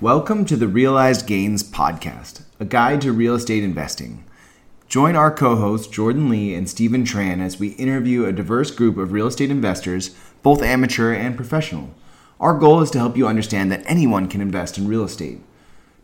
Welcome 0.00 0.44
to 0.44 0.54
the 0.54 0.68
Realized 0.68 1.26
Gains 1.26 1.64
Podcast, 1.64 2.42
a 2.60 2.64
guide 2.64 3.00
to 3.00 3.10
real 3.10 3.34
estate 3.34 3.64
investing. 3.64 4.24
Join 4.86 5.16
our 5.16 5.32
co 5.32 5.56
hosts, 5.56 5.88
Jordan 5.88 6.28
Lee 6.28 6.54
and 6.54 6.70
Steven 6.70 7.02
Tran, 7.02 7.40
as 7.40 7.58
we 7.58 7.70
interview 7.70 8.24
a 8.24 8.32
diverse 8.32 8.70
group 8.70 8.96
of 8.96 9.10
real 9.10 9.26
estate 9.26 9.50
investors, 9.50 10.14
both 10.44 10.62
amateur 10.62 11.12
and 11.12 11.34
professional. 11.34 11.92
Our 12.38 12.56
goal 12.56 12.80
is 12.80 12.92
to 12.92 12.98
help 13.00 13.16
you 13.16 13.26
understand 13.26 13.72
that 13.72 13.82
anyone 13.86 14.28
can 14.28 14.40
invest 14.40 14.78
in 14.78 14.86
real 14.86 15.02
estate. 15.02 15.40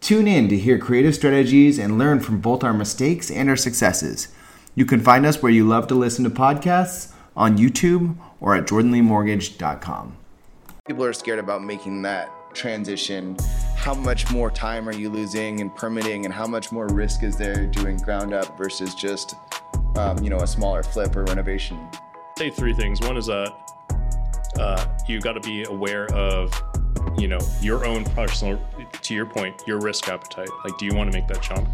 Tune 0.00 0.26
in 0.26 0.48
to 0.48 0.58
hear 0.58 0.76
creative 0.76 1.14
strategies 1.14 1.78
and 1.78 1.96
learn 1.96 2.18
from 2.18 2.40
both 2.40 2.64
our 2.64 2.74
mistakes 2.74 3.30
and 3.30 3.48
our 3.48 3.56
successes. 3.56 4.26
You 4.74 4.86
can 4.86 4.98
find 4.98 5.24
us 5.24 5.40
where 5.40 5.52
you 5.52 5.68
love 5.68 5.86
to 5.86 5.94
listen 5.94 6.24
to 6.24 6.30
podcasts 6.30 7.12
on 7.36 7.58
YouTube 7.58 8.16
or 8.40 8.56
at 8.56 8.66
jordanleemortgage.com. 8.66 10.16
People 10.84 11.04
are 11.04 11.12
scared 11.12 11.38
about 11.38 11.62
making 11.62 12.02
that 12.02 12.28
transition. 12.54 13.36
How 13.84 13.92
much 13.92 14.30
more 14.32 14.50
time 14.50 14.88
are 14.88 14.94
you 14.94 15.10
losing 15.10 15.58
in 15.58 15.68
permitting, 15.68 16.24
and 16.24 16.32
how 16.32 16.46
much 16.46 16.72
more 16.72 16.86
risk 16.86 17.22
is 17.22 17.36
there 17.36 17.66
doing 17.66 17.98
ground 17.98 18.32
up 18.32 18.56
versus 18.56 18.94
just, 18.94 19.34
um, 19.96 20.16
you 20.24 20.30
know, 20.30 20.38
a 20.38 20.46
smaller 20.46 20.82
flip 20.82 21.14
or 21.14 21.24
renovation? 21.24 21.78
Say 22.38 22.48
three 22.48 22.72
things. 22.72 23.02
One 23.02 23.18
is 23.18 23.26
that 23.26 23.52
uh, 24.58 24.86
you 25.06 25.20
got 25.20 25.34
to 25.34 25.40
be 25.40 25.64
aware 25.64 26.06
of, 26.14 26.50
you 27.18 27.28
know, 27.28 27.38
your 27.60 27.84
own 27.84 28.04
personal. 28.04 28.58
To 29.02 29.14
your 29.14 29.26
point, 29.26 29.62
your 29.66 29.78
risk 29.80 30.08
appetite. 30.08 30.48
Like, 30.64 30.78
do 30.78 30.86
you 30.86 30.94
want 30.94 31.12
to 31.12 31.18
make 31.18 31.28
that 31.28 31.42
jump? 31.42 31.68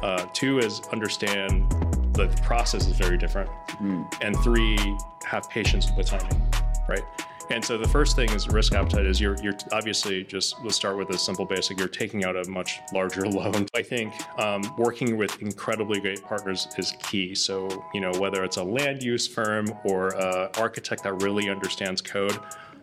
Uh, 0.00 0.26
two 0.32 0.60
is 0.60 0.82
understand 0.92 1.68
the 2.12 2.28
process 2.44 2.86
is 2.86 2.96
very 2.96 3.18
different, 3.18 3.50
mm. 3.82 4.08
and 4.20 4.36
three, 4.44 4.78
have 5.24 5.50
patience 5.50 5.90
with 5.90 6.08
the 6.08 6.18
timing, 6.18 6.54
right? 6.88 7.02
And 7.50 7.64
so 7.64 7.78
the 7.78 7.88
first 7.88 8.14
thing 8.14 8.30
is 8.30 8.46
risk 8.48 8.74
appetite 8.74 9.06
is 9.06 9.20
you're 9.20 9.36
you're 9.42 9.56
obviously 9.72 10.22
just 10.24 10.56
let's 10.62 10.76
start 10.76 10.98
with 10.98 11.10
a 11.10 11.18
simple 11.18 11.46
basic. 11.46 11.78
You're 11.78 11.88
taking 11.88 12.24
out 12.24 12.36
a 12.36 12.48
much 12.48 12.80
larger 12.92 13.26
loan. 13.28 13.66
I 13.74 13.82
think 13.82 14.12
um, 14.38 14.62
working 14.76 15.16
with 15.16 15.40
incredibly 15.40 16.00
great 16.00 16.22
partners 16.22 16.68
is 16.76 16.92
key. 17.00 17.34
So 17.34 17.84
you 17.94 18.00
know 18.00 18.12
whether 18.18 18.44
it's 18.44 18.58
a 18.58 18.64
land 18.64 19.02
use 19.02 19.26
firm 19.26 19.66
or 19.84 20.14
an 20.16 20.50
architect 20.58 21.02
that 21.04 21.22
really 21.22 21.48
understands 21.48 22.02
code, 22.02 22.38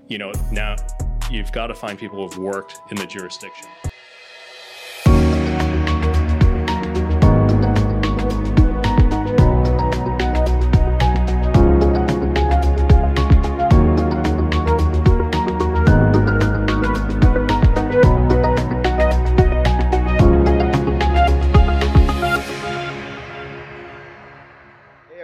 you 0.08 0.18
know 0.18 0.32
now 0.52 0.76
you've 1.30 1.52
got 1.52 1.68
to 1.68 1.76
find 1.76 1.98
people 1.98 2.28
who've 2.28 2.38
worked 2.38 2.80
in 2.92 2.98
the 2.98 3.06
jurisdiction. 3.06 3.68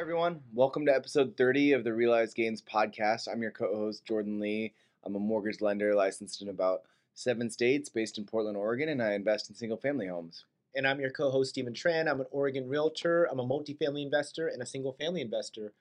Welcome 0.02 0.88
to 0.88 0.95
episode 0.95 1.38
30 1.38 1.73
of 1.73 1.83
the 1.83 1.94
Realized 1.94 2.35
Gains 2.35 2.59
podcast. 2.59 3.27
I'm 3.31 3.44
your 3.44 3.52
co 3.52 3.67
host, 3.75 4.03
Jordan 4.03 4.39
Lee. 4.39 4.73
I'm 5.05 5.16
a 5.16 5.19
mortgage 5.19 5.61
lender 5.61 5.94
licensed 5.94 6.41
in 6.41 6.49
about 6.49 6.81
seven 7.13 7.52
states 7.52 7.88
based 7.88 8.17
in 8.17 8.25
Portland, 8.25 8.57
Oregon, 8.57 8.89
and 8.89 8.99
I 8.99 9.13
invest 9.13 9.52
in 9.52 9.55
single 9.55 9.77
family 9.77 10.07
homes. 10.07 10.45
And 10.73 10.88
I'm 10.88 10.99
your 10.99 11.11
co 11.11 11.29
host, 11.29 11.52
Steven 11.52 11.73
Tran. 11.73 12.09
I'm 12.09 12.19
an 12.19 12.25
Oregon 12.31 12.67
realtor, 12.67 13.25
I'm 13.25 13.38
a 13.38 13.45
multifamily 13.45 14.02
investor, 14.02 14.47
and 14.47 14.63
a 14.63 14.66
single 14.66 14.94
family 14.94 15.22
investor. 15.22 15.72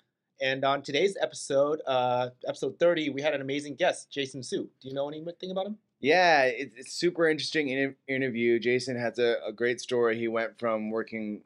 And 0.43 0.67
on 0.67 0.83
today's 0.83 1.17
episode, 1.19 1.81
uh, 1.87 2.29
episode 2.47 2.79
30, 2.79 3.09
we 3.09 3.23
had 3.23 3.33
an 3.33 3.41
amazing 3.41 3.77
guest, 3.77 4.11
Jason 4.11 4.43
Hsu. 4.43 4.69
Do 4.83 4.89
you 4.89 4.93
know 4.93 5.09
anything 5.09 5.51
about 5.51 5.65
him? 5.65 5.79
Yeah, 5.99 6.43
it's 6.43 6.93
super 6.93 7.27
interesting 7.27 7.71
in- 7.71 7.97
interview. 8.07 8.59
Jason 8.59 8.99
has 8.99 9.19
a, 9.19 9.37
a 9.47 9.53
great 9.53 9.81
story. 9.81 10.19
He 10.19 10.29
went 10.29 10.59
from 10.59 10.91
working 10.91 11.41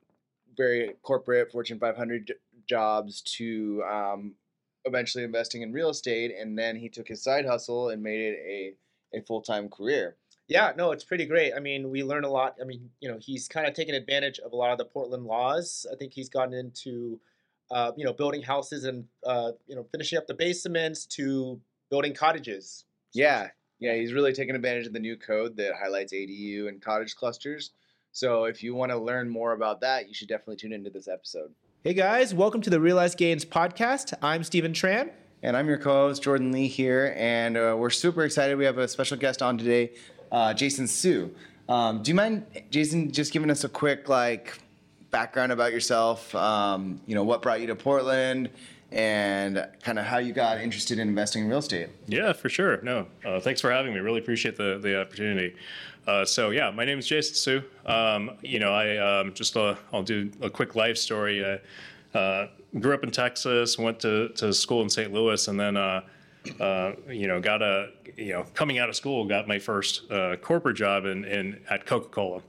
very 0.57 0.95
corporate 1.03 1.51
Fortune 1.51 1.79
500 1.79 2.33
jobs 2.67 3.21
to 3.37 3.83
um, 3.91 4.35
eventually 4.85 5.25
investing 5.25 5.63
in 5.63 5.73
real 5.73 5.91
estate, 5.91 6.33
and 6.39 6.59
then 6.59 6.77
he 6.77 6.89
took 6.89 7.09
his 7.09 7.23
side 7.23 7.47
hustle 7.47 7.91
and 7.91 8.03
made 8.03 8.21
it 8.21 8.39
a, 8.47 9.19
a 9.19 9.23
full 9.23 9.41
time 9.41 9.69
career. 9.69 10.17
Yeah, 10.47 10.73
no, 10.77 10.93
it's 10.93 11.05
pretty 11.05 11.25
great. 11.25 11.55
I 11.57 11.61
mean, 11.61 11.91
we 11.91 12.05
learn 12.05 12.25
a 12.25 12.29
lot. 12.29 12.57
I 12.61 12.65
mean, 12.65 12.91
you 13.01 13.09
know, 13.09 13.19
he's 13.19 13.49
kind 13.49 13.67
of 13.67 13.73
taken 13.73 13.95
advantage 13.95 14.39
of 14.41 14.53
a 14.53 14.57
lot 14.57 14.73
of 14.73 14.79
the 14.79 14.85
Portland 14.85 15.25
laws. 15.25 15.87
I 15.91 15.97
think 15.97 16.13
he's 16.13 16.29
gotten 16.29 16.53
into, 16.53 17.19
uh, 17.71 17.93
you 17.97 18.05
know, 18.05 18.13
building 18.13 18.43
houses 18.43 18.85
and 18.85 19.07
uh, 19.25 19.53
you 19.67 19.75
know 19.75 19.85
finishing 19.91 20.19
up 20.19 20.27
the 20.27 20.35
basements 20.35 21.07
to 21.07 21.61
building 21.91 22.15
cottages. 22.15 22.85
Yeah, 23.15 23.49
yeah, 23.79 23.95
he's 23.95 24.13
really 24.13 24.33
taken 24.33 24.55
advantage 24.55 24.87
of 24.87 24.93
the 24.93 25.01
new 25.01 25.17
code 25.17 25.57
that 25.57 25.75
highlights 25.75 26.13
ADU 26.13 26.69
and 26.69 26.83
cottage 26.83 27.17
clusters. 27.17 27.71
So 28.13 28.45
if 28.45 28.63
you 28.63 28.75
want 28.75 28.93
to 28.93 28.99
learn 28.99 29.29
more 29.29 29.53
about 29.53 29.81
that, 29.81 30.09
you 30.09 30.15
should 30.15 30.29
definitely 30.29 30.57
tune 30.57 30.73
into 30.73 30.91
this 30.91 31.09
episode. 31.09 31.53
Hey 31.87 31.93
guys, 31.93 32.33
welcome 32.33 32.63
to 32.63 32.71
the 32.71 32.81
Realized 32.81 33.19
Gains 33.19 33.45
podcast. 33.45 34.15
I'm 34.23 34.43
Steven 34.43 34.73
Tran. 34.73 35.11
And 35.43 35.55
I'm 35.55 35.69
your 35.69 35.77
co 35.77 35.93
host, 35.93 36.23
Jordan 36.23 36.51
Lee, 36.51 36.67
here. 36.67 37.15
And 37.15 37.59
uh, 37.59 37.77
we're 37.79 37.91
super 37.91 38.25
excited. 38.25 38.57
We 38.57 38.65
have 38.65 38.79
a 38.79 38.89
special 38.89 39.19
guest 39.19 39.43
on 39.43 39.59
today, 39.59 39.93
uh, 40.33 40.55
Jason 40.55 40.87
Hsu. 40.87 41.35
Um, 41.69 42.03
do 42.03 42.11
you 42.11 42.15
mind, 42.15 42.47
Jason, 42.71 43.13
just 43.13 43.35
giving 43.35 43.51
us 43.51 43.65
a 43.65 43.69
quick 43.69 44.09
like 44.09 44.59
background 45.11 45.53
about 45.53 45.73
yourself? 45.73 46.35
Um, 46.35 47.03
you 47.05 47.15
know, 47.15 47.23
what 47.23 47.43
brought 47.43 47.61
you 47.61 47.67
to 47.67 47.77
Portland 47.77 48.49
and 48.95 49.67
kind 49.83 49.99
of 49.99 50.07
how 50.07 50.19
you 50.19 50.33
got 50.33 50.61
interested 50.61 51.01
in 51.01 51.09
investing 51.09 51.43
in 51.43 51.49
real 51.49 51.59
estate? 51.59 51.89
Yeah, 52.07 52.33
for 52.33 52.49
sure. 52.49 52.81
No, 52.83 53.07
uh, 53.25 53.41
thanks 53.41 53.61
for 53.61 53.71
having 53.71 53.93
me. 53.93 53.99
Really 53.99 54.21
appreciate 54.21 54.57
the, 54.57 54.79
the 54.81 55.01
opportunity. 55.01 55.57
Uh, 56.07 56.25
so 56.25 56.51
yeah, 56.51 56.71
my 56.71 56.85
name 56.85 57.01
is 57.01 57.07
Jason 57.07 57.35
Hsu. 57.35 57.63
Um, 57.87 58.31
you 58.43 58.61
know, 58.61 58.73
I 58.73 58.97
um, 58.99 59.35
just 59.35 59.57
uh, 59.57 59.75
I'll 59.93 60.05
do 60.05 60.31
a 60.41 60.49
quick 60.49 60.77
life 60.77 60.97
story. 60.97 61.45
I 61.45 62.17
uh, 62.17 62.49
grew 62.79 62.95
up 62.95 63.03
in 63.03 63.11
Texas, 63.11 63.79
went 63.79 63.99
to, 64.01 64.29
to 64.31 64.53
school 64.53 64.83
in 64.83 64.89
St. 64.89 65.13
Louis, 65.13 65.49
and 65.49 65.59
then 65.59 65.77
uh, 65.77 66.03
uh, 66.61 66.93
you 67.09 67.27
know 67.27 67.41
got 67.41 67.63
a 67.63 67.89
you 68.17 68.33
know 68.33 68.45
coming 68.55 68.79
out 68.79 68.89
of 68.89 68.95
school 68.95 69.25
got 69.25 69.49
my 69.49 69.59
first 69.59 70.09
corporate 70.41 70.77
job 70.77 71.05
in, 71.05 71.25
in 71.25 71.61
at 71.69 71.85
Coca 71.85 72.11
Cola, 72.11 72.43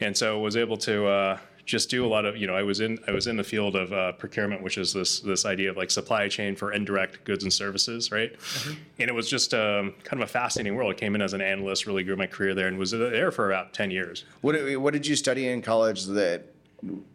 and 0.00 0.14
so 0.14 0.38
was 0.40 0.56
able 0.56 0.76
to 0.78 1.38
just 1.66 1.90
do 1.90 2.06
a 2.06 2.08
lot 2.08 2.24
of 2.24 2.36
you 2.36 2.46
know 2.46 2.54
I 2.54 2.62
was 2.62 2.80
in 2.80 2.98
I 3.06 3.10
was 3.10 3.26
in 3.26 3.36
the 3.36 3.44
field 3.44 3.76
of 3.76 3.92
uh, 3.92 4.12
procurement, 4.12 4.62
which 4.62 4.78
is 4.78 4.92
this 4.92 5.20
this 5.20 5.44
idea 5.44 5.68
of 5.68 5.76
like 5.76 5.90
supply 5.90 6.28
chain 6.28 6.56
for 6.56 6.72
indirect 6.72 7.24
goods 7.24 7.42
and 7.42 7.52
services, 7.52 8.10
right? 8.10 8.32
Mm-hmm. 8.32 8.74
And 9.00 9.10
it 9.10 9.12
was 9.12 9.28
just 9.28 9.52
um, 9.52 9.92
kind 10.04 10.22
of 10.22 10.28
a 10.28 10.32
fascinating 10.32 10.76
world. 10.76 10.92
I 10.92 10.94
came 10.94 11.14
in 11.14 11.20
as 11.20 11.34
an 11.34 11.40
analyst, 11.40 11.86
really 11.86 12.04
grew 12.04 12.16
my 12.16 12.28
career 12.28 12.54
there, 12.54 12.68
and 12.68 12.78
was 12.78 12.92
there 12.92 13.30
for 13.32 13.50
about 13.50 13.74
ten 13.74 13.90
years. 13.90 14.24
What 14.40 14.56
what 14.80 14.92
did 14.92 15.06
you 15.06 15.16
study 15.16 15.48
in 15.48 15.60
college 15.60 16.04
that 16.04 16.55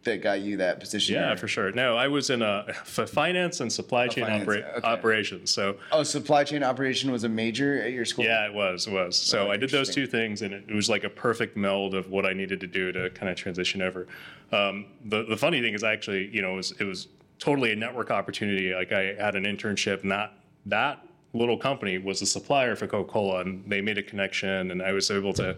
that 0.04 0.22
got 0.22 0.40
you 0.40 0.56
that 0.58 0.80
position? 0.80 1.14
Yeah, 1.14 1.34
for 1.34 1.48
sure. 1.48 1.72
No, 1.72 1.96
I 1.96 2.08
was 2.08 2.30
in 2.30 2.42
a 2.42 2.72
finance 2.84 3.60
and 3.60 3.72
supply 3.72 4.08
chain 4.08 4.24
opera- 4.24 4.72
okay. 4.76 4.86
operations. 4.86 5.50
So 5.50 5.76
oh, 5.90 6.02
supply 6.02 6.44
chain 6.44 6.62
operation 6.62 7.10
was 7.10 7.24
a 7.24 7.28
major 7.28 7.82
at 7.82 7.92
your 7.92 8.04
school. 8.04 8.24
Yeah, 8.24 8.46
it 8.46 8.54
was. 8.54 8.86
It 8.86 8.92
was. 8.92 9.16
So 9.16 9.48
oh, 9.48 9.50
I 9.50 9.56
did 9.56 9.70
those 9.70 9.90
two 9.90 10.06
things, 10.06 10.42
and 10.42 10.54
it, 10.54 10.72
was 10.72 10.88
like 10.88 11.04
a 11.04 11.10
perfect 11.10 11.56
meld 11.56 11.94
of 11.94 12.10
what 12.10 12.26
I 12.26 12.32
needed 12.32 12.60
to 12.60 12.66
do 12.66 12.92
to 12.92 13.10
kind 13.10 13.30
of 13.30 13.36
transition 13.36 13.82
over. 13.82 14.06
Um, 14.52 14.86
the 15.04 15.24
the 15.24 15.36
funny 15.36 15.60
thing 15.60 15.74
is, 15.74 15.82
I 15.82 15.92
actually, 15.92 16.28
you 16.28 16.42
know, 16.42 16.54
it 16.54 16.56
was, 16.56 16.72
it 16.80 16.84
was 16.84 17.08
totally 17.38 17.72
a 17.72 17.76
network 17.76 18.10
opportunity. 18.10 18.74
Like 18.74 18.92
I 18.92 19.14
had 19.14 19.34
an 19.34 19.44
internship, 19.44 20.04
not 20.04 20.34
that 20.66 21.04
little 21.34 21.56
company 21.56 21.98
was 21.98 22.22
a 22.22 22.26
supplier 22.26 22.76
for 22.76 22.86
Coca 22.86 23.10
Cola, 23.10 23.40
and 23.40 23.64
they 23.68 23.80
made 23.80 23.98
a 23.98 24.02
connection, 24.02 24.70
and 24.70 24.82
I 24.82 24.92
was 24.92 25.10
able 25.10 25.32
to 25.34 25.56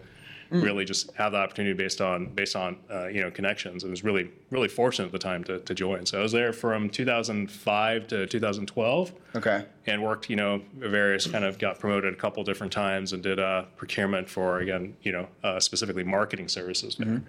mm. 0.50 0.62
really 0.62 0.84
just 0.84 1.12
have 1.12 1.32
the 1.32 1.38
opportunity 1.38 1.75
based 1.75 2.00
on 2.00 2.27
based 2.27 2.56
on 2.56 2.77
uh, 2.91 3.06
you 3.06 3.22
know 3.22 3.31
connections. 3.31 3.84
It 3.84 3.91
was 3.91 4.05
really 4.05 4.31
really 4.50 4.69
fortunate 4.69 5.06
at 5.06 5.12
the 5.12 5.19
time 5.19 5.44
to, 5.44 5.60
to 5.60 5.75
join. 5.75 6.06
So 6.06 6.19
I 6.19 6.22
was 6.22 6.32
there 6.32 6.53
from 6.53 6.88
2005 6.91 8.06
to 8.09 8.27
2012. 8.27 9.12
Okay. 9.37 9.65
And 9.87 10.03
worked 10.03 10.31
you 10.31 10.37
know 10.37 10.62
various 10.77 11.27
kind 11.27 11.44
of 11.44 11.59
got 11.59 11.78
promoted 11.78 12.15
a 12.15 12.16
couple 12.16 12.43
different 12.44 12.72
times 12.72 13.12
and 13.12 13.22
did 13.22 13.38
uh, 13.38 13.65
procurement 13.77 14.28
for 14.28 14.60
again 14.60 14.97
you 15.03 15.12
know 15.12 15.28
uh, 15.43 15.60
specifically 15.60 16.04
marketing 16.04 16.48
services 16.48 16.97
there. 16.97 17.09
Mm-hmm. 17.09 17.28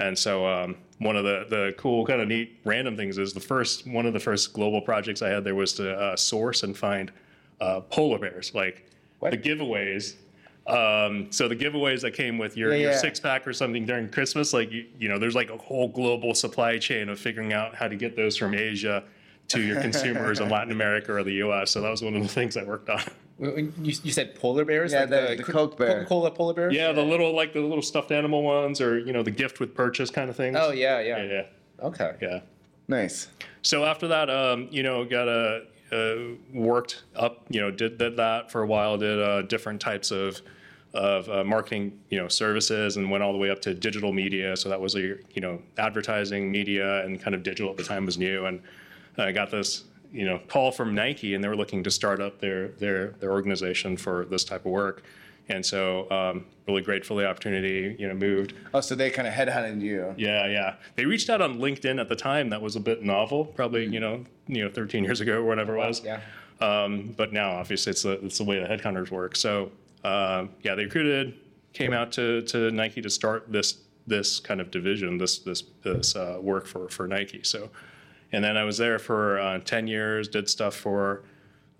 And 0.00 0.16
so 0.16 0.46
um, 0.46 0.76
one 0.98 1.16
of 1.16 1.24
the, 1.24 1.46
the 1.48 1.74
cool 1.76 2.06
kind 2.06 2.20
of 2.20 2.28
neat 2.28 2.60
random 2.64 2.96
things 2.96 3.18
is 3.18 3.32
the 3.32 3.40
first 3.40 3.86
one 3.86 4.06
of 4.06 4.12
the 4.12 4.20
first 4.20 4.52
global 4.52 4.80
projects 4.80 5.22
I 5.22 5.28
had 5.28 5.44
there 5.44 5.54
was 5.54 5.72
to 5.74 5.92
uh, 5.92 6.16
source 6.16 6.62
and 6.62 6.76
find 6.76 7.10
uh, 7.60 7.80
polar 7.80 8.18
bears 8.18 8.54
like 8.54 8.88
what? 9.18 9.32
the 9.32 9.38
giveaways 9.38 10.14
um, 10.68 11.30
so 11.30 11.48
the 11.48 11.56
giveaways 11.56 12.02
that 12.02 12.12
came 12.12 12.38
with 12.38 12.56
your, 12.56 12.72
yeah, 12.72 12.76
your 12.76 12.90
yeah. 12.92 12.98
six 12.98 13.18
pack 13.18 13.46
or 13.46 13.52
something 13.52 13.86
during 13.86 14.08
Christmas, 14.10 14.52
like 14.52 14.70
you, 14.70 14.86
you, 14.98 15.08
know, 15.08 15.18
there's 15.18 15.34
like 15.34 15.50
a 15.50 15.56
whole 15.56 15.88
global 15.88 16.34
supply 16.34 16.78
chain 16.78 17.08
of 17.08 17.18
figuring 17.18 17.52
out 17.52 17.74
how 17.74 17.88
to 17.88 17.96
get 17.96 18.16
those 18.16 18.36
from 18.36 18.54
Asia 18.54 19.04
to 19.48 19.62
your 19.62 19.80
consumers 19.80 20.40
in 20.40 20.48
Latin 20.50 20.72
America 20.72 21.12
or 21.12 21.22
the 21.24 21.32
U.S. 21.34 21.70
So 21.70 21.80
that 21.80 21.90
was 21.90 22.02
one 22.02 22.14
of 22.14 22.22
the 22.22 22.28
things 22.28 22.56
I 22.56 22.64
worked 22.64 22.90
on. 22.90 23.02
You, 23.40 23.72
you 23.82 24.12
said 24.12 24.34
polar 24.34 24.64
bears, 24.64 24.92
yeah, 24.92 25.00
like 25.00 25.10
the, 25.10 25.26
the, 25.36 25.36
the 25.36 25.52
Coke 25.52 25.78
bear, 25.78 26.00
Coca-Cola 26.00 26.30
polar 26.32 26.54
bears. 26.54 26.74
Yeah, 26.74 26.90
the 26.90 27.04
little 27.04 27.34
like 27.34 27.52
the 27.52 27.60
little 27.60 27.82
stuffed 27.82 28.10
animal 28.10 28.42
ones, 28.42 28.80
or 28.80 28.98
you 28.98 29.12
know, 29.12 29.22
the 29.22 29.30
gift 29.30 29.60
with 29.60 29.76
purchase 29.76 30.10
kind 30.10 30.28
of 30.28 30.34
things. 30.34 30.56
Oh 30.58 30.72
yeah, 30.72 30.98
yeah, 31.00 31.22
yeah. 31.22 31.32
yeah. 31.32 31.86
Okay. 31.86 32.16
Yeah. 32.20 32.40
Nice. 32.88 33.28
So 33.62 33.84
after 33.84 34.08
that, 34.08 34.28
um, 34.28 34.66
you 34.72 34.82
know, 34.82 35.04
got 35.04 35.28
a 35.28 35.62
uh, 35.92 36.16
worked 36.52 37.04
up, 37.16 37.44
you 37.48 37.60
know, 37.60 37.70
did, 37.70 37.98
did 37.98 38.16
that 38.16 38.50
for 38.50 38.62
a 38.62 38.66
while, 38.66 38.96
did 38.96 39.20
uh, 39.20 39.42
different 39.42 39.80
types 39.80 40.10
of 40.10 40.40
of 40.98 41.28
uh, 41.30 41.44
marketing, 41.44 41.98
you 42.10 42.18
know, 42.18 42.26
services, 42.26 42.96
and 42.96 43.08
went 43.08 43.22
all 43.22 43.32
the 43.32 43.38
way 43.38 43.50
up 43.50 43.62
to 43.62 43.72
digital 43.72 44.12
media. 44.12 44.56
So 44.56 44.68
that 44.68 44.80
was 44.80 44.96
a 44.96 45.00
you 45.00 45.40
know 45.40 45.62
advertising, 45.78 46.50
media, 46.50 47.04
and 47.04 47.20
kind 47.22 47.34
of 47.34 47.42
digital 47.42 47.70
at 47.70 47.76
the 47.76 47.84
time 47.84 48.04
was 48.04 48.18
new. 48.18 48.46
And 48.46 48.60
I 49.16 49.32
got 49.32 49.50
this 49.50 49.84
you 50.12 50.24
know 50.24 50.40
call 50.48 50.72
from 50.72 50.94
Nike, 50.94 51.34
and 51.34 51.42
they 51.42 51.48
were 51.48 51.56
looking 51.56 51.84
to 51.84 51.90
start 51.90 52.20
up 52.20 52.40
their 52.40 52.68
their 52.68 53.10
their 53.20 53.30
organization 53.30 53.96
for 53.96 54.24
this 54.24 54.44
type 54.44 54.66
of 54.66 54.72
work. 54.72 55.04
And 55.50 55.64
so, 55.64 56.10
um, 56.10 56.44
really 56.66 56.82
grateful 56.82 57.16
the 57.16 57.26
opportunity. 57.26 57.96
You 57.98 58.08
know, 58.08 58.14
moved. 58.14 58.54
Oh, 58.74 58.80
so 58.80 58.94
they 58.94 59.08
kind 59.08 59.26
of 59.26 59.32
headhunted 59.32 59.80
you. 59.80 60.14
Yeah, 60.18 60.46
yeah. 60.46 60.74
They 60.96 61.06
reached 61.06 61.30
out 61.30 61.40
on 61.40 61.58
LinkedIn 61.58 61.98
at 62.00 62.08
the 62.08 62.16
time. 62.16 62.50
That 62.50 62.60
was 62.60 62.76
a 62.76 62.80
bit 62.80 63.02
novel, 63.02 63.46
probably 63.46 63.86
you 63.86 64.00
know, 64.00 64.24
you 64.46 64.64
know, 64.64 64.70
13 64.70 65.04
years 65.04 65.20
ago 65.20 65.38
or 65.38 65.44
whatever 65.44 65.74
it 65.74 65.78
was. 65.78 66.02
Yeah. 66.04 66.20
Um, 66.60 67.14
but 67.16 67.32
now, 67.32 67.52
obviously, 67.52 67.92
it's 67.92 68.02
the 68.02 68.24
it's 68.24 68.38
the 68.38 68.44
way 68.44 68.58
the 68.58 68.66
headhunters 68.66 69.10
work. 69.10 69.36
So, 69.36 69.70
um, 70.04 70.50
yeah, 70.62 70.74
they 70.74 70.84
recruited, 70.84 71.34
came 71.72 71.92
out 71.92 72.12
to 72.12 72.42
to 72.42 72.70
Nike 72.70 73.02
to 73.02 73.10
start 73.10 73.50
this 73.50 73.78
this 74.06 74.40
kind 74.40 74.60
of 74.60 74.70
division, 74.70 75.18
this 75.18 75.38
this 75.38 75.64
this 75.82 76.16
uh, 76.16 76.38
work 76.40 76.66
for 76.66 76.88
for 76.88 77.06
Nike. 77.06 77.42
So, 77.42 77.70
and 78.32 78.42
then 78.42 78.56
I 78.56 78.64
was 78.64 78.78
there 78.78 78.98
for 78.98 79.38
uh, 79.38 79.58
10 79.60 79.86
years, 79.86 80.28
did 80.28 80.48
stuff 80.48 80.74
for 80.74 81.22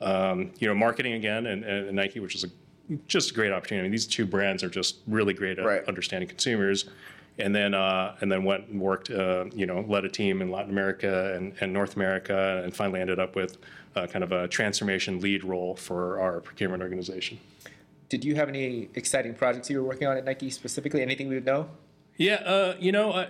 um, 0.01 0.53
you 0.59 0.69
know 0.69 0.75
marketing 0.75 1.15
again 1.15 1.47
and, 1.47 1.65
and 1.65 1.97
Nike, 1.97 2.21
which 2.21 2.35
is 2.35 2.45
a 2.45 2.49
just 3.07 3.33
a 3.33 3.35
great 3.35 3.53
opportunity. 3.53 3.81
I 3.81 3.85
mean, 3.85 3.93
these 3.93 4.07
two 4.07 4.27
brands 4.27 4.63
are 4.63 4.71
just 4.71 4.97
really 5.07 5.35
great 5.35 5.59
at 5.59 5.65
Right. 5.65 5.85
understanding 5.85 6.29
consumers. 6.29 6.87
And 7.41 7.55
then, 7.55 7.73
uh, 7.73 8.17
and 8.21 8.33
then 8.33 8.43
went 8.43 8.67
and 8.67 8.81
worked, 8.81 9.11
uh, 9.11 9.45
you 9.55 9.65
know, 9.67 9.85
led 9.87 10.05
a 10.05 10.09
team 10.09 10.43
in 10.43 10.51
Latin 10.51 10.71
America 10.71 11.35
and, 11.37 11.55
and 11.61 11.73
North 11.73 11.95
America, 11.95 12.63
and 12.65 12.75
finally 12.75 13.01
ended 13.01 13.21
up 13.21 13.37
with 13.37 13.59
uh, 13.95 14.09
kind 14.09 14.25
of 14.25 14.33
a 14.33 14.49
transformation 14.49 15.21
lead 15.21 15.45
role 15.45 15.77
for 15.77 16.19
our 16.19 16.41
procurement 16.41 16.83
organization. 16.83 17.39
Did 18.09 18.25
you 18.25 18.35
have 18.37 18.49
any 18.49 18.89
exciting 18.95 19.35
projects 19.35 19.69
you 19.69 19.81
were 19.83 19.87
working 19.87 20.07
on 20.07 20.17
at 20.17 20.25
Nike 20.25 20.51
specifically? 20.51 21.03
Anything 21.03 21.29
we 21.29 21.35
would 21.35 21.45
know? 21.45 21.69
Yeah, 22.17 22.37
uh, 22.37 22.75
you 22.79 22.91
know, 22.91 23.13
uh, 23.13 23.29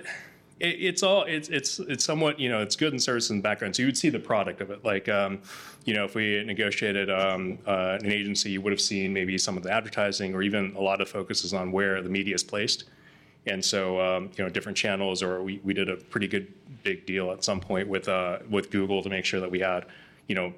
it, 0.60 0.66
it's 0.66 1.02
all 1.02 1.25
it's 1.25 1.48
it's 1.48 1.78
it's 1.80 2.04
somewhat 2.04 2.38
you 2.38 2.48
know 2.48 2.60
it's 2.60 2.76
good 2.76 2.92
in 2.92 2.98
service 2.98 3.30
and 3.30 3.42
background. 3.42 3.76
So 3.76 3.82
you 3.82 3.88
would 3.88 3.98
see 3.98 4.08
the 4.08 4.20
product 4.20 4.60
of 4.60 4.70
it. 4.70 4.84
Like 4.84 5.08
um, 5.08 5.40
you 5.84 5.94
know, 5.94 6.04
if 6.04 6.14
we 6.14 6.42
negotiated 6.44 7.10
um, 7.10 7.58
uh, 7.66 7.98
an 8.00 8.10
agency, 8.10 8.50
you 8.50 8.60
would 8.60 8.72
have 8.72 8.80
seen 8.80 9.12
maybe 9.12 9.36
some 9.36 9.56
of 9.56 9.62
the 9.62 9.72
advertising 9.72 10.34
or 10.34 10.42
even 10.42 10.75
a 10.76 10.81
lot 10.81 11.00
of 11.00 11.08
focuses 11.08 11.52
on 11.52 11.72
where 11.72 12.00
the 12.00 12.08
media 12.08 12.34
is 12.34 12.44
placed. 12.44 12.84
And 13.46 13.64
so 13.64 14.00
um, 14.00 14.31
you 14.36 14.44
know, 14.44 14.50
different 14.50 14.76
channels, 14.76 15.22
or 15.22 15.42
we, 15.42 15.60
we 15.64 15.74
did 15.74 15.88
a 15.88 15.96
pretty 15.96 16.28
good 16.28 16.52
big 16.82 17.06
deal 17.06 17.32
at 17.32 17.42
some 17.42 17.60
point 17.60 17.88
with 17.88 18.08
uh, 18.08 18.38
with 18.48 18.70
Google 18.70 19.02
to 19.02 19.08
make 19.08 19.24
sure 19.24 19.40
that 19.40 19.50
we 19.50 19.58
had 19.58 19.86
you 20.28 20.34
know 20.34 20.52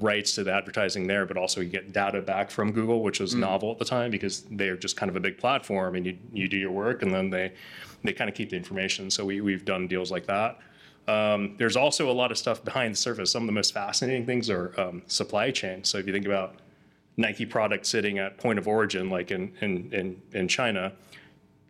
rights 0.00 0.34
to 0.34 0.44
the 0.44 0.52
advertising 0.52 1.06
there, 1.06 1.26
but 1.26 1.36
also 1.36 1.60
you 1.60 1.68
get 1.68 1.92
data 1.92 2.20
back 2.20 2.50
from 2.50 2.72
Google, 2.72 3.02
which 3.02 3.20
was 3.20 3.34
novel 3.34 3.72
at 3.72 3.78
the 3.78 3.84
time 3.84 4.10
because 4.10 4.44
they're 4.50 4.76
just 4.76 4.96
kind 4.96 5.10
of 5.10 5.16
a 5.16 5.20
big 5.20 5.38
platform 5.38 5.94
and 5.94 6.06
you, 6.06 6.18
you 6.32 6.48
do 6.48 6.56
your 6.56 6.70
work 6.70 7.02
and 7.02 7.12
then 7.12 7.30
they, 7.30 7.52
they 8.02 8.12
kind 8.12 8.30
of 8.30 8.34
keep 8.34 8.50
the 8.50 8.56
information. 8.56 9.10
So 9.10 9.24
we, 9.24 9.40
we've 9.40 9.64
done 9.64 9.86
deals 9.86 10.10
like 10.10 10.26
that. 10.26 10.58
Um, 11.08 11.56
there's 11.58 11.76
also 11.76 12.10
a 12.10 12.12
lot 12.12 12.30
of 12.30 12.38
stuff 12.38 12.64
behind 12.64 12.94
the 12.94 12.96
surface. 12.96 13.30
Some 13.30 13.42
of 13.42 13.46
the 13.46 13.52
most 13.52 13.74
fascinating 13.74 14.24
things 14.24 14.48
are 14.48 14.72
um, 14.80 15.02
supply 15.06 15.50
chain. 15.50 15.84
So 15.84 15.98
if 15.98 16.06
you 16.06 16.12
think 16.12 16.26
about 16.26 16.56
Nike 17.16 17.44
product 17.44 17.86
sitting 17.86 18.18
at 18.18 18.38
point 18.38 18.58
of 18.58 18.66
origin, 18.66 19.10
like 19.10 19.30
in, 19.30 19.52
in, 19.60 19.92
in, 19.92 20.22
in 20.32 20.48
China, 20.48 20.92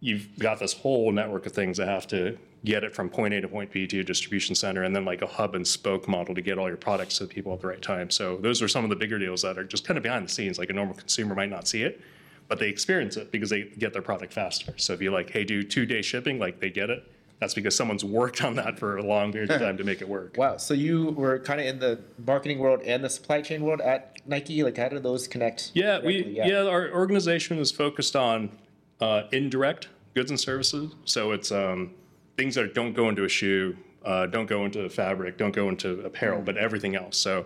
you've 0.01 0.39
got 0.39 0.59
this 0.59 0.73
whole 0.73 1.11
network 1.13 1.47
of 1.47 1.53
things 1.53 1.77
that 1.79 1.89
have 1.89 2.07
to 2.09 2.39
get 2.65 2.85
it 2.85 2.95
from 2.95 3.09
point 3.09 3.35
A 3.35 3.41
to 3.41 3.49
point 3.49 3.73
B 3.73 3.87
to 3.87 4.01
a 4.01 4.05
distribution 4.05 4.55
center, 4.55 4.83
and 4.85 4.95
then 4.95 5.05
like 5.05 5.23
a 5.23 5.27
hub 5.27 5.55
and 5.55 5.67
spoke 5.67 6.09
model 6.09 6.35
to 6.35 6.43
get 6.43 6.59
all 6.59 6.69
your 6.69 6.77
products 6.77 7.19
to 7.19 7.27
the 7.27 7.33
people 7.33 7.53
at 7.53 7.61
the 7.61 7.67
right 7.67 7.83
time. 7.83 8.11
So 8.11 8.37
those 8.37 8.63
are 8.63 8.69
some 8.69 8.85
of 8.85 8.91
the 8.91 8.97
bigger 8.97 9.19
deals 9.19 9.43
that 9.43 9.59
are 9.59 9.65
just 9.65 9.87
kind 9.87 9.97
of 9.97 10.03
behind 10.03 10.27
the 10.27 10.33
scenes. 10.33 10.59
Like 10.59 10.71
a 10.71 10.73
normal 10.73 10.95
consumer 10.95 11.35
might 11.35 11.51
not 11.51 11.67
see 11.67 11.83
it, 11.83 12.01
but 12.49 12.59
they 12.59 12.69
experience 12.69 13.17
it 13.17 13.33
because 13.33 13.51
they 13.51 13.63
get 13.63 13.93
their 13.93 14.03
product 14.03 14.33
faster. 14.33 14.75
So 14.77 14.93
if 14.93 15.03
you 15.03 15.11
like, 15.11 15.31
hey, 15.31 15.45
do 15.45 15.63
two 15.63 15.87
day 15.87 16.03
shipping, 16.03 16.39
like 16.39 16.61
they 16.61 16.71
get 16.71 16.91
it. 16.91 17.05
That's 17.41 17.55
because 17.55 17.75
someone's 17.75 18.05
worked 18.05 18.45
on 18.45 18.55
that 18.55 18.79
for 18.79 18.99
a 18.99 19.03
long 19.03 19.33
period 19.33 19.51
of 19.51 19.61
time 19.61 19.77
to 19.79 19.83
make 19.83 20.01
it 20.01 20.09
work. 20.09 20.37
Wow. 20.37 20.59
So 20.59 20.75
you 20.75 21.11
were 21.11 21.41
kind 21.41 21.61
of 21.61 21.67
in 21.67 21.81
the 21.81 21.99
marketing 22.25 22.61
world 22.61 22.83
and 22.83 23.03
the 23.03 23.11
supply 23.11 23.41
chain 23.43 23.63
world 23.63 23.81
at 23.81 24.19
Nike. 24.25 24.63
Like, 24.63 24.77
how 24.77 24.89
do 24.89 25.01
those 25.01 25.27
connect? 25.27 25.73
Yeah, 25.75 25.99
we 25.99 26.23
directly? 26.23 26.53
yeah. 26.53 26.63
our 26.63 26.93
organization 26.93 27.59
is 27.59 27.73
focused 27.73 28.15
on 28.15 28.57
uh, 29.01 29.23
indirect 29.33 29.89
goods 30.15 30.31
and 30.31 30.39
services. 30.39 30.95
So 31.05 31.33
it's 31.33 31.51
um, 31.51 31.95
things 32.43 32.57
that 32.57 32.75
don't 32.75 32.93
go 32.93 33.09
into 33.09 33.25
a 33.25 33.29
shoe, 33.29 33.77
uh, 34.05 34.27
don't 34.27 34.47
go 34.47 34.65
into 34.65 34.89
fabric, 34.89 35.39
don't 35.39 35.55
go 35.55 35.69
into 35.69 36.01
apparel, 36.05 36.43
but 36.43 36.57
everything 36.57 36.97
else. 36.97 37.17
So 37.17 37.45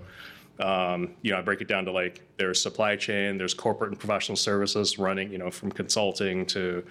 um, 0.58 1.14
you 1.20 1.32
know, 1.32 1.38
I 1.38 1.42
break 1.42 1.60
it 1.60 1.68
down 1.68 1.84
to 1.84 1.92
like 1.92 2.22
there's 2.38 2.62
supply 2.62 2.96
chain, 2.96 3.36
there's 3.36 3.52
corporate 3.52 3.90
and 3.90 4.00
professional 4.00 4.36
services 4.36 4.98
running, 4.98 5.30
you 5.30 5.36
know, 5.36 5.50
from 5.50 5.70
consulting 5.70 6.46
to 6.46 6.82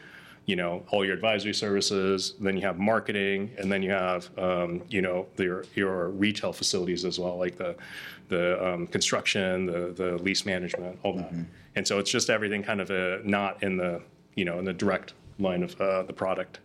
you 0.46 0.56
know 0.56 0.84
all 0.92 1.04
your 1.04 1.16
advisory 1.16 1.56
services. 1.56 2.36
Then 2.40 2.56
you 2.56 2.62
have 2.62 2.78
marketing, 2.78 3.50
and 3.58 3.72
then 3.72 3.82
you 3.82 3.90
have 3.90 4.30
um, 4.38 4.84
you 4.88 5.02
know 5.02 5.26
your 5.38 5.66
your 5.74 6.10
retail 6.10 6.54
facilities 6.54 7.06
as 7.06 7.18
well, 7.18 7.40
like 7.40 7.58
the 7.58 7.76
the 8.30 8.44
um, 8.64 8.86
construction, 8.86 9.66
the 9.66 9.94
the 9.96 10.18
lease 10.22 10.46
management, 10.46 11.00
all 11.02 11.14
that. 11.14 11.32
And 11.76 11.88
so 11.88 11.98
it's 11.98 12.12
just 12.12 12.30
everything 12.30 12.62
kind 12.62 12.82
of 12.82 12.92
uh 12.92 13.18
not 13.24 13.64
in 13.64 13.78
the 13.78 14.00
you 14.36 14.46
know 14.46 14.60
in 14.60 14.66
the 14.66 14.74
direct 14.74 15.16
line 15.40 15.64
of 15.64 15.82
uh, 15.82 16.04
the 16.04 16.14
product. 16.14 16.60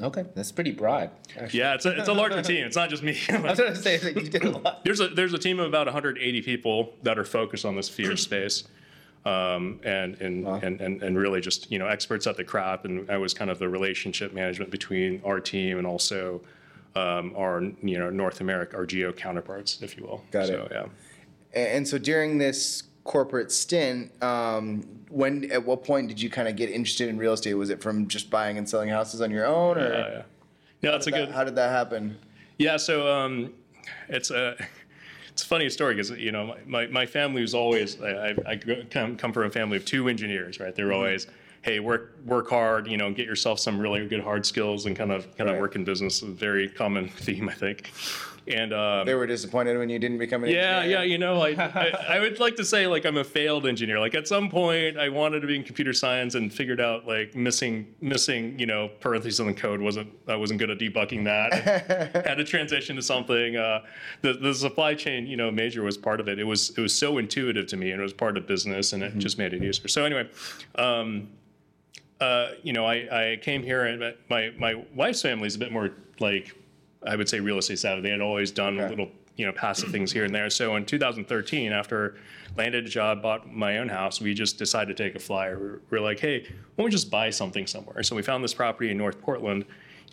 Okay, 0.00 0.24
that's 0.34 0.52
pretty 0.52 0.70
broad. 0.70 1.10
Actually. 1.36 1.58
Yeah, 1.58 1.74
it's 1.74 1.84
a, 1.84 1.98
it's 1.98 2.08
a 2.08 2.12
larger 2.12 2.40
team. 2.40 2.64
It's 2.64 2.76
not 2.76 2.88
just 2.88 3.02
me. 3.02 3.18
I 3.28 3.38
was 3.40 3.58
going 3.58 3.74
to 3.74 3.76
say 3.76 3.96
that 3.96 4.14
you 4.14 4.28
did 4.28 4.44
a 4.44 4.50
lot. 4.50 4.84
there's 4.84 5.00
a 5.00 5.08
there's 5.08 5.32
a 5.32 5.38
team 5.38 5.58
of 5.58 5.66
about 5.66 5.86
180 5.86 6.42
people 6.42 6.94
that 7.02 7.18
are 7.18 7.24
focused 7.24 7.64
on 7.64 7.74
this 7.74 7.88
fear 7.88 8.16
space, 8.16 8.64
um, 9.24 9.80
and 9.82 10.14
and, 10.20 10.46
and 10.46 10.80
and 10.80 11.02
and 11.02 11.18
really 11.18 11.40
just 11.40 11.70
you 11.70 11.80
know 11.80 11.88
experts 11.88 12.28
at 12.28 12.36
the 12.36 12.44
craft. 12.44 12.84
And 12.84 13.10
I 13.10 13.16
was 13.16 13.34
kind 13.34 13.50
of 13.50 13.58
the 13.58 13.68
relationship 13.68 14.32
management 14.32 14.70
between 14.70 15.20
our 15.24 15.40
team 15.40 15.78
and 15.78 15.86
also 15.86 16.42
um, 16.94 17.34
our 17.36 17.62
you 17.82 17.98
know 17.98 18.10
North 18.10 18.40
America, 18.40 18.76
our 18.76 18.86
geo 18.86 19.12
counterparts, 19.12 19.82
if 19.82 19.96
you 19.96 20.04
will. 20.04 20.22
Got 20.30 20.46
so, 20.46 20.68
it. 20.70 20.72
Yeah. 20.72 20.86
And 21.54 21.88
so 21.88 21.98
during 21.98 22.38
this 22.38 22.84
corporate 23.12 23.50
stint, 23.50 24.12
um, 24.22 24.86
when 25.08 25.50
at 25.50 25.64
what 25.64 25.82
point 25.82 26.08
did 26.08 26.20
you 26.20 26.28
kind 26.28 26.46
of 26.46 26.54
get 26.56 26.68
interested 26.70 27.08
in 27.08 27.16
real 27.16 27.32
estate? 27.32 27.54
Was 27.54 27.70
it 27.70 27.82
from 27.82 28.06
just 28.06 28.28
buying 28.30 28.58
and 28.58 28.68
selling 28.68 28.90
houses 28.90 29.22
on 29.22 29.30
your 29.30 29.46
own, 29.46 29.78
or 29.78 29.88
Yeah, 29.88 29.98
yeah. 29.98 30.22
Yeah, 30.82 30.90
that's 30.92 31.06
a 31.08 31.10
that- 31.10 31.16
good. 31.16 31.28
how 31.30 31.42
did 31.42 31.56
that 31.56 31.70
happen? 31.70 32.16
Yeah, 32.58 32.76
so 32.76 33.10
um, 33.10 33.54
it's 34.08 34.30
a 34.30 34.56
it's 35.30 35.42
a 35.42 35.46
funny 35.46 35.70
story 35.70 35.94
because 35.94 36.10
you 36.10 36.32
know 36.32 36.54
my, 36.66 36.86
my, 36.88 37.06
family 37.06 37.40
was 37.40 37.54
always 37.54 38.00
I, 38.02 38.34
I, 38.46 38.56
come 38.90 39.16
come 39.16 39.32
from 39.32 39.44
a 39.44 39.50
family 39.50 39.78
of 39.78 39.84
two 39.86 40.08
engineers, 40.08 40.60
right? 40.60 40.74
They're 40.74 40.92
always 40.92 41.28
hey 41.62 41.80
work 41.80 42.18
work 42.26 42.50
hard, 42.50 42.86
you 42.88 42.98
know, 42.98 43.10
get 43.10 43.24
yourself 43.26 43.58
some 43.58 43.78
really 43.80 44.06
good 44.06 44.20
hard 44.22 44.44
skills 44.44 44.84
and 44.86 44.94
kind 44.94 45.10
of 45.12 45.24
kind 45.38 45.48
Right. 45.48 45.54
of 45.54 45.60
work 45.62 45.76
in 45.76 45.84
business. 45.84 46.16
is 46.22 46.24
a 46.28 46.32
very 46.32 46.68
common 46.68 47.08
theme, 47.26 47.48
I 47.48 47.54
think. 47.54 47.90
And 48.48 48.72
um, 48.72 49.06
They 49.06 49.14
were 49.14 49.26
disappointed 49.26 49.76
when 49.78 49.88
you 49.88 49.98
didn't 49.98 50.18
become 50.18 50.44
an 50.44 50.50
yeah, 50.50 50.78
engineer. 50.78 50.98
yeah, 50.98 51.02
yeah. 51.02 51.10
you 51.10 51.18
know, 51.18 51.40
I, 51.42 51.50
I 51.50 51.92
I 52.16 52.18
would 52.20 52.40
like 52.40 52.56
to 52.56 52.64
say 52.64 52.86
like 52.86 53.04
I'm 53.04 53.16
a 53.18 53.24
failed 53.24 53.66
engineer. 53.66 54.00
Like 54.00 54.14
at 54.14 54.26
some 54.26 54.48
point, 54.48 54.98
I 54.98 55.08
wanted 55.08 55.40
to 55.40 55.46
be 55.46 55.56
in 55.56 55.64
computer 55.64 55.92
science 55.92 56.34
and 56.34 56.52
figured 56.52 56.80
out 56.80 57.06
like 57.06 57.34
missing 57.34 57.94
missing 58.00 58.58
you 58.58 58.66
know 58.66 58.88
parentheses 59.00 59.40
in 59.40 59.46
the 59.46 59.54
code 59.54 59.80
wasn't 59.80 60.10
I 60.26 60.36
wasn't 60.36 60.60
good 60.60 60.70
at 60.70 60.78
debugging 60.78 61.24
that. 61.24 62.24
Had 62.26 62.36
to 62.36 62.44
transition 62.44 62.96
to 62.96 63.02
something. 63.02 63.56
Uh, 63.56 63.80
the 64.22 64.34
the 64.34 64.54
supply 64.54 64.94
chain 64.94 65.26
you 65.26 65.36
know 65.36 65.50
major 65.50 65.82
was 65.82 65.98
part 65.98 66.20
of 66.20 66.28
it. 66.28 66.38
It 66.38 66.44
was 66.44 66.70
it 66.70 66.80
was 66.80 66.94
so 66.94 67.18
intuitive 67.18 67.66
to 67.68 67.76
me 67.76 67.90
and 67.90 68.00
it 68.00 68.02
was 68.02 68.12
part 68.14 68.36
of 68.36 68.46
business 68.46 68.92
and 68.92 69.02
it 69.02 69.18
just 69.18 69.38
made 69.38 69.52
it 69.52 69.62
easier. 69.62 69.88
So 69.88 70.04
anyway. 70.04 70.28
Um, 70.76 71.28
uh, 72.20 72.48
you 72.64 72.72
know, 72.72 72.84
I, 72.84 73.32
I 73.32 73.36
came 73.36 73.62
here 73.62 73.84
and 73.84 74.12
my, 74.28 74.50
my 74.58 74.74
wife's 74.94 75.22
family 75.22 75.46
is 75.46 75.54
a 75.54 75.58
bit 75.60 75.70
more 75.70 75.92
like, 76.18 76.52
I 77.08 77.16
would 77.16 77.28
say 77.28 77.40
real 77.40 77.58
estate 77.58 77.78
savvy. 77.78 78.02
They 78.02 78.10
had 78.10 78.20
always 78.20 78.50
done 78.50 78.78
Okay. 78.78 78.88
little, 78.90 79.10
you 79.36 79.46
know, 79.46 79.52
passive 79.52 79.90
things 79.90 80.12
here 80.12 80.24
and 80.24 80.34
there. 80.34 80.50
So 80.50 80.76
in 80.76 80.84
2013, 80.84 81.72
after 81.72 82.16
landed 82.56 82.86
a 82.86 82.88
job, 82.88 83.22
bought 83.22 83.50
my 83.50 83.78
own 83.78 83.88
house, 83.88 84.20
we 84.20 84.34
just 84.34 84.58
decided 84.58 84.96
to 84.96 85.02
take 85.02 85.14
a 85.14 85.18
flyer. 85.18 85.58
We're, 85.58 85.80
we're 85.90 86.04
like, 86.04 86.20
hey, 86.20 86.40
why 86.40 86.48
don't 86.76 86.84
we 86.84 86.90
just 86.90 87.10
buy 87.10 87.30
something 87.30 87.66
somewhere? 87.66 88.02
So 88.02 88.14
we 88.14 88.22
found 88.22 88.44
this 88.44 88.54
property 88.54 88.90
in 88.90 88.98
North 88.98 89.20
Portland. 89.20 89.64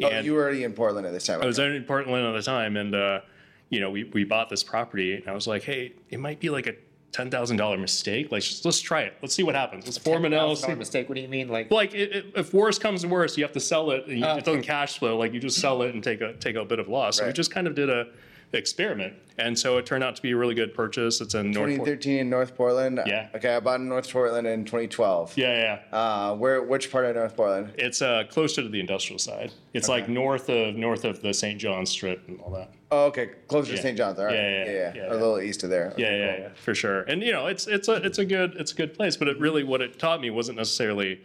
Oh, 0.01 0.19
you 0.19 0.33
were 0.33 0.41
already 0.41 0.63
in 0.63 0.73
Portland 0.73 1.05
at 1.07 1.13
this 1.13 1.25
time. 1.25 1.41
I 1.41 1.45
was 1.45 1.59
okay. 1.59 1.75
in 1.75 1.83
Portland 1.83 2.25
at 2.25 2.33
the 2.33 2.41
time, 2.41 2.75
and 2.75 2.93
uh, 2.93 3.21
you 3.69 3.79
know, 3.79 3.89
we, 3.89 4.03
we 4.05 4.23
bought 4.23 4.49
this 4.49 4.63
property, 4.63 5.13
and 5.15 5.27
I 5.27 5.33
was 5.33 5.47
like, 5.47 5.63
hey, 5.63 5.93
it 6.09 6.19
might 6.19 6.39
be 6.39 6.49
like 6.49 6.67
a 6.67 6.75
ten 7.15 7.31
thousand 7.31 7.55
dollar 7.55 7.77
mistake. 7.77 8.29
Like, 8.29 8.43
just, 8.43 8.65
let's 8.65 8.81
try 8.81 9.01
it. 9.03 9.13
Let's 9.21 9.33
see 9.33 9.43
what 9.43 9.55
happens. 9.55 9.85
Let's 9.85 9.97
form 9.97 10.25
an 10.25 10.33
$10,000 10.33 10.37
LLC. 10.37 10.77
mistake. 10.77 11.07
What 11.07 11.15
do 11.15 11.21
you 11.21 11.29
mean? 11.29 11.47
Like, 11.47 11.71
Like, 11.71 11.95
i 11.95 11.97
i 11.99 12.23
if 12.41 12.53
worse 12.53 12.77
comes 12.77 13.03
to 13.03 13.07
worse, 13.07 13.37
you 13.37 13.43
have 13.45 13.53
to 13.53 13.59
sell 13.61 13.91
it. 13.91 14.05
and 14.07 14.19
you- 14.19 14.25
Oh, 14.25 14.35
it 14.35 14.43
doesn't 14.43 14.63
cash 14.63 14.99
flow. 14.99 15.17
Like, 15.17 15.31
you 15.33 15.39
just 15.39 15.61
sell 15.61 15.81
it 15.83 15.93
and 15.93 16.03
take 16.03 16.19
a 16.19 16.33
take 16.33 16.57
a 16.57 16.65
bit 16.65 16.77
of 16.79 16.89
loss. 16.89 17.17
So 17.17 17.25
we 17.25 17.31
just 17.31 17.51
kind 17.51 17.67
of 17.67 17.75
did 17.75 17.89
a 17.89 18.07
experiment. 18.53 19.13
And 19.37 19.59
so 19.59 19.77
it 19.77 19.85
turned 19.85 20.03
out 20.03 20.15
to 20.15 20.21
be 20.21 20.31
a 20.31 20.37
really 20.37 20.55
good 20.55 20.73
purchase. 20.73 21.19
It's 21.19 21.35
in 21.35 21.51
North. 21.51 21.67
Port- 21.75 21.87
2013 22.01 22.17
in 22.19 22.29
North 22.29 22.55
Portland. 22.55 23.01
Yeah. 23.05 23.27
Okay, 23.35 23.53
I 23.53 23.59
bought 23.59 23.81
in 23.81 23.89
North 23.89 24.09
Portland 24.09 24.47
in 24.47 24.63
2012. 24.63 25.37
Yeah, 25.37 25.79
yeah. 25.91 25.97
Uh, 25.97 26.35
where? 26.35 26.63
Which 26.63 26.89
part 26.89 27.05
of 27.05 27.15
North 27.15 27.35
Portland? 27.35 27.73
It's 27.77 28.01
uh, 28.01 28.23
closer 28.29 28.61
to 28.61 28.69
the 28.69 28.79
industrial 28.79 29.19
side. 29.19 29.51
It's 29.73 29.89
like 29.89 30.07
north 30.07 30.49
of 30.49 30.75
north 30.75 31.03
of 31.03 31.21
the 31.21 31.33
St. 31.33 31.59
John 31.59 31.85
Strip 31.85 32.25
and 32.29 32.39
all 32.39 32.51
that. 32.51 32.71
Oh, 32.91 33.05
okay, 33.07 33.31
closer 33.49 33.75
to 33.75 33.81
St. 33.81 33.97
John's. 33.97 34.19
All 34.19 34.25
right. 34.25 34.35
Yeah, 34.35 34.49
yeah, 34.49 34.65
yeah, 34.65 34.71
yeah, 34.71 35.03
yeah. 35.07 35.11
a 35.11 35.15
little 35.15 35.41
east 35.41 35.63
of 35.63 35.69
there. 35.69 35.93
Yeah, 35.97 36.05
Okay, 36.07 36.19
yeah, 36.19 36.35
cool. 36.35 36.43
yeah, 36.43 36.49
for 36.55 36.75
sure. 36.75 37.01
And 37.01 37.21
you 37.21 37.33
know, 37.33 37.47
it's 37.47 37.67
it's 37.67 37.89
a 37.89 37.95
it's 37.95 38.19
a 38.19 38.25
good 38.25 38.55
it's 38.55 38.71
a 38.71 38.75
good 38.75 38.93
place. 38.93 39.17
But 39.17 39.27
it 39.27 39.37
really 39.37 39.63
what 39.65 39.81
it 39.81 39.99
taught 39.99 40.21
me 40.21 40.29
wasn't 40.29 40.57
necessarily 40.57 41.19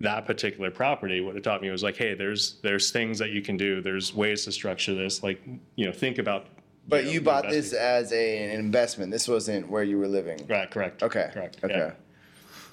that 0.00 0.26
particular 0.26 0.70
property. 0.70 1.22
What 1.22 1.36
it 1.36 1.42
taught 1.42 1.62
me 1.62 1.70
was 1.70 1.82
like, 1.82 1.96
hey, 1.96 2.12
there's 2.12 2.56
there's 2.62 2.90
things 2.90 3.18
that 3.18 3.30
you 3.30 3.40
can 3.40 3.56
do. 3.56 3.80
There's 3.80 4.12
ways 4.14 4.44
to 4.44 4.52
structure 4.52 4.94
this. 4.94 5.22
Like 5.22 5.40
you 5.76 5.86
know, 5.86 5.92
think 5.92 6.18
about. 6.18 6.48
But 6.88 7.04
know, 7.04 7.10
you 7.10 7.20
bought 7.20 7.48
this 7.48 7.72
as 7.72 8.12
a, 8.12 8.44
an 8.44 8.50
investment. 8.58 9.10
This 9.10 9.26
wasn't 9.28 9.68
where 9.68 9.82
you 9.82 9.98
were 9.98 10.08
living. 10.08 10.46
Right. 10.48 10.70
Correct. 10.70 11.02
Okay. 11.02 11.30
Correct. 11.32 11.58
Okay. 11.64 11.76
Yeah. 11.76 11.92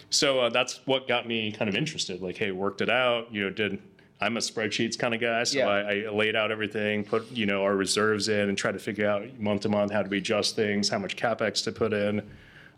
So 0.10 0.41
uh, 0.41 0.50
that's 0.50 0.82
what 0.86 1.08
got 1.08 1.27
me 1.27 1.51
kind 1.51 1.67
of 1.67 1.75
interested. 1.75 2.22
Like, 2.22 2.38
hey, 2.38 2.51
worked 2.51 2.82
it 2.82 2.89
out. 2.89 3.34
You 3.34 3.46
know, 3.46 3.50
did 3.50 3.82
I'm 4.22 4.38
a 4.38 4.39
spreadsheets 4.39 4.98
kind 4.98 5.13
of 5.13 5.20
guy, 5.20 5.43
so 5.43 5.58
Yeah. 5.58 5.67
I, 5.67 6.05
I 6.05 6.10
laid 6.10 6.36
out 6.36 6.51
everything, 6.51 7.03
put 7.03 7.29
you 7.32 7.46
know 7.46 7.63
our 7.63 7.75
reserves 7.75 8.29
in, 8.29 8.50
and 8.50 8.58
try 8.58 8.72
to 8.72 8.79
figure 8.79 9.08
out 9.08 9.39
month 9.39 9.62
to 9.62 9.70
month 9.70 9.91
how 9.91 10.03
do 10.03 10.10
we 10.10 10.20
adjust 10.20 10.55
things, 10.55 10.88
how 10.89 11.00
much 11.00 11.15
capex 11.15 11.63
to 11.65 11.72
put 11.72 11.93
in, 11.93 12.22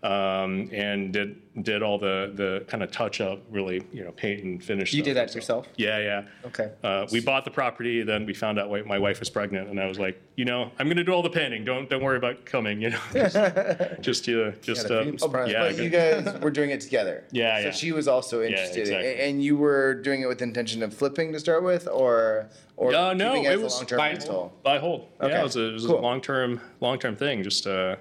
um, 0.06 0.70
and 0.72 1.12
did 1.12 1.42
did 1.64 1.82
all 1.82 1.98
the 1.98 2.32
the 2.36 2.64
kind 2.68 2.84
of 2.84 2.92
touch 2.92 3.22
up, 3.22 3.40
really, 3.50 3.82
you 3.92 4.04
know, 4.04 4.12
paint 4.12 4.44
and 4.44 4.64
finish. 4.64 4.94
You 4.94 5.02
did 5.02 5.16
that 5.16 5.22
myself. 5.28 5.36
yourself? 5.36 5.68
Yeah, 5.78 5.98
yeah. 6.00 6.24
Okay. 6.46 6.72
Uh, 6.84 7.08
we 7.12 7.22
bought 7.22 7.44
the 7.46 7.52
property, 7.52 8.04
then 8.04 8.26
we 8.26 8.34
found 8.34 8.60
out 8.60 8.70
my 8.86 9.00
wife 9.00 9.20
was 9.20 9.30
pregnant, 9.30 9.70
and 9.70 9.80
I 9.80 9.88
was 9.88 9.98
like, 9.98 10.22
you 10.36 10.46
know, 10.46 10.70
I'm 10.78 10.86
going 10.88 10.98
to 10.98 11.04
do 11.04 11.12
all 11.12 11.24
the 11.24 11.30
painting. 11.30 11.66
Don't 11.66 11.90
don't 11.90 12.04
worry 12.04 12.18
about 12.18 12.46
coming. 12.46 12.82
You 12.82 12.92
know, 12.92 13.00
just 13.14 13.36
just 14.02 14.30
uh, 14.30 14.52
just 14.62 14.92
uh, 14.92 15.06
Oh, 15.22 15.46
yeah, 15.46 15.72
but 15.72 15.78
you 15.78 15.90
guys 15.90 16.40
were 16.42 16.52
doing 16.52 16.70
it 16.70 16.82
together. 16.82 17.24
Yeah, 17.32 17.44
yeah. 17.58 17.62
So 17.62 17.66
yeah. 17.68 17.72
she 17.72 17.92
was 17.92 18.08
also 18.08 18.44
interested, 18.44 18.82
exactly. 18.82 19.20
And 19.22 19.44
you 19.44 19.58
were 19.58 19.96
doing 19.96 20.22
it 20.22 20.28
with 20.28 20.38
the 20.38 20.44
intention 20.44 20.84
of 20.84 20.94
flipping 20.94 21.34
to 21.34 21.40
start 21.40 21.64
with, 21.64 21.88
or 21.88 22.50
or 22.78 22.94
Uh, 22.94 23.14
no, 23.14 23.34
it 23.34 23.56
a 23.56 23.58
was 23.58 23.84
buy. 23.86 24.18
Buy 24.64 24.78
hold. 24.78 25.08
Okay, 25.22 25.32
Yeah, 25.34 25.40
it 25.40 25.44
was 25.44 25.56
a, 25.56 25.70
it 25.70 25.74
was 25.74 25.86
cool. 25.88 26.00
a 26.00 26.02
long 26.02 26.22
term 26.22 26.62
long 26.80 27.00
term 27.00 27.16
thing. 27.16 27.42
Just 27.44 27.66
uh, 27.66 27.96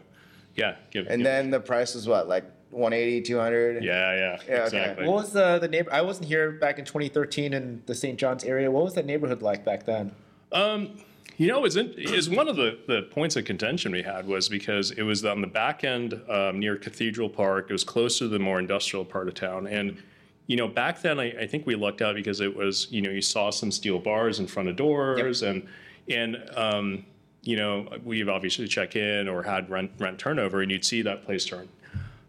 yeah, 0.56 0.76
give. 0.90 1.06
And 1.06 1.18
give- 1.18 1.24
then 1.24 1.50
the 1.50 1.60
price 1.60 1.94
was 1.94 2.06
what, 2.06 2.28
like 2.28 2.44
180, 2.70 3.22
200? 3.22 3.84
yeah, 3.84 3.90
yeah, 3.92 4.16
Yeah, 4.16 4.34
okay. 4.54 4.64
exactly. 4.64 5.06
What 5.06 5.16
was 5.16 5.32
the 5.32 5.58
the 5.58 5.68
neighbor? 5.68 5.92
I 5.92 6.02
wasn't 6.02 6.26
here 6.28 6.50
back 6.52 6.78
in 6.78 6.84
2013 6.84 7.52
in 7.52 7.82
the 7.86 7.94
St. 7.94 8.18
John's 8.18 8.44
area. 8.44 8.70
What 8.70 8.84
was 8.84 8.94
that 8.94 9.06
neighborhood 9.06 9.42
like 9.42 9.64
back 9.64 9.84
then? 9.84 10.12
Um, 10.52 10.98
you 11.36 11.48
know, 11.48 11.64
is 11.64 11.76
is 11.76 12.30
one 12.30 12.48
of 12.48 12.56
the, 12.56 12.78
the 12.86 13.02
points 13.10 13.34
of 13.36 13.44
contention 13.44 13.90
we 13.92 14.02
had 14.02 14.26
was 14.26 14.48
because 14.48 14.92
it 14.92 15.02
was 15.02 15.24
on 15.24 15.40
the 15.40 15.46
back 15.48 15.82
end 15.82 16.20
um, 16.28 16.60
near 16.60 16.76
Cathedral 16.76 17.28
Park. 17.28 17.66
It 17.70 17.72
was 17.72 17.82
close 17.84 18.18
to 18.18 18.28
the 18.28 18.38
more 18.38 18.58
industrial 18.60 19.04
part 19.04 19.26
of 19.28 19.34
town, 19.34 19.66
and 19.66 20.00
you 20.46 20.56
know, 20.56 20.68
back 20.68 21.00
then 21.00 21.18
I, 21.18 21.30
I 21.40 21.46
think 21.46 21.66
we 21.66 21.74
lucked 21.74 22.02
out 22.02 22.14
because 22.14 22.40
it 22.40 22.54
was 22.54 22.86
you 22.90 23.02
know 23.02 23.10
you 23.10 23.22
saw 23.22 23.50
some 23.50 23.72
steel 23.72 23.98
bars 23.98 24.38
in 24.38 24.46
front 24.46 24.68
of 24.68 24.76
doors 24.76 25.42
and 25.42 25.66
and 26.08 26.36
um, 26.54 27.04
you 27.44 27.56
know 27.56 27.88
we've 28.04 28.28
obviously 28.28 28.66
check 28.66 28.96
in 28.96 29.28
or 29.28 29.42
had 29.42 29.70
rent 29.70 29.92
rent 29.98 30.18
turnover, 30.18 30.62
and 30.62 30.70
you'd 30.70 30.84
see 30.84 31.02
that 31.02 31.24
place 31.24 31.44
turn. 31.44 31.68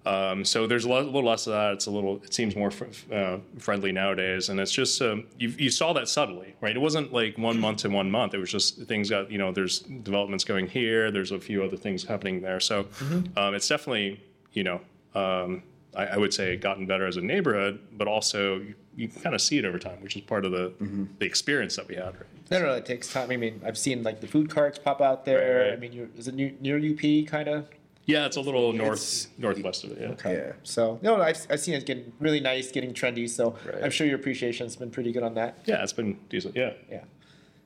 Um, 0.05 0.45
so 0.45 0.67
there's 0.67 0.86
a 0.86 0.89
little 0.89 1.24
less 1.24 1.48
of 1.48 1.53
that. 1.53 1.74
It's 1.74 1.88
a 1.88 1.91
little. 1.91 2.22
It 2.24 2.31
seems 2.34 2.55
more 2.55 2.69
fr- 2.69 2.86
uh, 3.12 3.38
friendly 3.57 3.91
nowadays, 3.91 4.50
and 4.50 4.60
it's 4.60 4.72
just 4.72 5.01
um, 5.01 5.25
you, 5.39 5.50
you 5.50 5.72
saw 5.72 5.93
that 5.93 6.07
subtly, 6.07 6.53
right? 6.62 6.75
It 6.75 6.79
wasn't 6.79 7.12
like 7.12 7.38
one 7.39 7.60
month 7.60 7.79
to 7.79 7.89
one 7.89 8.12
month. 8.12 8.36
It 8.36 8.38
was 8.38 8.51
just 8.51 8.84
things 8.84 9.10
got 9.10 9.31
you 9.31 9.39
know. 9.39 9.51
There's 9.51 9.79
developments 9.79 10.43
going 10.43 10.67
here. 10.67 11.10
There's 11.10 11.31
a 11.31 11.39
few 11.39 11.63
other 11.63 11.77
things 11.77 12.03
happening 12.03 12.39
there. 12.41 12.60
So 12.60 12.88
um, 13.36 13.55
it's 13.55 13.67
definitely 13.67 14.22
you 14.53 14.63
know. 14.63 14.81
Um, 15.15 15.63
I, 15.95 16.07
I 16.07 16.17
would 16.17 16.34
say 16.34 16.55
gotten 16.57 16.86
better 16.86 17.07
as 17.07 17.17
a 17.17 17.22
neighborhood, 17.22 17.79
but 17.93 18.07
also 18.07 18.57
you, 18.60 18.75
you 18.95 19.07
kind 19.07 19.34
of 19.34 19.41
see 19.41 19.57
it 19.57 19.65
over 19.65 19.79
time, 19.79 20.01
which 20.03 20.15
is 20.15 20.22
part 20.22 20.45
of 20.45 20.51
the 20.51 20.74
the 21.19 21.25
experience 21.25 21.75
that 21.77 21.88
we 21.88 21.95
had. 21.95 22.13
Right? 22.13 22.25
No, 22.52 22.60
no, 22.62 22.74
it 22.74 22.86
takes 22.86 23.12
time. 23.12 23.32
I 23.32 23.38
mean, 23.38 23.62
I've 23.66 23.78
seen 23.78 24.04
like 24.04 24.22
the 24.22 24.28
food 24.28 24.50
carts 24.50 24.78
pop 24.78 25.02
out 25.02 25.25
there. 25.25 25.40
Right, 25.60 25.66
right. 25.70 25.74
I 25.74 25.78
mean, 25.78 25.94
you're, 25.94 26.08
is 26.18 26.28
it 26.28 26.36
near, 26.36 26.52
near 26.60 26.78
UP 26.78 27.28
kind 27.28 27.48
of? 27.48 27.68
Yeah, 28.06 28.28
it's 28.28 28.38
a 28.38 28.42
little 28.42 28.72
north 28.72 29.00
It's- 29.00 29.28
northwest 29.40 29.84
of 29.84 29.92
it. 29.94 29.98
Yeah. 30.02 30.08
Okay. 30.10 30.34
Yeah. 30.36 30.52
So 30.64 31.00
no, 31.02 31.22
I've, 31.22 31.46
I've 31.50 31.60
seen 31.60 31.74
it 31.74 31.86
getting 31.88 32.14
really 32.20 32.40
nice, 32.40 32.72
getting 32.72 32.94
trendy. 32.94 33.28
So 33.28 33.56
Right. 33.66 33.84
I'm 33.84 33.90
sure 33.90 34.06
your 34.06 34.18
appreciation's 34.18 34.75
been 34.75 34.92
pretty 34.92 35.12
good 35.12 35.24
on 35.24 35.34
that. 35.36 35.58
Yeah, 35.66 35.82
it's 35.82 35.94
been 35.94 36.20
decent. 36.30 36.56
Yeah. 36.56 36.74
Yeah. 36.90 37.02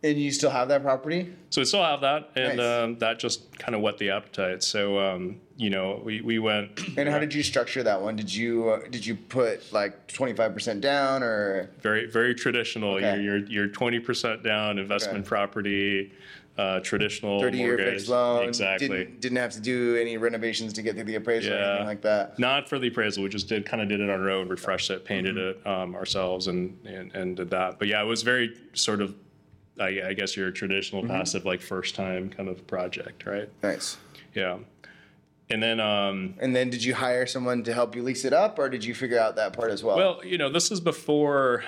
And 0.02 0.18
you 0.18 0.32
still 0.32 0.50
have 0.50 0.70
that 0.70 0.82
property? 0.82 1.34
So 1.50 1.60
we 1.60 1.66
still 1.66 1.84
have 1.84 2.00
that, 2.00 2.30
and 2.38 2.58
Nice. 2.58 2.66
um, 2.86 2.98
that 3.00 3.20
just 3.20 3.58
kind 3.60 3.76
of 3.76 3.82
whet 3.82 3.98
the 3.98 4.12
appetite. 4.12 4.64
So 4.64 4.98
um, 4.98 5.42
you 5.60 5.70
know, 5.70 6.02
we, 6.06 6.22
we 6.22 6.40
went 6.40 6.80
And 6.98 7.10
how 7.10 7.20
did 7.20 7.34
you 7.34 7.44
structure 7.44 7.84
that 7.84 8.02
one? 8.02 8.16
Did 8.16 8.34
you 8.34 8.70
uh, 8.70 8.80
did 8.90 9.06
you 9.06 9.16
put 9.16 9.72
like 9.74 10.08
25% 10.08 10.80
down 10.80 11.22
or 11.22 11.70
very 11.82 12.06
very 12.10 12.34
traditional. 12.34 12.94
Okay. 12.96 13.22
You're 13.22 13.40
you're 13.40 13.68
twenty 13.68 14.00
percent 14.00 14.42
down 14.42 14.80
investment 14.80 15.20
Okay. 15.20 15.28
property, 15.28 16.14
uh, 16.58 16.80
traditional 16.80 17.42
30 17.42 17.58
year 17.58 17.78
fixed 17.78 18.08
loan? 18.08 18.48
Exactly. 18.48 18.88
Didn't, 18.88 19.20
didn't 19.20 19.38
have 19.38 19.52
to 19.52 19.60
do 19.60 19.98
any 19.98 20.16
renovations 20.18 20.72
to 20.74 20.82
get 20.82 20.96
through 20.96 21.04
the 21.04 21.16
appraisal 21.16 21.52
or 21.54 21.58
anything 21.58 21.86
like 21.88 22.02
that. 22.04 22.40
Not 22.40 22.70
for 22.70 22.80
the 22.80 22.88
appraisal. 22.88 23.22
We 23.24 23.30
just 23.30 23.50
did 23.50 23.66
kind 23.66 23.84
of 23.84 23.90
did 23.90 24.00
it 24.00 24.10
on 24.10 24.22
our 24.22 24.30
own, 24.30 24.48
refreshed 24.48 24.90
it, 24.92 25.04
painted 25.04 25.36
Mm-hmm. 25.36 25.68
it 25.68 25.72
um, 25.72 25.94
ourselves, 25.94 26.48
and, 26.48 26.80
and 26.86 27.14
and 27.14 27.36
did 27.36 27.50
that. 27.50 27.80
But 27.80 27.90
yeah, 27.90 28.02
it 28.02 28.06
was 28.08 28.24
very 28.24 28.56
sort 28.72 29.02
of, 29.02 29.14
I, 29.78 30.02
I 30.08 30.14
guess 30.14 30.38
your 30.38 30.52
traditional 30.52 31.02
Mm-hmm. 31.04 31.12
passive 31.12 31.46
like 31.46 31.62
first 31.62 31.96
time 31.96 32.30
kind 32.30 32.48
of 32.48 32.66
project, 32.66 33.26
right? 33.26 33.50
Nice. 33.62 33.98
Yeah. 34.34 34.60
And 35.52 35.62
then 35.64 35.80
um, 35.80 36.36
And 36.40 36.56
then 36.56 36.70
did 36.70 36.84
you 36.84 36.94
hire 36.94 37.26
someone 37.26 37.64
to 37.64 37.74
help 37.74 37.96
you 37.96 38.04
lease 38.04 38.24
it 38.26 38.34
up 38.34 38.60
or 38.60 38.70
did 38.70 38.84
you 38.86 38.94
figure 38.94 39.20
out 39.20 39.36
that 39.38 39.54
part 39.54 39.72
as 39.72 39.84
well? 39.84 39.98
Well, 39.98 40.22
you 40.24 40.38
know, 40.38 40.50
this 40.52 40.72
is 40.72 40.80
before 40.80 41.64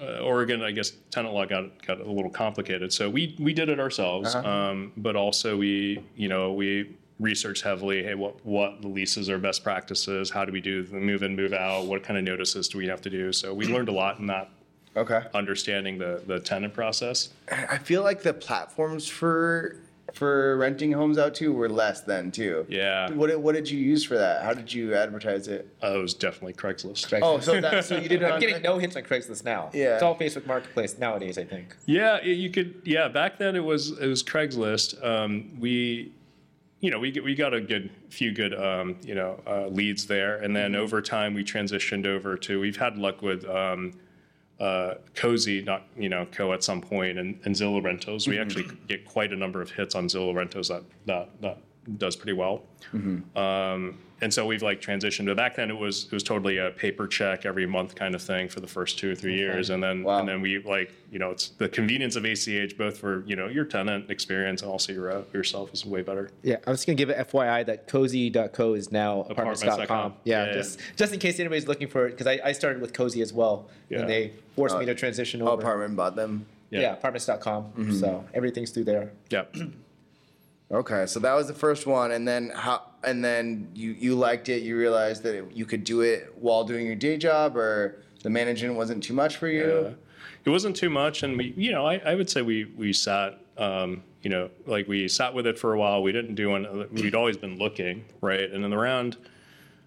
uh, 0.00 0.18
Oregon. 0.20 0.62
I 0.62 0.70
guess 0.70 0.92
tenant 1.10 1.34
law 1.34 1.44
got 1.44 1.84
got 1.86 2.00
a 2.00 2.10
little 2.10 2.30
complicated. 2.30 2.92
So 2.92 3.10
we 3.10 3.36
we 3.38 3.52
did 3.52 3.68
it 3.68 3.78
ourselves, 3.78 4.34
Uh-huh. 4.34 4.48
um, 4.48 4.92
but 4.96 5.16
also 5.16 5.56
we 5.56 6.02
you 6.16 6.28
know 6.28 6.52
we 6.52 6.96
researched 7.20 7.62
heavily. 7.62 8.02
Hey, 8.02 8.14
what 8.14 8.44
what 8.44 8.80
the 8.80 8.88
leases 8.88 9.28
are 9.28 9.38
best 9.38 9.62
practices? 9.62 10.30
How 10.30 10.46
do 10.46 10.52
we 10.52 10.60
do 10.62 10.82
the 10.82 10.96
move 10.96 11.22
in, 11.22 11.36
move 11.36 11.52
out? 11.52 11.84
What 11.86 12.02
kind 12.02 12.18
of 12.18 12.24
notices 12.24 12.68
do 12.68 12.78
we 12.78 12.86
have 12.88 13.02
to 13.02 13.10
do? 13.10 13.32
So 13.34 13.52
we 13.52 13.66
learned 13.66 13.88
a 13.90 13.92
lot 13.92 14.18
in 14.18 14.26
that 14.28 14.48
okay. 14.96 15.24
understanding 15.34 15.98
the 15.98 16.22
the 16.26 16.40
tenant 16.40 16.72
process. 16.72 17.30
I 17.50 17.76
feel 17.76 18.02
like 18.02 18.22
the 18.22 18.32
platforms 18.34 19.06
for 19.06 19.76
for 20.16 20.56
renting 20.56 20.92
homes 20.92 21.18
out 21.18 21.34
to 21.34 21.52
were 21.52 21.68
less 21.68 22.00
then 22.00 22.30
too. 22.32 22.64
Yeah, 22.70 23.10
What 23.12 23.26
did, 23.28 23.36
what 23.36 23.54
did 23.54 23.70
you 23.70 23.78
use 23.78 24.02
for 24.02 24.16
that? 24.16 24.42
How 24.42 24.54
did 24.54 24.72
you 24.72 24.94
advertise 24.94 25.46
it? 25.46 25.68
uh, 25.82 25.94
it 25.94 25.98
was 25.98 26.14
definitely 26.14 26.54
Craigslist. 26.54 27.20
Oh, 27.22 27.38
so 27.38 27.60
that 27.60 27.84
so 27.84 27.98
you 27.98 28.08
did 28.08 28.24
I'm 28.24 28.40
getting 28.40 28.62
no 28.62 28.78
hits 28.78 28.96
on 28.96 29.02
Craigslist 29.02 29.44
now. 29.44 29.70
Yeah. 29.74 29.94
It's 29.94 30.02
all 30.02 30.16
Facebook 30.16 30.46
Marketplace 30.46 30.98
nowadays, 30.98 31.36
I 31.36 31.44
think. 31.44 31.76
Yeah, 31.84 32.22
you 32.22 32.50
could. 32.50 32.80
Yeah, 32.84 33.08
back 33.08 33.38
then 33.38 33.56
it 33.56 33.64
was 33.64 33.90
it 33.98 34.06
was 34.06 34.22
Craigslist. 34.22 35.04
Um, 35.04 35.60
we, 35.60 36.12
you 36.80 36.90
know, 36.90 36.98
we 36.98 37.12
we 37.22 37.34
got 37.34 37.52
a 37.52 37.60
good 37.60 37.90
few 38.08 38.32
good 38.32 38.54
um, 38.54 38.96
you 39.04 39.14
know 39.14 39.38
uh, 39.46 39.66
leads 39.66 40.06
there, 40.06 40.38
and 40.38 40.56
then 40.56 40.74
over 40.74 41.02
time 41.02 41.34
we 41.34 41.44
transitioned 41.44 42.06
over 42.06 42.36
to. 42.38 42.58
We've 42.58 42.78
had 42.78 42.96
luck 42.96 43.20
with 43.20 43.44
um, 43.44 43.92
uh, 44.60 44.94
Cozy, 45.14 45.62
not 45.62 45.84
you 45.96 46.08
know 46.08 46.26
Co 46.32 46.52
at 46.52 46.62
some 46.64 46.80
point, 46.80 47.18
and, 47.18 47.38
and 47.44 47.54
Zillow 47.54 47.82
Rentals. 47.82 48.26
We 48.26 48.38
actually 48.38 48.66
get 48.88 49.04
quite 49.04 49.32
a 49.32 49.36
number 49.36 49.60
of 49.60 49.70
hits 49.70 49.94
on 49.94 50.08
Zillow 50.08 50.34
Rentals 50.34 50.68
that 50.68 50.82
that 51.06 51.30
that 51.42 51.58
does 51.98 52.16
pretty 52.16 52.32
well. 52.32 52.62
Um, 53.36 53.98
and 54.22 54.32
so 54.32 54.46
we've 54.46 54.62
like 54.62 54.80
transitioned. 54.80 55.26
But 55.26 55.36
back 55.36 55.54
then 55.56 55.70
it 55.70 55.76
was 55.76 56.04
it 56.04 56.12
was 56.12 56.22
totally 56.22 56.58
a 56.58 56.70
paper 56.70 57.06
check 57.06 57.44
every 57.44 57.66
month 57.66 57.94
kind 57.94 58.14
of 58.14 58.22
thing 58.22 58.48
for 58.48 58.60
the 58.60 58.66
first 58.66 58.98
two 58.98 59.10
or 59.10 59.14
three 59.14 59.34
years, 59.36 59.70
and 59.70 59.82
then 59.82 60.02
Wow. 60.02 60.20
and 60.20 60.28
then 60.28 60.40
we 60.40 60.58
like 60.58 60.90
you 61.12 61.18
know 61.18 61.30
it's 61.30 61.48
the 61.50 61.68
convenience 61.68 62.16
of 62.16 62.24
ACH 62.24 62.76
both 62.78 62.98
for 62.98 63.22
you 63.26 63.36
know 63.36 63.48
your 63.48 63.64
tenant 63.64 64.10
experience 64.10 64.62
and 64.62 64.70
also 64.70 64.92
your 64.92 65.10
uh, 65.10 65.22
yourself 65.32 65.72
is 65.74 65.84
way 65.84 66.02
better. 66.02 66.30
Yeah, 66.42 66.56
I 66.66 66.70
was 66.70 66.78
just 66.80 66.86
gonna 66.86 66.96
give 66.96 67.10
it 67.10 67.18
FYI 67.28 67.66
that 67.66 67.88
cozy.co 67.88 68.74
is 68.74 68.90
now 68.90 69.20
apartments.com. 69.28 69.68
Apartments.com. 69.80 70.14
Yeah, 70.24 70.40
Yeah, 70.42 70.46
yeah. 70.48 70.52
just 70.54 70.80
just 70.96 71.12
in 71.12 71.18
case 71.18 71.38
anybody's 71.38 71.68
looking 71.68 71.88
for 71.88 72.06
it, 72.06 72.10
because 72.12 72.26
I, 72.26 72.40
I 72.44 72.52
started 72.52 72.80
with 72.80 72.92
Cozy 72.92 73.20
as 73.22 73.32
well, 73.32 73.68
Yeah. 73.90 74.00
and 74.00 74.08
they 74.08 74.32
forced 74.54 74.74
Uh, 74.76 74.78
me 74.80 74.86
to 74.86 74.94
transition 74.94 75.42
Oh, 75.42 75.48
over. 75.48 75.60
apartment 75.62 75.94
bought 75.96 76.16
them. 76.16 76.46
Yeah, 76.70 76.80
Yeah. 76.80 76.92
apartments.com. 76.94 77.92
So 78.00 78.24
everything's 78.34 78.70
through 78.70 78.84
there. 78.84 79.12
Yeah. 79.30 79.44
Okay, 80.70 81.06
so 81.06 81.20
that 81.20 81.34
was 81.34 81.46
the 81.46 81.54
first 81.54 81.86
one, 81.86 82.10
and 82.10 82.26
then 82.26 82.50
how? 82.54 82.82
And 83.04 83.24
then 83.24 83.68
you 83.74 83.92
you 83.92 84.16
liked 84.16 84.48
it. 84.48 84.62
You 84.62 84.76
realized 84.76 85.22
that 85.22 85.36
it, 85.36 85.52
you 85.52 85.64
could 85.64 85.84
do 85.84 86.00
it 86.00 86.34
while 86.36 86.64
doing 86.64 86.86
your 86.86 86.96
day 86.96 87.16
job, 87.16 87.56
or 87.56 88.02
the 88.22 88.30
management 88.30 88.74
wasn't 88.74 89.04
too 89.04 89.14
much 89.14 89.36
for 89.36 89.46
you. 89.46 89.96
It 90.44 90.50
wasn't 90.50 90.74
too 90.76 90.90
much, 90.90 91.22
and 91.22 91.36
we, 91.36 91.54
you 91.56 91.72
know, 91.72 91.86
I, 91.86 91.96
I 91.98 92.14
would 92.16 92.28
say 92.28 92.42
we 92.42 92.64
we 92.76 92.92
sat, 92.92 93.38
um, 93.58 94.02
you 94.22 94.30
know, 94.30 94.50
like 94.66 94.88
we 94.88 95.06
sat 95.06 95.34
with 95.34 95.46
it 95.46 95.56
for 95.56 95.72
a 95.72 95.78
while. 95.78 96.02
We 96.02 96.10
didn't 96.10 96.34
do 96.34 96.50
one. 96.50 96.88
We'd 96.92 97.14
always 97.14 97.36
been 97.36 97.58
looking, 97.58 98.04
right? 98.20 98.50
And 98.50 98.64
then 98.64 98.72
around 98.72 99.16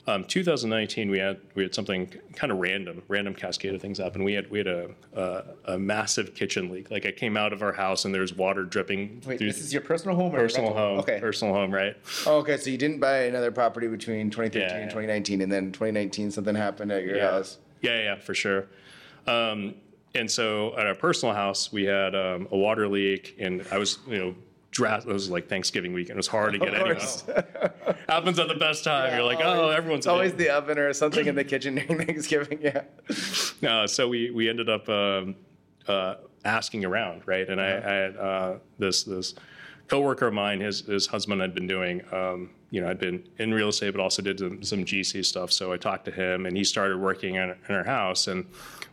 um, 0.10 0.24
2019 0.24 1.12
we 1.12 1.20
had 1.20 1.40
we 1.54 1.64
had 1.64 1.76
something 1.76 2.12
kind 2.34 2.52
of 2.52 2.58
random, 2.58 3.04
random 3.08 3.36
cascade 3.36 3.76
of 3.76 3.82
things 3.82 4.00
happen. 4.00 4.24
We 4.24 4.34
had 4.34 4.50
we 4.50 4.58
had 4.58 4.68
a, 4.68 4.90
a 5.14 5.44
a 5.74 5.80
massive 5.80 6.34
kitchen 6.34 6.70
leak. 6.72 6.90
Like 6.90 7.06
I 7.06 7.12
came 7.12 7.38
out 7.38 7.54
of 7.54 7.62
our 7.62 7.74
house 7.74 8.06
and 8.06 8.14
there's 8.14 8.34
water 8.34 8.64
dripping. 8.64 9.22
Wait, 9.26 9.38
through 9.38 9.48
this 9.48 9.62
is 9.62 9.72
your 9.72 9.84
personal 9.84 10.16
home 10.16 10.34
or 10.34 10.40
personal 10.40 10.70
rental? 10.70 10.88
home. 10.90 11.00
Okay. 11.00 11.20
Personal 11.20 11.54
home, 11.54 11.72
right? 11.72 11.96
Oh, 12.26 12.38
okay, 12.38 12.58
so 12.58 12.70
you 12.72 12.78
didn't 12.78 13.00
buy 13.00 13.20
another 13.24 13.52
property 13.52 13.88
between 13.88 14.30
2013 14.32 14.62
Yeah. 14.62 14.82
and 14.82 14.90
2019, 14.90 15.42
and 15.42 15.52
then 15.52 15.72
2019 15.72 16.32
something 16.32 16.56
happened 16.56 16.92
at 16.92 17.04
your 17.04 17.18
Yeah. 17.18 17.32
house. 17.32 17.58
Yeah, 17.82 17.98
yeah, 18.02 18.16
for 18.16 18.34
sure. 18.34 18.66
Um, 19.28 19.76
and 20.16 20.30
so 20.30 20.76
at 20.78 20.88
our 20.88 20.96
personal 20.96 21.36
house, 21.36 21.72
we 21.72 21.84
had 21.86 22.16
um, 22.16 22.48
a 22.52 22.58
water 22.58 22.88
leak, 22.88 23.36
and 23.40 23.64
I 23.72 23.78
was, 23.78 24.00
you 24.08 24.18
know, 24.18 24.36
dra- 24.72 25.00
it 25.00 25.06
was 25.06 25.30
like 25.30 25.48
Thanksgiving 25.48 25.94
weekend. 25.94 26.16
It 26.16 26.18
was 26.18 26.28
hard 26.28 26.54
to 26.54 26.60
get 26.60 26.74
anyone. 26.74 26.96
course. 26.96 27.24
Happens 28.08 28.40
at 28.40 28.48
the 28.48 28.56
best 28.56 28.84
time. 28.84 29.14
You're 29.14 29.24
like, 29.24 29.40
oh, 29.42 29.70
everyone's 29.70 30.06
It's 30.06 30.08
always 30.08 30.34
the 30.34 30.50
oven 30.50 30.78
or 30.78 30.92
something 30.94 31.26
in 31.26 31.36
the 31.36 31.44
kitchen 31.44 31.76
during 31.76 31.98
Thanksgiving. 32.06 32.60
Yeah. 32.62 32.84
Uh, 33.68 33.86
so 33.86 34.08
we 34.08 34.32
we 34.32 34.48
ended 34.48 34.70
up 34.70 34.88
um, 34.88 35.36
uh, 35.86 36.16
asking 36.46 36.86
around, 36.86 37.22
right? 37.26 37.50
And 37.50 37.60
I, 37.60 37.66
I 37.66 37.94
had 37.94 38.18
uh, 38.18 38.54
this 38.78 39.04
this 39.04 39.36
coworker 39.90 40.28
of 40.28 40.34
mine, 40.34 40.62
his 40.62 40.82
his 40.82 41.08
husband 41.08 41.42
had 41.42 41.54
been 41.54 41.68
doing, 41.68 42.02
um, 42.14 42.52
you 42.72 42.80
know, 42.80 42.90
I'd 42.90 43.00
been 43.00 43.28
in 43.38 43.54
real 43.54 43.68
estate, 43.68 43.92
but 43.92 44.00
also 44.00 44.22
did 44.22 44.40
some, 44.40 44.64
some 44.64 44.86
GC 44.86 45.26
stuff. 45.26 45.52
So 45.52 45.74
I 45.74 45.78
talked 45.78 46.06
to 46.06 46.12
him, 46.12 46.46
and 46.46 46.56
he 46.56 46.64
started 46.64 46.98
working 46.98 47.36
in, 47.36 47.54
in 47.68 47.76
our 47.76 47.84
house. 47.84 48.28
And 48.28 48.46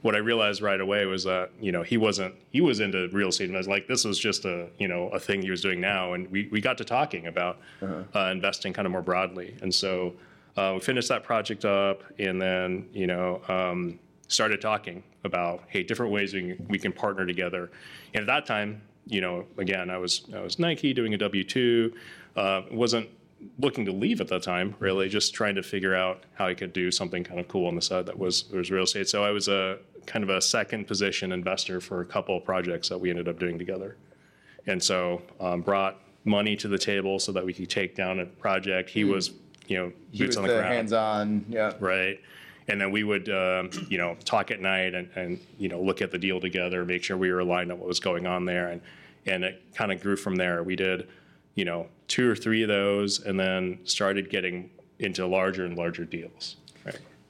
what 0.07 0.15
I 0.15 0.19
realized 0.19 0.63
right 0.63 0.81
away 0.81 1.05
was 1.05 1.25
that 1.25 1.51
you 1.61 1.73
know 1.73 1.83
he 1.83 1.97
wasn't 1.97 2.33
he 2.51 2.61
was 2.61 2.79
into 2.79 3.09
real 3.09 3.29
estate, 3.29 3.49
and 3.49 3.57
I 3.57 3.59
was 3.59 3.67
like, 3.67 3.89
this 3.89 4.05
was 4.05 4.21
just 4.21 4.45
a 4.45 4.69
you 4.79 4.87
know 4.87 5.09
a 5.09 5.19
thing 5.19 5.43
he 5.43 5.51
was 5.51 5.61
doing 5.61 5.81
now. 5.81 6.13
And 6.13 6.31
we 6.31 6.49
we 6.53 6.61
got 6.61 6.79
to 6.79 6.85
talking 6.85 7.27
about 7.27 7.59
uh, 8.15 8.31
investing 8.31 8.73
kind 8.73 8.87
of 8.87 8.93
more 8.93 9.03
broadly, 9.03 9.57
and 9.61 9.75
so. 9.75 10.15
Uh, 10.59 10.73
we 10.73 10.81
finished 10.81 11.11
that 11.11 11.23
project 11.23 11.67
up, 11.67 12.03
and 12.19 12.41
then 12.41 12.89
you 12.95 13.07
know 13.07 13.43
um, 13.47 13.99
started 14.27 14.59
talking 14.59 15.03
about 15.23 15.65
hey 15.67 15.83
different 15.83 16.11
ways 16.11 16.33
we 16.33 16.55
can, 16.55 16.67
we 16.71 16.79
can 16.79 16.93
partner 16.93 17.27
together. 17.27 17.71
And 18.15 18.23
at 18.23 18.27
that 18.27 18.47
time, 18.47 18.81
you 19.07 19.21
know, 19.21 19.45
again, 19.59 19.91
I 19.91 19.99
was 19.99 20.25
I 20.35 20.41
was 20.41 20.59
Nike 20.59 20.95
doing 20.95 21.13
a 21.13 21.19
W 21.19 21.45
two, 21.45 21.93
uh, 22.37 22.63
wasn't 22.71 23.07
looking 23.59 23.85
to 23.85 23.93
leave 23.93 24.23
at 24.23 24.29
that 24.29 24.43
time 24.43 24.75
really, 24.79 25.11
just 25.11 25.35
trying 25.35 25.57
to 25.57 25.63
figure 25.63 25.95
out 25.95 26.25
how 26.35 26.47
I 26.47 26.55
could 26.55 26.73
do 26.73 26.91
something 26.91 27.23
kind 27.23 27.39
of 27.39 27.49
cool 27.49 27.67
on 27.67 27.75
the 27.75 27.83
side 27.83 28.07
that 28.07 28.19
was 28.19 28.49
was 28.51 28.71
real 28.71 28.85
estate. 28.85 29.11
So 29.11 29.25
I 29.25 29.31
was 29.33 29.49
a 29.49 29.79
kind 30.07 30.23
of 30.23 30.31
a 30.31 30.41
second 30.41 30.87
position 30.87 31.33
investor 31.33 31.81
for 31.81 32.01
a 32.01 32.05
couple 32.05 32.37
of 32.37 32.45
projects 32.45 32.89
that 32.89 32.99
we 32.99 33.11
ended 33.11 33.29
up 33.29 33.39
doing 33.39 33.59
together 33.59 33.97
and 34.67 34.83
so 34.83 35.23
um, 35.41 35.61
brought 35.61 36.01
money 36.25 36.57
to 36.57 36.69
the 36.69 36.79
table 36.79 37.19
so 37.19 37.33
that 37.33 37.45
we 37.45 37.53
could 37.53 37.71
take 37.71 37.95
down 37.95 38.21
a 38.21 38.27
project. 38.27 38.91
He 38.91 39.05
was, 39.05 39.33
you 39.69 39.77
know, 39.79 39.93
He 40.11 40.25
was 40.25 40.31
boots 40.31 40.37
on 40.39 40.43
the, 40.43 40.49
the 40.49 40.59
ground, 40.59 40.75
hands-on. 40.75 41.45
Yeah. 41.49 41.73
right? 41.81 42.21
And 42.69 42.81
then 42.81 42.91
we 42.91 43.05
would, 43.05 43.29
um, 43.29 43.71
you 43.89 43.97
know, 43.97 44.17
talk 44.25 44.51
at 44.51 44.61
night 44.61 44.95
and, 44.95 45.09
and 45.15 45.39
you 45.57 45.69
know 45.69 45.81
look 45.81 46.03
at 46.03 46.11
the 46.11 46.19
deal 46.19 46.41
together, 46.41 46.85
make 46.85 47.05
sure 47.05 47.17
we 47.17 47.31
were 47.31 47.39
aligned 47.39 47.71
on 47.71 47.79
what 47.79 47.87
was 47.87 48.01
going 48.01 48.27
on 48.27 48.45
there, 48.45 48.69
and 48.69 48.81
and 49.25 49.45
it 49.45 49.63
kind 49.73 49.93
of 49.93 50.01
grew 50.01 50.17
from 50.17 50.35
there. 50.35 50.65
We 50.65 50.75
did, 50.75 51.07
you 51.55 51.65
know, 51.65 51.87
two 52.09 52.29
or 52.29 52.35
three 52.35 52.63
of 52.63 52.69
those, 52.69 53.25
and 53.25 53.39
then 53.39 53.79
started 53.85 54.31
getting 54.31 54.71
into 54.99 55.25
larger 55.29 55.65
and 55.65 55.79
larger 55.79 56.05
deals. 56.05 56.57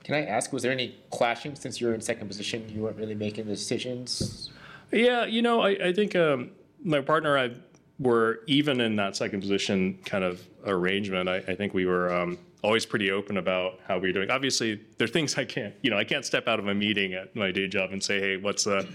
Can 0.06 0.14
I 0.14 0.24
ask, 0.24 0.52
was 0.52 0.62
there 0.62 0.70
any 0.70 0.94
clashing 1.10 1.56
since 1.56 1.80
you 1.80 1.88
were 1.88 1.92
in 1.92 2.00
second 2.00 2.28
position? 2.28 2.64
You 2.72 2.82
weren't 2.82 2.96
really 2.96 3.16
making 3.16 3.46
the 3.46 3.54
decisions. 3.54 4.50
Yeah, 4.92 5.24
you 5.24 5.42
know, 5.42 5.62
I, 5.62 5.70
I 5.70 5.92
think 5.92 6.14
um, 6.14 6.52
my 6.84 7.00
partner 7.00 7.36
and 7.36 7.52
I 7.52 7.56
were 7.98 8.38
even 8.46 8.80
in 8.80 8.94
that 8.96 9.16
second 9.16 9.40
position 9.40 9.98
kind 10.04 10.22
of 10.22 10.46
arrangement. 10.64 11.28
I, 11.28 11.38
I 11.38 11.56
think 11.56 11.74
we 11.74 11.86
were 11.86 12.14
um, 12.14 12.38
always 12.62 12.86
pretty 12.86 13.10
open 13.10 13.36
about 13.36 13.80
how 13.88 13.98
we 13.98 14.06
were 14.06 14.12
doing. 14.12 14.30
Obviously, 14.30 14.80
there 14.96 15.06
are 15.06 15.08
things 15.08 15.36
I 15.36 15.44
can't, 15.44 15.74
you 15.82 15.90
know, 15.90 15.98
I 15.98 16.04
can't 16.04 16.24
step 16.24 16.46
out 16.46 16.60
of 16.60 16.68
a 16.68 16.74
meeting 16.74 17.14
at 17.14 17.34
my 17.34 17.50
day 17.50 17.66
job 17.66 17.90
and 17.90 18.00
say, 18.00 18.20
hey, 18.20 18.36
what's 18.36 18.62
the, 18.62 18.88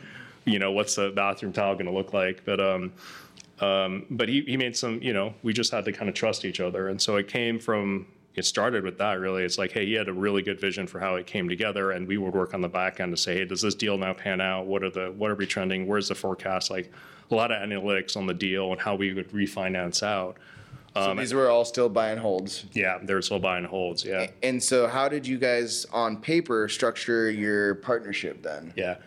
you 0.46 0.60
know, 0.60 0.72
what's 0.72 0.96
the 0.96 1.10
bathroom 1.10 1.52
tile 1.52 1.74
going 1.74 1.88
to 1.88 1.92
look 1.92 2.14
like? 2.14 2.46
But 2.46 2.62
um, 2.62 2.94
um, 3.60 4.06
but 4.12 4.30
he, 4.30 4.44
he 4.44 4.56
made 4.56 4.78
some, 4.78 5.02
you 5.02 5.12
know, 5.12 5.34
we 5.44 5.52
just 5.52 5.74
had 5.74 5.84
to 5.84 5.92
kind 5.92 6.08
of 6.08 6.16
trust 6.16 6.46
each 6.46 6.62
other. 6.62 6.88
And 6.88 7.02
so 7.02 7.18
it 7.18 7.28
came 7.28 7.60
from, 7.60 8.08
it 8.36 8.46
started 8.46 8.84
with 8.84 8.98
that 8.98 9.20
really. 9.20 9.44
It's 9.44 9.58
like, 9.58 9.72
hey, 9.72 9.86
he 9.86 9.94
had 9.94 10.08
a 10.08 10.14
really 10.14 10.42
good 10.42 10.60
vision 10.60 10.88
for 10.88 11.00
how 11.00 11.16
it 11.16 11.28
came 11.28 11.50
together. 11.50 11.92
And 11.92 12.08
we 12.08 12.18
would 12.18 12.34
work 12.34 12.54
on 12.54 12.62
the 12.62 12.70
back 12.70 13.00
end 13.00 13.16
to 13.16 13.22
say, 13.22 13.38
hey, 13.38 13.46
does 13.46 13.62
this 13.62 13.76
deal 13.76 13.98
now 13.98 14.14
pan 14.14 14.40
out? 14.42 14.66
What 14.66 14.84
are 14.84 14.90
the, 14.90 15.12
what 15.12 15.32
are 15.32 15.36
we 15.36 15.46
trending? 15.46 15.88
Where's 15.88 16.08
the 16.08 16.16
forecast? 16.16 16.72
Like 16.72 16.92
a 17.30 17.36
lot 17.36 17.52
of 17.52 17.62
analytics 17.62 18.16
on 18.16 18.26
the 18.26 18.34
deal 18.34 18.72
and 18.72 18.80
how 18.80 18.96
we 18.96 19.14
would 19.14 19.30
refinance 19.32 20.04
out. 20.04 20.38
So 20.94 21.12
um, 21.12 21.18
these 21.18 21.34
were 21.34 21.50
all 21.50 21.64
still 21.64 21.88
buy 21.88 22.10
and 22.10 22.20
holds. 22.20 22.66
Yeah, 22.74 23.00
they're 23.02 23.22
still 23.22 23.40
buying 23.40 23.64
holds. 23.64 24.04
Yeah. 24.04 24.28
And 24.44 24.62
so, 24.62 24.90
how 24.90 25.08
did 25.08 25.26
you 25.26 25.38
guys, 25.38 25.86
on 25.94 26.18
paper, 26.18 26.68
structure 26.68 27.32
your 27.32 27.76
partnership 27.76 28.44
then? 28.44 28.74
Yeah. 28.76 28.98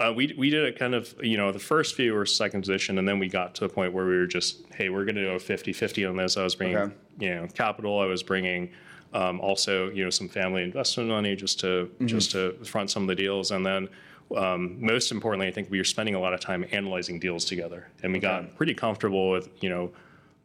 Uh, 0.00 0.12
we, 0.14 0.34
we 0.38 0.48
did 0.48 0.64
it 0.64 0.78
kind 0.78 0.94
of, 0.94 1.14
you 1.22 1.36
know, 1.36 1.52
the 1.52 1.58
first 1.58 1.94
few 1.94 2.14
were 2.14 2.24
second 2.24 2.62
position, 2.62 2.98
and 2.98 3.06
then 3.06 3.18
we 3.18 3.28
got 3.28 3.54
to 3.56 3.66
a 3.66 3.68
point 3.68 3.92
where 3.92 4.06
we 4.06 4.16
were 4.16 4.26
just, 4.26 4.62
hey, 4.74 4.88
we're 4.88 5.04
going 5.04 5.14
to 5.16 5.24
do 5.24 5.30
a 5.32 5.38
50 5.38 5.74
50 5.74 6.06
on 6.06 6.16
this. 6.16 6.38
I 6.38 6.42
was 6.42 6.54
bringing, 6.54 6.76
Okay. 6.78 6.94
you 7.18 7.34
know, 7.34 7.46
capital. 7.48 8.00
I 8.00 8.06
was 8.06 8.22
bringing 8.22 8.70
um, 9.12 9.40
also, 9.40 9.90
you 9.90 10.02
know, 10.02 10.08
some 10.10 10.26
family 10.28 10.62
investment 10.62 11.10
money 11.10 11.36
just 11.36 11.60
to 11.60 11.90
just 12.06 12.30
to 12.30 12.52
front 12.64 12.90
some 12.90 13.02
of 13.02 13.08
the 13.08 13.14
deals. 13.14 13.50
And 13.50 13.66
then 13.66 13.88
um, 14.34 14.82
most 14.82 15.12
importantly, 15.12 15.48
I 15.48 15.50
think 15.50 15.70
we 15.70 15.76
were 15.76 15.84
spending 15.84 16.14
a 16.14 16.20
lot 16.20 16.32
of 16.32 16.40
time 16.40 16.64
analyzing 16.72 17.18
deals 17.20 17.44
together. 17.44 17.88
And 18.02 18.12
we 18.12 18.20
got 18.20 18.56
pretty 18.56 18.72
comfortable 18.72 19.30
with, 19.30 19.50
you 19.60 19.68
know, 19.68 19.90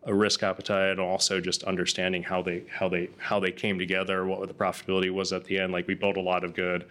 a 0.04 0.14
risk 0.14 0.44
appetite 0.44 0.92
and 0.92 1.00
also 1.00 1.40
just 1.40 1.64
understanding 1.64 2.24
how 2.24 2.42
they 2.42 2.64
how 2.70 2.90
they 2.90 3.10
how 3.18 3.40
they 3.40 3.52
came 3.52 3.80
together, 3.80 4.26
what 4.26 4.46
the 4.48 4.54
profitability 4.54 5.12
was 5.12 5.32
at 5.32 5.46
the 5.46 5.58
end. 5.60 5.72
Like 5.72 5.88
we 5.88 5.94
built 5.94 6.18
a 6.18 6.22
lot 6.22 6.44
of 6.44 6.54
good, 6.54 6.86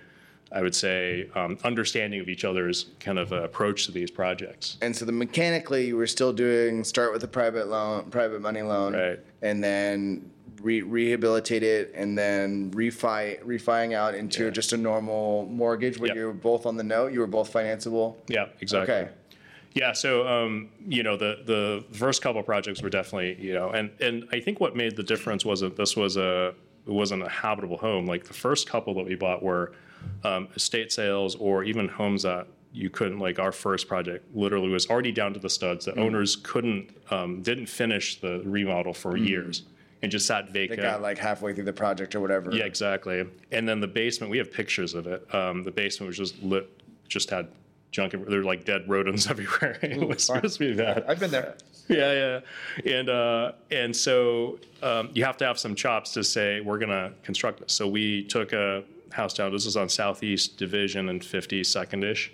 I 0.55 0.63
would 0.63 0.75
say, 0.75 1.29
um, 1.35 1.59
understanding 1.65 2.21
of 2.21 2.29
each 2.29 2.45
other's 2.45 2.87
kind 3.01 3.19
of 3.19 3.33
uh, 3.33 3.43
approach 3.43 3.87
to 3.87 3.93
these 3.93 4.11
projects. 4.11 4.79
And 4.81 4.95
so, 4.95 5.05
the 5.05 5.11
mechanically, 5.11 5.85
you 5.89 5.97
were 5.97 6.07
still 6.07 6.33
doing 6.33 6.85
start 6.85 7.13
with 7.13 7.25
a 7.25 7.29
private 7.29 7.67
loan, 7.67 8.05
private 8.11 8.41
money 8.41 8.63
loan, 8.63 8.95
Right. 8.95 9.19
and 9.43 9.63
then 9.63 10.31
re- 10.63 10.83
rehabilitate 10.83 11.65
it, 11.65 11.91
and 11.97 12.17
then 12.17 12.71
refi 12.71 13.43
refiing 13.43 13.95
out 13.95 14.15
into 14.15 14.45
Yeah. 14.45 14.51
just 14.51 14.73
a 14.73 14.77
normal 14.77 15.47
mortgage 15.47 15.99
where 15.99 16.09
Yep. 16.09 16.17
you 16.17 16.27
were 16.27 16.33
both 16.33 16.67
on 16.67 16.77
the 16.77 16.85
note, 16.85 17.13
you 17.13 17.19
were 17.19 17.27
both 17.27 17.53
financeable. 17.53 18.15
Yeah, 18.29 18.47
exactly. 18.61 18.95
Okay. 18.95 19.09
Yeah, 19.75 19.91
so 19.93 20.25
um, 20.29 20.69
you 20.87 21.03
know 21.03 21.17
the 21.17 21.39
the 21.45 21.85
first 21.99 22.23
couple 22.23 22.41
projects 22.45 22.81
were 22.81 22.91
definitely 22.91 23.37
you 23.45 23.55
know, 23.55 23.71
and 23.71 23.91
and 24.01 24.25
I 24.33 24.39
think 24.39 24.61
what 24.61 24.77
made 24.77 24.95
the 24.95 25.03
difference 25.03 25.45
wasn't 25.45 25.75
this 25.77 25.97
was 25.97 26.17
a 26.17 26.55
it 26.87 26.93
wasn't 26.93 27.25
a 27.25 27.29
habitable 27.29 27.79
home. 27.79 28.07
Like 28.07 28.23
the 28.27 28.35
first 28.35 28.69
couple 28.69 28.95
that 28.95 29.05
we 29.07 29.17
bought 29.17 29.43
were 29.43 29.73
um, 30.25 30.49
estate 30.57 30.93
sales 30.93 31.35
or 31.37 31.65
even 31.65 31.89
homes 31.89 32.23
that 32.23 32.47
you 32.73 32.91
couldn't 32.91 33.19
like 33.21 33.39
our 33.39 33.53
first 33.53 33.87
project 33.87 34.25
literally 34.35 34.69
was 34.69 34.89
already 34.91 35.13
down 35.13 35.33
to 35.35 35.39
the 35.41 35.49
studs. 35.51 35.85
The 35.85 35.93
Mm-hmm. 35.93 36.01
owners 36.01 36.37
couldn't 36.37 36.91
um, 37.11 37.43
didn't 37.43 37.67
finish 37.67 38.21
the 38.21 38.41
remodel 38.45 38.93
for 38.95 39.17
years 39.17 39.63
and 40.03 40.11
just 40.11 40.27
sat 40.27 40.45
Mm-hmm. 40.47 40.53
They 40.53 40.67
vacant. 40.69 40.83
got 40.83 41.01
like 41.03 41.19
halfway 41.19 41.55
through 41.55 41.65
the 41.65 41.73
project 41.73 42.15
or 42.15 42.21
whatever. 42.21 42.51
Yeah, 42.53 42.65
exactly. 42.65 43.25
And 43.53 43.69
then 43.69 43.81
the 43.81 43.87
basement, 43.87 44.31
we 44.31 44.39
have 44.39 44.53
pictures 44.53 44.95
of 44.95 45.07
it. 45.07 45.33
Um, 45.35 45.63
the 45.63 45.71
basement 45.71 46.09
was 46.09 46.17
just 46.19 46.43
lit, 46.43 46.69
just 47.09 47.31
had 47.31 47.47
junk. 47.93 48.11
There 48.13 48.21
were 48.39 48.45
like 48.45 48.65
dead 48.65 48.89
rodents 48.89 49.27
everywhere. 49.31 49.79
it 49.83 49.99
was 50.07 50.27
fun. 50.27 50.37
supposed 50.39 50.59
to 50.59 50.71
be 50.71 50.75
bad. 50.77 51.05
I've 51.07 51.21
been 51.21 51.31
there. 51.31 51.55
Yeah, 51.89 52.41
yeah. 52.87 52.93
And 52.99 53.09
uh, 53.11 53.53
and 53.71 53.95
so 53.95 54.59
um, 54.83 55.11
you 55.15 55.23
have 55.25 55.37
to 55.37 55.45
have 55.47 55.59
some 55.59 55.75
chops 55.77 56.13
to 56.15 56.25
say 56.25 56.61
we're 56.61 56.79
gonna 56.79 57.13
construct 57.23 57.61
this. 57.61 57.73
So 57.73 57.87
we 57.87 58.25
took 58.25 58.53
a 58.53 58.83
house 59.15 59.33
down. 59.35 59.53
This 59.53 59.65
is 59.67 59.77
on 59.77 59.89
Southeast 59.89 60.57
Division 60.59 61.09
and 61.09 61.21
52nd 61.23 62.05
ish, 62.05 62.33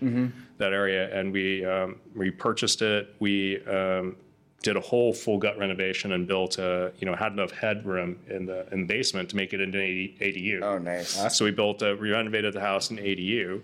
that 0.59 0.73
area, 0.73 1.15
and 1.19 1.33
we 1.33 1.65
um, 1.65 1.97
we 2.17 2.31
purchased 2.31 2.83
it. 2.83 3.15
We 3.21 3.65
um, 3.67 4.17
did 4.63 4.77
a 4.77 4.81
whole 4.81 5.13
full 5.13 5.39
gut 5.39 5.57
renovation 5.59 6.13
and 6.13 6.27
built 6.27 6.59
a 6.59 6.93
you 6.99 7.07
know 7.07 7.15
had 7.15 7.33
enough 7.33 7.51
headroom 7.53 8.19
in 8.29 8.47
the 8.47 8.67
in 8.73 8.81
the 8.81 8.87
basement 8.87 9.29
to 9.31 9.37
make 9.37 9.53
it 9.53 9.61
into 9.61 9.79
an 9.79 10.15
ADU. 10.21 10.63
Oh, 10.63 10.79
nice. 10.79 11.37
So 11.37 11.45
we 11.45 11.51
built 11.51 11.83
a, 11.83 11.95
we 11.97 12.11
renovated 12.11 12.55
the 12.55 12.61
house 12.61 12.91
in 12.91 12.97
ADU. 12.97 13.61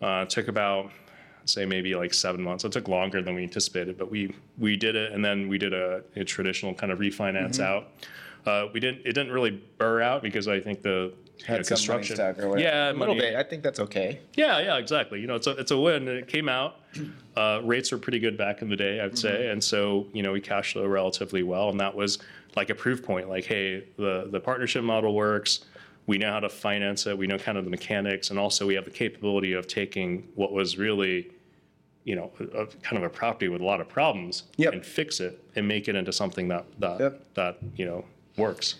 Uh, 0.00 0.22
it 0.22 0.30
took 0.30 0.46
about, 0.48 0.92
say 1.44 1.64
maybe 1.66 1.94
like 1.96 2.14
seven 2.14 2.42
months. 2.42 2.64
It 2.64 2.70
took 2.72 2.86
longer 2.86 3.20
than 3.22 3.34
we 3.34 3.42
anticipated, 3.42 3.98
but 3.98 4.10
we 4.10 4.34
we 4.58 4.76
did 4.76 4.94
it, 4.94 5.12
and 5.12 5.24
then 5.24 5.48
we 5.48 5.58
did 5.58 5.72
a, 5.72 6.02
a 6.16 6.24
traditional 6.24 6.74
kind 6.74 6.92
of 6.92 6.98
refinance 6.98 7.58
Mm-hmm. 7.58 7.62
out. 7.62 7.88
Uh, 8.46 8.68
we 8.72 8.80
didn't. 8.80 9.00
It 9.06 9.12
didn't 9.14 9.32
really 9.32 9.62
burr 9.78 10.00
out 10.00 10.22
because 10.22 10.48
I 10.48 10.60
think 10.60 10.82
the 10.82 11.12
you 11.26 11.27
Had 11.46 11.58
know, 11.58 11.62
some 11.62 11.94
money 11.94 12.06
construction. 12.06 12.16
stuck 12.16 12.38
or 12.38 12.48
whatever. 12.48 12.58
Yeah, 12.68 12.90
A 12.90 12.92
little 12.92 13.14
money- 13.14 13.20
bit. 13.20 13.36
I 13.36 13.42
think 13.42 13.62
that's 13.62 13.80
okay. 13.80 14.20
yeah, 14.36 14.58
yeah, 14.60 14.76
exactly. 14.78 15.20
You 15.20 15.26
know, 15.26 15.34
it's 15.36 15.46
a 15.46 15.52
it's 15.52 15.70
a 15.70 15.78
win. 15.78 16.08
It 16.08 16.28
came 16.28 16.48
out. 16.48 16.76
Uh, 17.36 17.60
rates 17.62 17.92
were 17.92 17.98
pretty 17.98 18.18
good 18.18 18.36
back 18.36 18.62
in 18.62 18.68
the 18.68 18.74
day, 18.74 19.00
I'd 19.00 19.16
say, 19.16 19.50
and 19.50 19.62
so 19.62 20.08
you 20.12 20.24
know 20.24 20.32
we 20.32 20.40
cash 20.40 20.72
flow 20.72 20.84
relatively 20.88 21.44
well, 21.44 21.68
and 21.68 21.78
that 21.78 21.94
was 21.94 22.18
like 22.56 22.68
a 22.68 22.74
proof 22.74 23.00
point. 23.00 23.28
Like, 23.28 23.44
hey, 23.44 23.84
the 23.96 24.26
the 24.32 24.40
partnership 24.40 24.82
model 24.82 25.14
works. 25.14 25.60
We 26.08 26.18
know 26.18 26.32
how 26.32 26.40
to 26.40 26.48
finance 26.48 27.06
it. 27.06 27.16
We 27.16 27.28
know 27.28 27.38
kind 27.38 27.56
of 27.56 27.62
the 27.64 27.70
mechanics, 27.70 28.30
and 28.30 28.40
also 28.40 28.66
we 28.66 28.74
have 28.74 28.84
the 28.86 28.90
capability 28.90 29.52
of 29.52 29.68
taking 29.68 30.26
what 30.34 30.50
was 30.52 30.78
really, 30.78 31.30
you 32.02 32.16
know, 32.16 32.32
a, 32.40 32.62
a 32.62 32.66
kind 32.66 32.96
of 32.96 33.04
a 33.04 33.08
property 33.08 33.46
with 33.46 33.60
a 33.60 33.64
lot 33.64 33.80
of 33.80 33.88
problems 33.88 34.42
Yep. 34.56 34.72
and 34.72 34.84
fix 34.84 35.20
it 35.20 35.40
and 35.54 35.68
make 35.68 35.86
it 35.86 35.94
into 35.94 36.12
something 36.12 36.48
that 36.48 36.64
that 36.80 36.98
Yep. 36.98 37.34
that 37.34 37.58
you 37.76 37.84
know 37.84 38.04
works. 38.36 38.74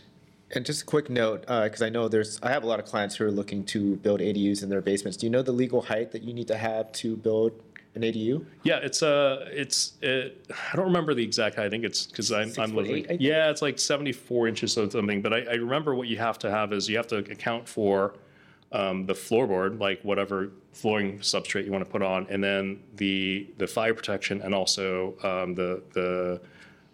And 0.52 0.64
just 0.64 0.82
a 0.82 0.84
quick 0.86 1.10
note, 1.10 1.42
because 1.42 1.82
I 1.82 1.90
know 1.90 2.08
there's, 2.08 2.40
I 2.42 2.50
have 2.50 2.62
a 2.62 2.66
lot 2.66 2.78
of 2.78 2.86
clients 2.86 3.16
who 3.16 3.24
are 3.24 3.30
looking 3.30 3.64
to 3.66 3.96
build 3.96 4.20
ADUs 4.20 4.62
in 4.62 4.68
their 4.68 4.80
basements. 4.80 5.16
Do 5.18 5.26
you 5.26 5.30
know 5.30 5.42
the 5.42 5.52
legal 5.52 5.82
height 5.82 6.10
that 6.12 6.22
you 6.22 6.32
need 6.32 6.48
to 6.48 6.56
have 6.56 6.90
to 6.92 7.16
build 7.16 7.52
an 7.94 8.02
ADU? 8.02 8.44
Yeah, 8.62 8.78
it's 8.78 9.02
uh 9.02 9.48
it's 9.50 9.94
it, 10.00 10.46
I 10.72 10.76
don't 10.76 10.86
remember 10.86 11.14
the 11.14 11.22
exact 11.22 11.56
height. 11.56 11.66
I 11.66 11.70
think 11.70 11.84
it's 11.84 12.06
because 12.06 12.32
I'm, 12.32 12.48
Six 12.48 12.58
I'm 12.58 12.78
eight, 12.78 13.20
Yeah, 13.20 13.50
it's 13.50 13.62
like 13.62 13.78
74 13.78 14.48
inches 14.48 14.78
or 14.78 14.90
something. 14.90 15.20
But 15.20 15.32
I, 15.32 15.38
I 15.42 15.54
remember 15.54 15.94
what 15.94 16.08
you 16.08 16.16
have 16.18 16.38
to 16.40 16.50
have 16.50 16.72
is 16.72 16.88
you 16.88 16.96
have 16.96 17.08
to 17.08 17.18
account 17.18 17.68
for 17.68 18.14
um, 18.72 19.06
the 19.06 19.14
floorboard, 19.14 19.80
like 19.80 20.02
whatever 20.02 20.52
flooring 20.72 21.18
substrate 21.18 21.64
you 21.64 21.72
want 21.72 21.84
to 21.84 21.90
put 21.90 22.02
on, 22.02 22.26
and 22.30 22.42
then 22.42 22.80
the 22.96 23.48
the 23.58 23.66
fire 23.66 23.94
protection 23.94 24.42
and 24.42 24.54
also 24.54 25.14
um, 25.22 25.54
the 25.54 25.82
the 25.92 26.40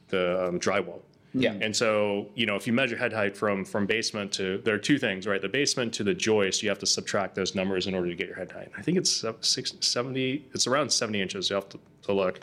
the 0.09 0.49
um, 0.49 0.61
drywall. 0.61 1.01
Yeah. 1.35 1.53
Mm. 1.53 1.67
And 1.67 1.77
so, 1.77 2.29
you 2.35 2.47
know, 2.47 2.55
if 2.55 2.67
you 2.67 2.73
measure 2.73 2.97
head 2.97 3.13
height 3.13 3.37
from 3.37 3.65
from 3.65 3.87
basement 3.87 4.33
to 4.35 4.59
there 4.59 4.75
are 4.75 4.79
two 4.79 4.99
things, 4.99 5.27
right? 5.27 5.43
The 5.43 5.49
basement 5.49 5.93
to 5.95 6.05
the 6.05 6.15
joist, 6.15 6.63
you 6.63 6.69
have 6.69 6.79
to 6.79 6.87
subtract 6.87 7.35
those 7.35 7.55
numbers 7.55 7.87
in 7.87 7.95
order 7.95 8.09
to 8.09 8.15
get 8.15 8.29
your 8.29 8.37
head 8.37 8.53
height. 8.53 8.71
I 8.79 8.83
think 8.83 8.97
it's 8.97 9.25
six, 9.41 9.75
70, 9.81 10.47
it's 10.55 10.67
around 10.67 10.91
70 10.91 11.21
inches. 11.21 11.51
You 11.51 11.57
have 11.57 11.69
to, 11.71 11.81
to 12.03 12.13
look. 12.13 12.41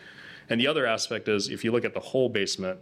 And 0.50 0.60
the 0.60 0.68
other 0.68 0.86
aspect 0.86 1.30
is 1.30 1.48
if 1.48 1.64
you 1.64 1.72
look 1.72 1.86
at 1.86 1.94
the 1.94 2.00
whole 2.02 2.28
basement, 2.28 2.80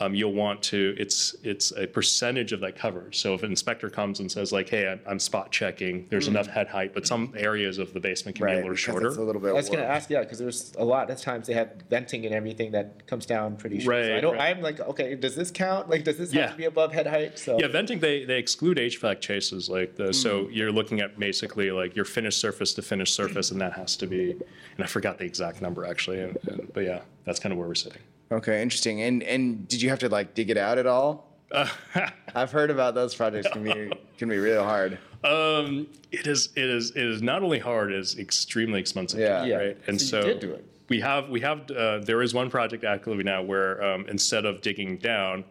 um, 0.00 0.14
you'll 0.14 0.32
want 0.34 0.62
to, 0.64 0.94
it's 0.98 1.34
it's 1.42 1.72
a 1.76 1.86
percentage 1.86 2.52
of 2.52 2.60
that 2.60 2.76
coverage. 2.76 3.18
So 3.18 3.34
if 3.34 3.42
an 3.42 3.50
inspector 3.50 3.90
comes 3.90 4.20
and 4.20 4.30
says 4.30 4.52
like, 4.52 4.68
hey, 4.68 4.88
I'm, 4.88 5.00
I'm 5.06 5.18
spot 5.18 5.50
checking, 5.50 6.06
there's 6.10 6.28
enough 6.28 6.46
head 6.46 6.68
height, 6.68 6.94
but 6.94 7.06
some 7.06 7.32
areas 7.36 7.78
of 7.78 7.92
the 7.92 8.00
basement 8.00 8.36
can 8.36 8.46
be 8.46 8.52
a 8.52 8.56
little 8.56 8.74
shorter. 8.74 9.08
It's 9.08 9.16
a 9.16 9.22
little 9.22 9.40
bit. 9.40 9.50
I 9.50 9.52
was 9.54 9.66
going 9.66 9.78
to 9.78 9.84
warm. 9.84 9.96
ask, 9.96 10.10
yeah, 10.10 10.20
because 10.20 10.38
there's 10.38 10.72
a 10.78 10.84
lot 10.84 11.10
of 11.10 11.20
times 11.20 11.46
they 11.46 11.54
have 11.54 11.72
venting 11.90 12.24
and 12.26 12.34
everything 12.34 12.72
that 12.72 13.06
comes 13.06 13.26
down 13.26 13.56
pretty 13.56 13.80
short. 13.80 13.94
so 14.04 14.10
I 14.10 14.12
Right, 14.14 14.20
don't, 14.20 14.34
right. 14.34 14.56
I'm 14.56 14.62
like, 14.62 14.80
okay, 14.80 15.14
does 15.14 15.34
this 15.34 15.50
count? 15.50 15.88
Like, 15.90 16.04
does 16.04 16.18
this 16.18 16.32
Yeah. 16.32 16.42
have 16.42 16.50
to 16.52 16.56
be 16.56 16.64
above 16.64 16.92
head 16.92 17.06
height? 17.06 17.38
So 17.38 17.58
Yeah, 17.58 17.68
venting 17.68 17.98
they 18.00 18.24
they 18.24 18.38
exclude 18.38 18.78
HVAC 18.78 19.20
chases 19.20 19.68
like 19.68 19.96
the, 19.96 20.12
so 20.12 20.44
Mm. 20.44 20.54
you're 20.54 20.72
looking 20.72 21.00
at 21.00 21.18
basically 21.18 21.70
like 21.70 21.96
your 21.96 22.04
finished 22.04 22.40
surface 22.40 22.74
to 22.74 22.82
finished 22.82 23.14
surface, 23.14 23.50
and 23.50 23.60
that 23.60 23.72
has 23.72 23.96
to 23.96 24.06
be. 24.06 24.30
And 24.32 24.84
I 24.84 24.86
forgot 24.86 25.18
the 25.18 25.24
exact 25.24 25.60
number 25.62 25.84
actually, 25.84 26.20
and, 26.20 26.36
and, 26.46 26.70
but 26.72 26.84
yeah, 26.84 27.00
that's 27.24 27.40
kind 27.40 27.52
of 27.52 27.58
where 27.58 27.66
we're 27.66 27.74
sitting. 27.74 28.02
Okay, 28.30 28.62
interesting. 28.62 29.02
And 29.02 29.22
and 29.22 29.66
did 29.68 29.80
you 29.82 29.88
have 29.90 29.98
to 30.00 30.08
like 30.08 30.34
dig 30.34 30.50
it 30.50 30.56
out 30.56 30.78
at 30.78 30.86
all? 30.86 31.26
I've 32.34 32.52
heard 32.52 32.70
about 32.70 32.94
those 32.94 33.14
projects 33.14 33.48
can 33.52 33.64
be 33.64 33.90
can 34.18 34.28
be 34.28 34.36
really 34.36 34.62
hard. 34.62 34.98
Um, 35.24 35.86
it 36.12 36.26
is 36.26 36.50
it 36.56 36.64
is 36.64 36.90
it 36.90 37.04
is 37.04 37.22
not 37.22 37.42
only 37.42 37.58
hard, 37.58 37.90
it's 37.92 38.18
extremely 38.18 38.80
expensive. 38.80 39.18
Yeah. 39.20 39.42
to 39.42 39.48
Yeah. 39.48 39.56
right. 39.56 39.78
And 39.86 40.00
So 40.00 40.20
so, 40.20 40.26
you 40.26 40.34
did 40.34 40.40
do 40.40 40.52
it. 40.52 40.64
we 40.88 41.00
have 41.00 41.28
we 41.30 41.40
have 41.40 41.70
uh, 41.70 41.98
there 42.00 42.20
is 42.22 42.34
one 42.34 42.50
project 42.50 42.84
actively 42.84 43.24
now 43.24 43.42
where 43.42 43.82
um, 43.82 44.04
instead 44.08 44.44
of 44.44 44.60
digging 44.60 44.98
down, 44.98 45.44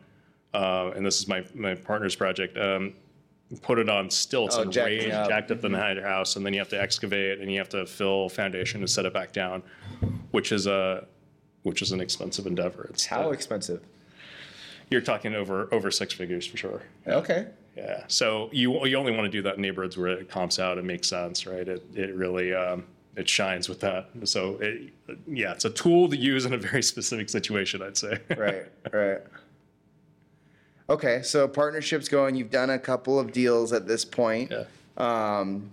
uh, 0.54 0.92
and 0.96 1.04
this 1.06 1.20
is 1.20 1.28
my 1.28 1.44
my 1.56 1.74
partner's 1.76 2.16
project. 2.16 2.58
Um, 2.58 2.94
Put 3.62 3.80
it 3.80 3.88
on 3.88 4.10
stilts 4.10 4.58
Oh, 4.58 4.64
and 4.64 4.74
jacking 4.74 4.98
raised, 5.04 5.12
up. 5.14 5.30
jacked 5.30 5.52
up 5.52 5.62
the 5.62 5.68
entire 5.68 6.02
house, 6.02 6.36
and 6.36 6.46
then 6.46 6.52
you 6.52 6.60
have 6.60 6.68
to 6.68 6.82
excavate 6.82 7.40
and 7.40 7.50
you 7.50 7.58
have 7.60 7.70
to 7.70 7.86
fill 7.86 8.28
foundation 8.28 8.82
and 8.82 8.90
set 8.90 9.06
it 9.06 9.14
back 9.14 9.32
down, 9.32 9.64
which 10.32 10.52
is 10.52 10.68
a 10.68 11.08
which 11.68 11.82
is 11.82 11.92
an 11.92 12.02
expensive 12.02 12.48
endeavor. 12.48 12.88
It's 12.90 13.06
how 13.06 13.30
uh, 13.30 13.32
expensive? 13.32 13.82
you're 14.90 15.02
talking 15.02 15.36
over 15.36 15.68
over 15.74 15.92
six 15.92 16.14
figures 16.14 16.46
for 16.48 16.58
sure. 16.58 16.82
Okay. 17.08 17.48
Yeah. 17.76 18.04
So 18.08 18.50
you 18.52 18.86
you 18.86 18.98
only 18.98 19.12
want 19.12 19.26
to 19.26 19.30
do 19.30 19.42
that 19.44 19.56
in 19.56 19.62
neighborhoods 19.62 19.98
where 19.98 20.08
it 20.08 20.30
comps 20.30 20.60
out 20.60 20.78
and 20.78 20.88
makes 20.88 21.08
sense, 21.08 21.46
right? 21.46 21.68
It 21.68 21.86
it 21.94 22.16
really 22.16 22.54
um, 22.54 22.86
it 23.16 23.28
shines 23.30 23.70
with 23.70 23.80
that. 23.82 24.10
So 24.24 24.58
it, 24.62 24.94
yeah, 25.28 25.52
it's 25.52 25.66
a 25.66 25.70
tool 25.70 26.10
to 26.10 26.18
use 26.18 26.46
in 26.46 26.54
a 26.54 26.58
very 26.58 26.84
specific 26.94 27.30
situation, 27.30 27.82
I'd 27.82 27.98
say. 27.98 28.20
Right, 28.38 28.66
right. 28.92 29.20
Okay, 30.90 31.22
so 31.22 31.50
partnerships 31.50 32.08
going. 32.08 32.36
You've 32.36 32.50
done 32.50 32.70
a 32.70 32.80
couple 32.80 33.20
of 33.20 33.34
deals 33.34 33.74
at 33.74 33.88
this 33.88 34.06
point. 34.06 34.52
Yeah. 34.52 34.64
Um, 34.98 35.70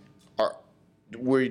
were 1.16 1.48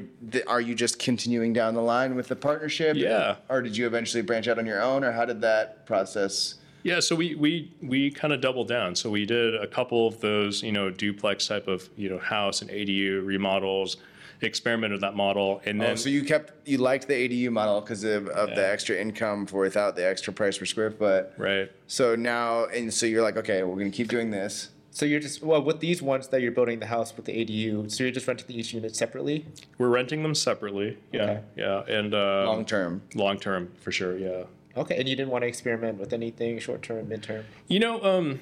are 0.47 0.62
you 0.62 0.76
just 0.76 0.99
continuing 0.99 1.54
down 1.54 1.73
the 1.73 1.82
line 1.82 2.15
with 2.15 2.28
the 2.28 2.36
partnership? 2.36 2.95
Yeah. 2.97 3.36
Or 3.49 3.62
did 3.62 3.76
you 3.78 3.88
eventually 3.88 4.21
branch 4.23 4.47
out 4.47 4.60
on 4.60 4.65
your 4.65 4.82
own, 4.82 5.04
or 5.04 5.12
how 5.12 5.26
did 5.26 5.41
that 5.41 5.86
process? 5.86 6.56
Yeah, 6.84 6.99
so 6.99 7.15
we 7.15 7.36
we 7.36 7.71
we 7.82 8.12
kind 8.12 8.34
of 8.34 8.41
doubled 8.41 8.67
down. 8.67 8.95
So 8.95 9.10
we 9.10 9.26
did 9.26 9.56
a 9.56 9.67
couple 9.67 10.06
of 10.08 10.19
those, 10.19 10.62
you 10.62 10.71
know, 10.73 10.89
duplex 10.89 11.47
type 11.47 11.67
of 11.67 11.89
you 11.95 12.10
know 12.10 12.17
house 12.19 12.62
and 12.62 12.69
ADU 12.69 13.26
remodels, 13.26 13.95
experimented 14.41 14.95
with 14.95 15.02
that 15.02 15.15
model, 15.15 15.62
and 15.65 15.80
then 15.80 15.91
Oh, 15.91 15.95
so 15.95 16.10
you 16.10 16.23
kept 16.23 16.67
you 16.67 16.80
liked 16.80 17.08
the 17.08 17.13
ADU 17.13 17.52
model 17.52 17.80
because 17.80 18.04
of, 18.04 18.28
of 18.28 18.49
the 18.49 18.67
extra 18.67 18.97
income 18.97 19.45
for 19.45 19.62
without 19.62 19.95
the 19.95 20.06
extra 20.06 20.34
price 20.34 20.58
per 20.58 20.65
square 20.65 20.91
foot. 20.91 21.32
right. 21.38 21.71
So 21.88 22.15
now, 22.17 22.65
and 22.65 22.93
so 22.93 23.06
you're 23.06 23.23
like, 23.23 23.38
okay, 23.38 23.63
we're 23.63 23.78
gonna 23.78 23.89
keep 23.89 24.10
doing 24.10 24.30
this. 24.32 24.69
So 24.95 25.06
you're 25.08 25.19
just, 25.19 25.41
well, 25.41 25.62
with 25.63 25.79
these 25.79 26.03
ones 26.03 26.27
that 26.27 26.41
you're 26.41 26.51
building 26.51 26.79
the 26.79 26.86
house 26.86 27.15
with 27.15 27.25
the 27.25 27.34
ADU, 27.34 27.89
so 27.91 28.03
you're 28.03 28.12
just 28.13 28.27
renting 28.27 28.56
each 28.56 28.73
unit 28.75 28.95
separately? 28.95 29.43
We're 29.79 29.89
renting 29.89 30.21
them 30.21 30.36
separately. 30.36 30.99
Yeah, 31.12 31.21
Okay. 31.23 31.41
yeah, 31.56 31.79
and 31.88 32.13
uh, 32.13 32.45
Long 32.45 32.63
term. 32.63 33.01
long 33.15 33.39
term 33.39 33.71
for 33.82 33.91
sure. 33.91 34.15
Yeah. 34.17 34.43
Okay. 34.77 34.95
And 34.99 35.10
you 35.10 35.15
didn't 35.15 35.32
want 35.32 35.41
to 35.43 35.47
experiment 35.47 35.97
with 35.99 36.13
anything 36.13 36.60
short 36.60 36.84
term, 36.84 37.10
mid 37.10 37.23
term? 37.23 37.43
You 37.67 37.79
know, 37.79 38.03
um, 38.03 38.39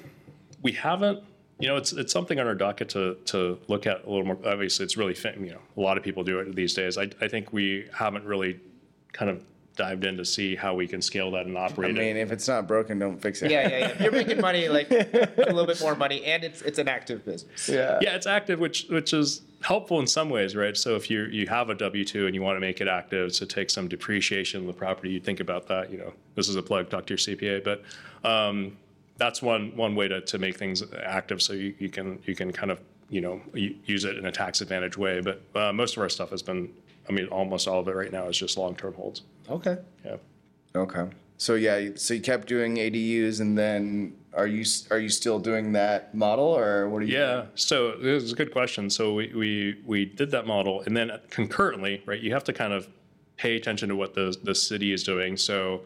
we 0.62 0.72
haven't. 0.72 1.24
You 1.58 1.68
know, 1.68 1.76
it's 1.76 1.92
it's 1.92 2.12
something 2.12 2.38
on 2.40 2.46
our 2.46 2.54
docket 2.54 2.88
to 2.90 3.14
to 3.26 3.58
look 3.68 3.86
at 3.86 4.04
a 4.04 4.10
little 4.10 4.24
more. 4.26 4.38
Obviously, 4.44 4.84
it's 4.84 4.96
really 4.96 5.14
you 5.40 5.52
know 5.52 5.60
a 5.76 5.80
lot 5.80 5.96
of 5.96 6.02
people 6.02 6.22
do 6.24 6.38
it 6.40 6.54
these 6.56 6.74
days. 6.74 6.98
I 6.98 7.08
I 7.20 7.28
think 7.28 7.52
we 7.52 7.86
haven't 7.94 8.24
really 8.24 8.58
kind 9.12 9.30
of 9.30 9.44
dived 9.76 10.04
in 10.04 10.16
to 10.16 10.24
see 10.24 10.54
how 10.54 10.74
we 10.74 10.86
can 10.86 11.00
scale 11.00 11.30
that 11.32 11.46
and 11.46 11.56
operate. 11.56 11.90
it. 11.90 11.98
I 11.98 12.02
operate 12.02 12.14
mean, 12.14 12.16
it. 12.16 12.20
if 12.20 12.32
it's 12.32 12.48
not 12.48 12.66
broken, 12.66 12.98
don't 12.98 13.20
fix 13.20 13.42
it. 13.42 13.50
Yeah, 13.50 13.68
yeah, 13.68 13.78
yeah. 13.78 14.02
You're 14.02 14.12
making 14.12 14.40
money, 14.40 14.68
like 14.68 14.90
a 14.90 15.30
little 15.36 15.66
bit 15.66 15.80
more 15.80 15.94
money, 15.94 16.24
and 16.24 16.44
it's 16.44 16.62
it's 16.62 16.78
an 16.78 16.88
active 16.88 17.24
business. 17.24 17.68
Yeah. 17.68 17.98
Yeah, 18.02 18.14
it's 18.14 18.26
active, 18.26 18.60
which 18.60 18.86
which 18.90 19.12
is 19.12 19.42
helpful 19.62 20.00
in 20.00 20.06
some 20.06 20.28
ways, 20.28 20.54
right? 20.54 20.76
So 20.76 20.96
if 20.96 21.10
you 21.10 21.24
you 21.24 21.46
have 21.46 21.70
a 21.70 21.74
W 21.74 22.04
two 22.04 22.26
and 22.26 22.34
you 22.34 22.42
want 22.42 22.56
to 22.56 22.60
make 22.60 22.80
it 22.80 22.88
active 22.88 23.32
to 23.34 23.46
take 23.46 23.70
some 23.70 23.88
depreciation 23.88 24.62
of 24.62 24.66
the 24.66 24.72
property, 24.72 25.10
you 25.10 25.20
think 25.20 25.40
about 25.40 25.66
that. 25.68 25.90
You 25.90 25.98
know, 25.98 26.12
this 26.34 26.48
is 26.48 26.56
a 26.56 26.62
plug. 26.62 26.90
Talk 26.90 27.06
to 27.06 27.14
your 27.14 27.18
CPA, 27.18 27.64
but 27.64 27.82
um, 28.28 28.76
that's 29.16 29.40
one 29.42 29.74
one 29.76 29.94
way 29.94 30.08
to, 30.08 30.20
to 30.20 30.38
make 30.38 30.56
things 30.56 30.82
active, 31.04 31.40
so 31.40 31.52
you, 31.52 31.74
you 31.78 31.88
can 31.88 32.18
you 32.24 32.34
can 32.34 32.52
kind 32.52 32.70
of 32.70 32.80
you 33.08 33.20
know 33.20 33.40
use 33.54 34.04
it 34.04 34.16
in 34.16 34.26
a 34.26 34.32
tax 34.32 34.60
advantage 34.60 34.96
way. 34.96 35.20
But 35.20 35.42
uh, 35.54 35.72
most 35.72 35.96
of 35.96 36.02
our 36.02 36.08
stuff 36.08 36.30
has 36.30 36.42
been, 36.42 36.72
I 37.08 37.12
mean, 37.12 37.26
almost 37.28 37.68
all 37.68 37.80
of 37.80 37.88
it 37.88 37.94
right 37.94 38.12
now 38.12 38.26
is 38.28 38.38
just 38.38 38.56
long 38.56 38.74
term 38.74 38.94
holds. 38.94 39.22
Okay. 39.48 39.78
Yeah. 40.04 40.16
Okay. 40.74 41.08
So 41.38 41.54
yeah, 41.54 41.90
so 41.96 42.14
you 42.14 42.20
kept 42.20 42.46
doing 42.46 42.76
ADUs, 42.76 43.40
and 43.40 43.58
then 43.58 44.14
are 44.32 44.46
you 44.46 44.64
are 44.92 44.98
you 44.98 45.08
still 45.08 45.40
doing 45.40 45.72
that 45.72 46.14
model, 46.14 46.44
or 46.44 46.88
what 46.88 47.02
are 47.02 47.04
you? 47.04 47.18
Yeah, 47.18 47.46
so 47.56 47.96
this 47.96 48.22
is 48.22 48.32
a 48.32 48.36
good 48.36 48.52
question. 48.52 48.88
So 48.88 49.14
we, 49.14 49.32
we 49.34 49.80
we 49.84 50.04
did 50.04 50.30
that 50.30 50.46
model, 50.46 50.82
and 50.82 50.96
then 50.96 51.10
concurrently, 51.30 52.00
right? 52.06 52.20
You 52.20 52.32
have 52.32 52.44
to 52.44 52.52
kind 52.52 52.72
of 52.72 52.88
pay 53.36 53.56
attention 53.56 53.88
to 53.88 53.96
what 53.96 54.14
the 54.14 54.36
the 54.44 54.54
city 54.54 54.92
is 54.92 55.02
doing. 55.02 55.36
So 55.36 55.82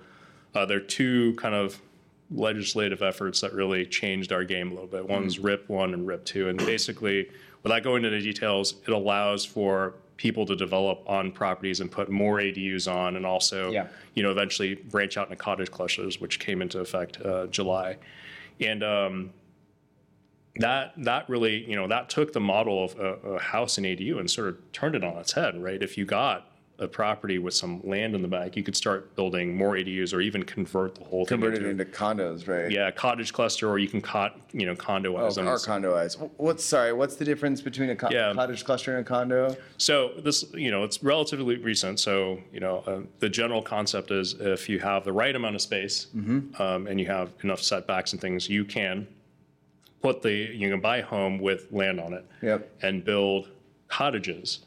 uh, 0.54 0.66
there 0.66 0.76
are 0.76 0.80
two 0.80 1.34
kind 1.36 1.54
of 1.54 1.80
legislative 2.30 3.02
efforts 3.02 3.40
that 3.40 3.54
really 3.54 3.86
changed 3.86 4.32
our 4.32 4.44
game 4.44 4.72
a 4.72 4.74
little 4.74 4.88
bit. 4.88 5.08
One's 5.08 5.38
RIP 5.38 5.70
one 5.70 5.94
and 5.94 6.06
RIP 6.06 6.24
two, 6.26 6.50
and 6.50 6.58
basically, 6.58 7.30
without 7.62 7.82
going 7.82 8.04
into 8.04 8.14
the 8.16 8.22
details, 8.22 8.74
it 8.86 8.92
allows 8.92 9.46
for 9.46 9.94
people 10.16 10.46
to 10.46 10.56
develop 10.56 11.02
on 11.06 11.30
properties 11.30 11.80
and 11.80 11.90
put 11.90 12.08
more 12.08 12.38
ADUs 12.38 12.90
on, 12.90 13.16
and 13.16 13.26
also, 13.26 13.70
Yeah. 13.70 13.88
you 14.14 14.22
know, 14.22 14.30
eventually 14.30 14.74
branch 14.74 15.16
out 15.16 15.26
into 15.30 15.36
cottage 15.36 15.70
clusters, 15.70 16.20
which 16.20 16.38
came 16.38 16.62
into 16.62 16.80
effect 16.80 17.20
uh, 17.20 17.46
July, 17.48 17.98
and 18.60 18.82
um, 18.82 19.30
that 20.56 20.94
that 20.96 21.28
really 21.28 21.68
you 21.68 21.76
know 21.76 21.86
that 21.88 22.08
took 22.08 22.32
the 22.32 22.40
model 22.40 22.82
of 22.84 22.98
a, 22.98 23.34
a 23.34 23.38
house 23.40 23.76
and 23.76 23.86
ADU 23.86 24.18
and 24.18 24.30
sort 24.30 24.48
of 24.48 24.72
turned 24.72 24.94
it 24.94 25.04
on 25.04 25.16
its 25.18 25.32
head, 25.32 25.60
right? 25.62 25.82
If 25.82 25.98
you 25.98 26.06
got 26.06 26.45
a 26.78 26.86
property 26.86 27.38
with 27.38 27.54
some 27.54 27.80
land 27.84 28.14
in 28.14 28.20
the 28.20 28.28
back, 28.28 28.54
you 28.54 28.62
could 28.62 28.76
start 28.76 29.14
building 29.16 29.56
more 29.56 29.72
ADUs 29.76 30.12
or 30.12 30.20
even 30.20 30.42
convert 30.42 30.94
the 30.94 31.04
whole 31.04 31.24
Convert 31.24 31.54
it 31.54 31.60
thing 31.62 31.70
into 31.70 31.84
condos, 31.86 32.46
right? 32.46 32.70
yeah 32.70 32.90
cottage 32.90 33.32
cluster, 33.32 33.68
or 33.70 33.78
you 33.78 33.88
can 33.88 34.00
cot 34.02 34.38
you 34.52 34.66
know 34.66 34.76
condo 34.76 35.16
Oh, 35.16 35.24
or 35.24 35.30
condoize. 35.30 36.18
What's 36.36 36.64
sorry? 36.64 36.92
What's 36.92 37.16
the 37.16 37.24
difference 37.24 37.62
between 37.62 37.88
a 37.90 37.96
co- 37.96 38.10
Yeah. 38.10 38.34
cottage 38.34 38.64
cluster 38.64 38.94
and 38.96 39.06
a 39.06 39.08
condo? 39.08 39.56
So 39.78 40.12
this, 40.18 40.44
you 40.52 40.70
know, 40.70 40.84
it's 40.84 41.02
relatively 41.02 41.56
recent. 41.56 41.98
So 41.98 42.40
you 42.52 42.60
know, 42.60 42.84
uh, 42.86 43.00
the 43.20 43.28
general 43.30 43.62
concept 43.62 44.10
is 44.10 44.34
if 44.34 44.68
you 44.68 44.78
have 44.80 45.04
the 45.04 45.12
right 45.12 45.34
amount 45.34 45.54
of 45.54 45.62
space 45.62 46.08
um, 46.14 46.86
and 46.86 47.00
you 47.00 47.06
have 47.06 47.32
enough 47.42 47.62
setbacks 47.62 48.12
and 48.12 48.20
things, 48.20 48.50
you 48.50 48.64
can 48.66 49.06
put 50.02 50.20
the 50.20 50.30
you 50.30 50.68
can 50.70 50.80
buy 50.80 50.98
a 50.98 51.04
home 51.04 51.38
with 51.38 51.68
land 51.72 51.98
on 52.00 52.12
it 52.12 52.26
Yep. 52.42 52.70
and 52.82 53.02
build 53.02 53.48
cottages 53.88 54.60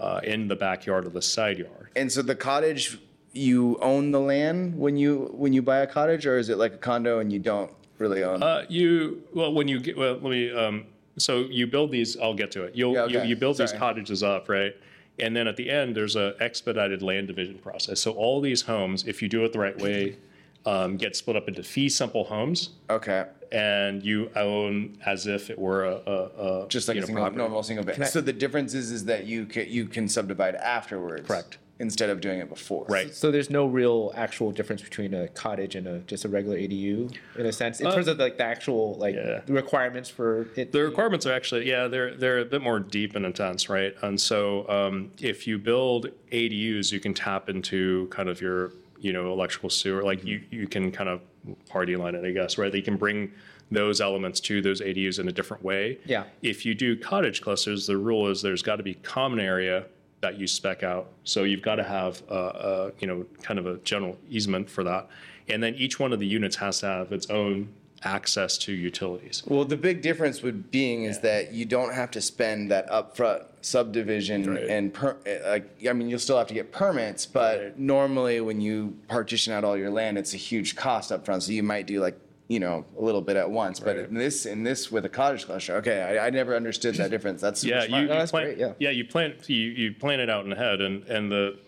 uh, 0.00 0.20
in 0.24 0.48
the 0.48 0.56
backyard 0.56 1.06
or 1.06 1.10
the 1.10 1.22
side 1.22 1.58
yard. 1.58 1.88
And 1.96 2.10
so 2.10 2.22
the 2.22 2.34
cottage, 2.34 2.98
you 3.32 3.78
own 3.80 4.10
the 4.10 4.20
land 4.20 4.76
when 4.78 4.96
you 4.96 5.30
when 5.34 5.52
you 5.52 5.62
buy 5.62 5.78
a 5.78 5.86
cottage, 5.86 6.26
or 6.26 6.38
is 6.38 6.48
it 6.48 6.58
like 6.58 6.74
a 6.74 6.78
condo 6.78 7.18
and 7.20 7.32
you 7.32 7.38
don't 7.38 7.70
really 7.98 8.22
own? 8.24 8.42
Uh, 8.42 8.64
you 8.68 9.22
well 9.34 9.52
when 9.52 9.68
you 9.68 9.80
get 9.80 9.96
well 9.96 10.14
let 10.14 10.22
me 10.22 10.52
um, 10.54 10.84
so 11.18 11.40
you 11.40 11.66
build 11.66 11.90
these 11.90 12.16
I'll 12.16 12.34
get 12.34 12.50
to 12.52 12.64
it 12.64 12.74
you'll 12.74 12.94
Yeah, 12.94 13.02
okay. 13.02 13.26
you 13.26 13.36
build 13.36 13.58
these 13.58 13.72
cottages 13.72 14.22
up 14.22 14.48
right 14.48 14.74
and 15.18 15.36
then 15.36 15.46
at 15.46 15.56
the 15.56 15.68
end 15.68 15.94
there's 15.94 16.16
a 16.16 16.34
expedited 16.40 17.02
land 17.02 17.26
division 17.26 17.58
process 17.58 18.00
so 18.00 18.12
all 18.12 18.40
these 18.40 18.62
homes 18.62 19.04
if 19.06 19.20
you 19.20 19.28
do 19.28 19.44
it 19.44 19.52
the 19.52 19.58
right 19.58 19.76
way 19.78 20.16
um, 20.66 20.96
get 20.96 21.16
split 21.16 21.36
up 21.36 21.48
into 21.48 21.62
fee 21.62 21.88
simple 21.88 22.24
homes, 22.24 22.70
Okay. 22.88 23.24
and 23.52 24.02
you 24.04 24.30
own 24.36 24.98
as 25.06 25.26
if 25.26 25.50
it 25.50 25.58
were 25.58 25.84
a, 25.84 26.00
a, 26.06 26.64
a 26.64 26.68
Just 26.68 26.86
like 26.88 26.96
you 26.96 26.98
a 26.98 27.02
know, 27.02 27.06
single, 27.06 27.22
property. 27.24 27.38
normal 27.38 27.62
single 27.62 27.84
family. 27.84 28.02
I- 28.04 28.08
So 28.08 28.20
the 28.20 28.32
difference 28.32 28.74
is, 28.74 28.90
is 28.90 29.04
that 29.06 29.26
you 29.26 29.46
can, 29.46 29.68
you 29.68 29.86
can 29.86 30.08
subdivide 30.08 30.54
afterwards. 30.56 31.26
Correct. 31.26 31.58
Instead 31.78 32.10
of 32.10 32.20
doing 32.20 32.40
it 32.40 32.48
before. 32.50 32.84
Right. 32.90 33.14
So 33.14 33.30
there's 33.30 33.48
no 33.48 33.64
real 33.64 34.12
actual 34.14 34.52
difference 34.52 34.82
between 34.82 35.14
a 35.14 35.28
cottage 35.28 35.74
and 35.76 35.86
a 35.86 36.00
just 36.00 36.26
a 36.26 36.28
regular 36.28 36.58
ADU 36.58 37.10
in 37.38 37.46
a 37.46 37.52
sense 37.52 37.80
in 37.80 37.86
Uh, 37.86 37.94
terms 37.94 38.06
of 38.06 38.18
like 38.18 38.36
the 38.36 38.44
actual 38.44 38.96
like 38.96 39.14
yeah. 39.14 39.40
the 39.46 39.54
requirements 39.54 40.10
for 40.10 40.46
it. 40.56 40.72
The 40.72 40.82
requirements 40.82 41.24
are 41.24 41.32
actually, 41.32 41.66
yeah, 41.66 41.88
they're 41.88 42.14
they're 42.14 42.40
a 42.40 42.44
bit 42.44 42.60
more 42.60 42.80
deep 42.80 43.16
and 43.16 43.24
intense, 43.24 43.70
right? 43.70 43.94
And 44.02 44.20
so, 44.20 44.68
um, 44.68 45.10
if 45.22 45.46
you 45.46 45.56
build 45.56 46.10
ADUs, 46.30 46.92
you 46.92 47.00
can 47.00 47.14
tap 47.14 47.48
into 47.48 48.08
kind 48.08 48.28
of 48.28 48.42
your, 48.42 48.72
you 49.00 49.12
know, 49.12 49.32
electrical 49.32 49.70
sewer. 49.70 50.02
Like 50.02 50.24
you 50.24 50.42
you 50.50 50.66
can 50.68 50.92
kind 50.92 51.08
of 51.08 51.20
party 51.68 51.96
line 51.96 52.14
it, 52.14 52.24
I 52.24 52.30
guess, 52.30 52.58
right? 52.58 52.72
You 52.72 52.82
can 52.82 52.96
bring 52.96 53.32
those 53.70 54.00
elements 54.00 54.40
to 54.40 54.60
those 54.60 54.80
ADUs 54.80 55.18
in 55.18 55.28
a 55.28 55.32
different 55.32 55.62
way. 55.62 55.98
Yeah. 56.04 56.24
If 56.42 56.66
you 56.66 56.74
do 56.74 56.96
cottage 56.96 57.40
clusters, 57.40 57.86
the 57.86 57.96
rule 57.96 58.26
is 58.28 58.42
there's 58.42 58.62
got 58.62 58.76
to 58.76 58.82
be 58.82 58.94
common 58.94 59.38
area 59.38 59.86
that 60.20 60.38
you 60.38 60.46
spec 60.46 60.82
out. 60.82 61.08
So 61.24 61.44
you've 61.44 61.62
got 61.62 61.76
to 61.76 61.84
have, 61.84 62.22
a, 62.28 62.32
uh, 62.32 62.90
you 62.98 63.06
know, 63.06 63.24
kind 63.42 63.58
of 63.58 63.66
a 63.66 63.76
general 63.78 64.18
easement 64.28 64.68
for 64.68 64.84
that, 64.84 65.08
and 65.48 65.62
then 65.62 65.74
each 65.76 65.98
one 65.98 66.12
of 66.12 66.18
the 66.18 66.26
units 66.26 66.56
has 66.56 66.80
to 66.80 66.86
have 66.86 67.12
its 67.12 67.30
own 67.30 67.72
access 68.02 68.56
to 68.58 68.72
utilities. 68.72 69.42
Well, 69.46 69.64
the 69.64 69.76
big 69.76 70.02
difference 70.02 70.42
would 70.42 70.70
being 70.70 71.04
is 71.04 71.20
that 71.20 71.52
you 71.52 71.64
don't 71.64 71.94
have 71.94 72.10
to 72.12 72.20
spend 72.20 72.70
that 72.70 72.88
upfront 72.90 73.44
subdivision 73.62 74.44
Right. 74.54 74.64
and 74.64 74.92
per, 74.92 75.16
uh, 75.26 75.50
like 75.50 75.86
I 75.88 75.92
mean 75.92 76.08
you'll 76.08 76.18
still 76.18 76.38
have 76.38 76.46
to 76.48 76.54
get 76.54 76.72
permits, 76.72 77.26
but 77.26 77.60
Right. 77.60 77.78
normally 77.78 78.40
when 78.40 78.60
you 78.60 78.96
partition 79.08 79.52
out 79.52 79.64
all 79.64 79.76
your 79.76 79.90
land, 79.90 80.16
it's 80.16 80.32
a 80.32 80.38
huge 80.38 80.76
cost 80.76 81.10
upfront. 81.10 81.42
So 81.42 81.52
you 81.52 81.62
might 81.62 81.86
do 81.86 82.00
like 82.00 82.16
you 82.48 82.58
know 82.58 82.84
a 82.98 83.02
little 83.02 83.20
bit 83.20 83.36
at 83.36 83.50
once, 83.50 83.78
but 83.78 83.96
Right. 83.96 84.08
in 84.08 84.14
this 84.14 84.46
in 84.46 84.62
this 84.62 84.90
with 84.90 85.04
a 85.04 85.08
cottage 85.10 85.44
cluster, 85.44 85.76
okay, 85.76 86.00
I, 86.18 86.26
I 86.28 86.30
never 86.30 86.56
understood 86.56 86.94
that 86.96 87.10
difference. 87.10 87.40
That's 87.42 87.62
Yeah, 87.62 87.84
you, 87.84 87.96
you 88.02 88.08
that's 88.08 88.30
plan, 88.30 88.54
great, 88.56 88.74
yeah. 88.78 88.90
you 88.90 89.04
plan 89.04 89.34
you, 89.46 89.56
you 89.56 89.92
plan 89.92 90.20
it 90.20 90.30
out 90.30 90.44
in 90.44 90.50
the 90.50 90.56
head, 90.56 90.80
and 90.80 91.04
and 91.06 91.30
the 91.30 91.58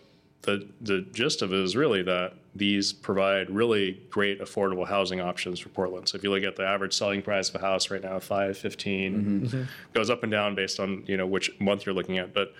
the 0.43 0.67
the 0.81 1.01
gist 1.13 1.41
of 1.41 1.51
it 1.51 1.59
is 1.59 1.75
really 1.75 2.03
that 2.03 2.33
these 2.55 2.93
provide 2.93 3.49
really 3.49 3.99
great 4.11 4.39
affordable 4.39 4.87
housing 4.87 5.19
options 5.19 5.59
for 5.59 5.69
Portland. 5.69 6.07
So 6.07 6.17
if 6.17 6.23
you 6.23 6.29
look 6.29 6.43
at 6.43 6.55
the 6.55 6.63
average 6.63 6.93
selling 6.93 7.21
price 7.21 7.49
of 7.49 7.55
a 7.55 7.59
house 7.59 7.89
right 7.89 8.01
now, 8.03 8.19
five 8.19 8.57
Mm-hmm. 8.57 9.63
goes 9.93 10.09
up 10.09 10.21
and 10.23 10.31
down 10.31 10.53
based 10.55 10.79
on 10.79 11.03
you 11.07 11.17
know 11.17 11.25
which 11.25 11.51
month 11.59 11.85
you're 11.85 11.95
looking 11.95 12.17
at, 12.19 12.33
but 12.33 12.53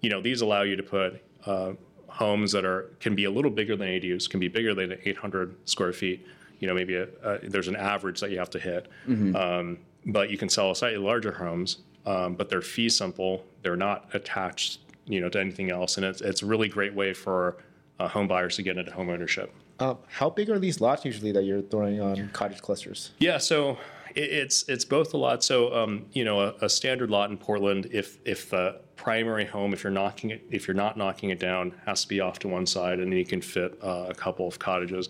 you 0.00 0.08
know 0.10 0.20
these 0.22 0.40
allow 0.40 0.62
you 0.62 0.76
to 0.76 0.82
put 0.82 1.22
uh, 1.46 1.72
homes 2.06 2.52
that 2.52 2.64
are 2.64 2.90
can 3.00 3.14
be 3.14 3.24
a 3.24 3.30
little 3.30 3.50
bigger 3.50 3.74
than 3.76 3.88
ADUs, 3.88 4.28
can 4.30 4.38
be 4.40 4.48
bigger 4.48 4.74
than 4.74 4.96
800 5.04 5.56
square 5.68 5.92
feet. 5.92 6.24
You 6.60 6.68
know, 6.68 6.74
maybe 6.74 6.94
a, 6.96 7.08
a, 7.24 7.38
there's 7.48 7.68
an 7.68 7.76
average 7.76 8.20
that 8.20 8.30
you 8.30 8.38
have 8.38 8.50
to 8.50 8.58
hit, 8.58 8.86
um, 9.34 9.78
but 10.06 10.28
you 10.30 10.36
can 10.36 10.48
sell 10.50 10.74
slightly 10.74 10.98
larger 10.98 11.32
homes. 11.32 11.78
Um, 12.06 12.34
but 12.34 12.48
they're 12.48 12.62
fee 12.62 12.88
simple. 12.88 13.44
They're 13.62 13.76
not 13.76 14.08
attached, 14.14 14.80
you 15.10 15.20
know, 15.20 15.28
to 15.28 15.40
anything 15.40 15.70
else, 15.70 15.96
and 15.96 16.06
it's 16.06 16.20
it's 16.20 16.42
a 16.42 16.46
really 16.46 16.68
great 16.68 16.94
way 16.94 17.12
for 17.12 17.58
uh, 17.98 18.08
home 18.08 18.28
buyers 18.28 18.56
to 18.56 18.62
get 18.62 18.78
into 18.78 18.92
home 18.92 19.10
ownership. 19.10 19.52
Um, 19.78 19.98
how 20.08 20.30
big 20.30 20.50
are 20.50 20.58
these 20.58 20.80
lots 20.80 21.04
usually 21.04 21.32
that 21.32 21.44
you're 21.44 21.62
throwing 21.62 22.00
on 22.00 22.28
cottage 22.32 22.60
clusters? 22.60 23.12
Yeah, 23.18 23.38
so 23.38 23.78
it, 24.14 24.30
it's 24.30 24.68
it's 24.68 24.84
both 24.84 25.14
a 25.14 25.16
lot. 25.16 25.42
So 25.42 25.74
um, 25.74 26.06
you 26.12 26.24
know, 26.24 26.40
a, 26.40 26.54
a 26.62 26.68
standard 26.68 27.10
lot 27.10 27.30
in 27.30 27.36
Portland, 27.36 27.88
if 27.92 28.18
if 28.24 28.50
the 28.50 28.80
primary 28.96 29.46
home, 29.46 29.72
if 29.72 29.82
you're 29.82 29.92
knocking 29.92 30.30
it, 30.30 30.42
if 30.50 30.68
you're 30.68 30.74
not 30.74 30.96
knocking 30.96 31.30
it 31.30 31.38
down, 31.38 31.74
has 31.86 32.02
to 32.02 32.08
be 32.08 32.20
off 32.20 32.38
to 32.40 32.48
one 32.48 32.66
side, 32.66 33.00
and 33.00 33.10
then 33.10 33.18
you 33.18 33.26
can 33.26 33.40
fit 33.40 33.78
uh, 33.82 34.06
a 34.08 34.14
couple 34.14 34.46
of 34.46 34.58
cottages. 34.58 35.08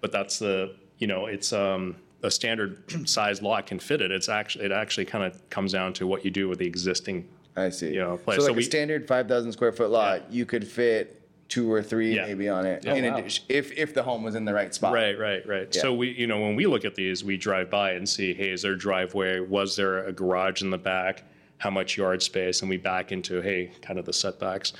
But 0.00 0.12
that's 0.12 0.38
the 0.38 0.74
you 0.98 1.06
know, 1.06 1.26
it's 1.26 1.52
um, 1.52 1.96
a 2.22 2.30
standard 2.30 2.82
size 3.08 3.42
lot 3.42 3.66
can 3.66 3.78
fit 3.78 4.00
it. 4.00 4.10
It's 4.10 4.28
actually 4.28 4.66
it 4.66 4.72
actually 4.72 5.06
kind 5.06 5.24
of 5.24 5.48
comes 5.50 5.72
down 5.72 5.92
to 5.94 6.06
what 6.06 6.24
you 6.24 6.30
do 6.30 6.48
with 6.48 6.58
the 6.58 6.66
existing. 6.66 7.28
I 7.56 7.68
see. 7.70 7.92
you 7.94 8.00
know, 8.00 8.16
so 8.16 8.22
place. 8.24 8.38
like 8.38 8.52
So 8.52 8.58
a 8.58 8.62
standard 8.62 9.06
five 9.08 9.28
thousand 9.28 9.52
square 9.52 9.72
foot 9.72 9.90
lot, 9.90 10.30
you 10.32 10.46
could 10.46 10.66
fit 10.66 11.16
two 11.48 11.70
or 11.72 11.82
three 11.82 12.14
Yeah. 12.14 12.26
maybe 12.26 12.48
on 12.48 12.64
it. 12.64 12.84
Yeah. 12.84 12.94
in 12.94 13.04
Oh, 13.04 13.10
wow. 13.10 13.18
addition, 13.18 13.44
if 13.48 13.72
if 13.76 13.92
the 13.92 14.02
home 14.02 14.22
was 14.22 14.34
in 14.36 14.44
the 14.44 14.54
right 14.54 14.72
spot. 14.74 14.92
Right, 14.92 15.18
right, 15.18 15.46
right. 15.46 15.74
So 15.74 15.92
we, 15.92 16.10
you 16.10 16.26
know, 16.28 16.40
when 16.40 16.54
we 16.54 16.66
look 16.66 16.84
at 16.84 16.94
these, 16.94 17.24
we 17.24 17.36
drive 17.36 17.68
by 17.70 17.92
and 17.92 18.08
see, 18.08 18.32
hey, 18.34 18.50
is 18.50 18.62
there 18.62 18.72
a 18.74 18.78
driveway? 18.78 19.40
Was 19.40 19.74
there 19.76 20.04
a 20.06 20.12
garage 20.12 20.62
in 20.62 20.70
the 20.70 20.78
back? 20.78 21.24
How 21.58 21.70
much 21.70 21.96
yard 21.96 22.22
space? 22.22 22.60
And 22.62 22.70
we 22.70 22.76
back 22.76 23.10
into, 23.12 23.40
hey, 23.42 23.72
kind 23.82 23.98
of 23.98 24.04
the 24.06 24.12
setbacks. 24.12 24.72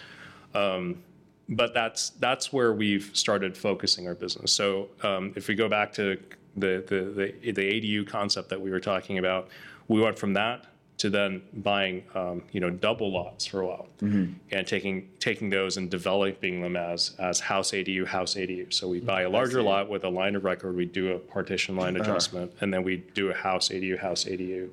Um, 0.54 1.02
but 1.48 1.74
that's 1.74 2.10
that's 2.10 2.52
where 2.52 2.72
we've 2.72 3.10
started 3.14 3.56
focusing 3.56 4.06
our 4.06 4.14
business. 4.14 4.52
So 4.52 4.88
um, 5.02 5.32
if 5.36 5.48
we 5.48 5.56
go 5.56 5.68
back 5.68 5.92
to 5.94 6.16
the, 6.56 6.84
the 6.86 7.32
the 7.42 7.52
the 7.52 7.62
ADU 7.62 8.06
concept 8.06 8.48
that 8.50 8.60
we 8.60 8.70
were 8.70 8.80
talking 8.80 9.18
about, 9.18 9.48
we 9.88 10.00
went 10.00 10.16
from 10.18 10.32
that 10.34 10.66
to 11.00 11.08
then 11.08 11.40
buying 11.54 12.04
um, 12.14 12.42
you 12.52 12.60
know 12.60 12.68
double 12.68 13.10
lots 13.10 13.46
for 13.46 13.62
a 13.62 13.66
while 13.66 13.88
and 14.02 14.66
taking 14.66 15.08
taking 15.18 15.48
those 15.48 15.78
and 15.78 15.90
developing 15.90 16.60
them 16.60 16.76
as 16.76 17.12
as 17.18 17.40
house 17.40 17.70
ADU 17.72 18.06
house 18.06 18.34
ADU. 18.34 18.70
So 18.72 18.86
we 18.88 19.00
buy 19.00 19.22
a 19.22 19.30
larger 19.30 19.62
lot 19.62 19.88
with 19.88 20.04
a 20.04 20.08
line 20.10 20.36
of 20.36 20.44
record. 20.44 20.76
We 20.76 20.84
do 20.84 21.12
a 21.12 21.18
partition 21.18 21.74
line 21.76 21.96
adjustment, 21.96 22.52
and 22.60 22.72
then 22.72 22.82
we 22.82 22.98
do 23.14 23.30
a 23.30 23.34
house 23.34 23.70
ADU 23.70 23.98
house 23.98 24.24
ADU. 24.26 24.68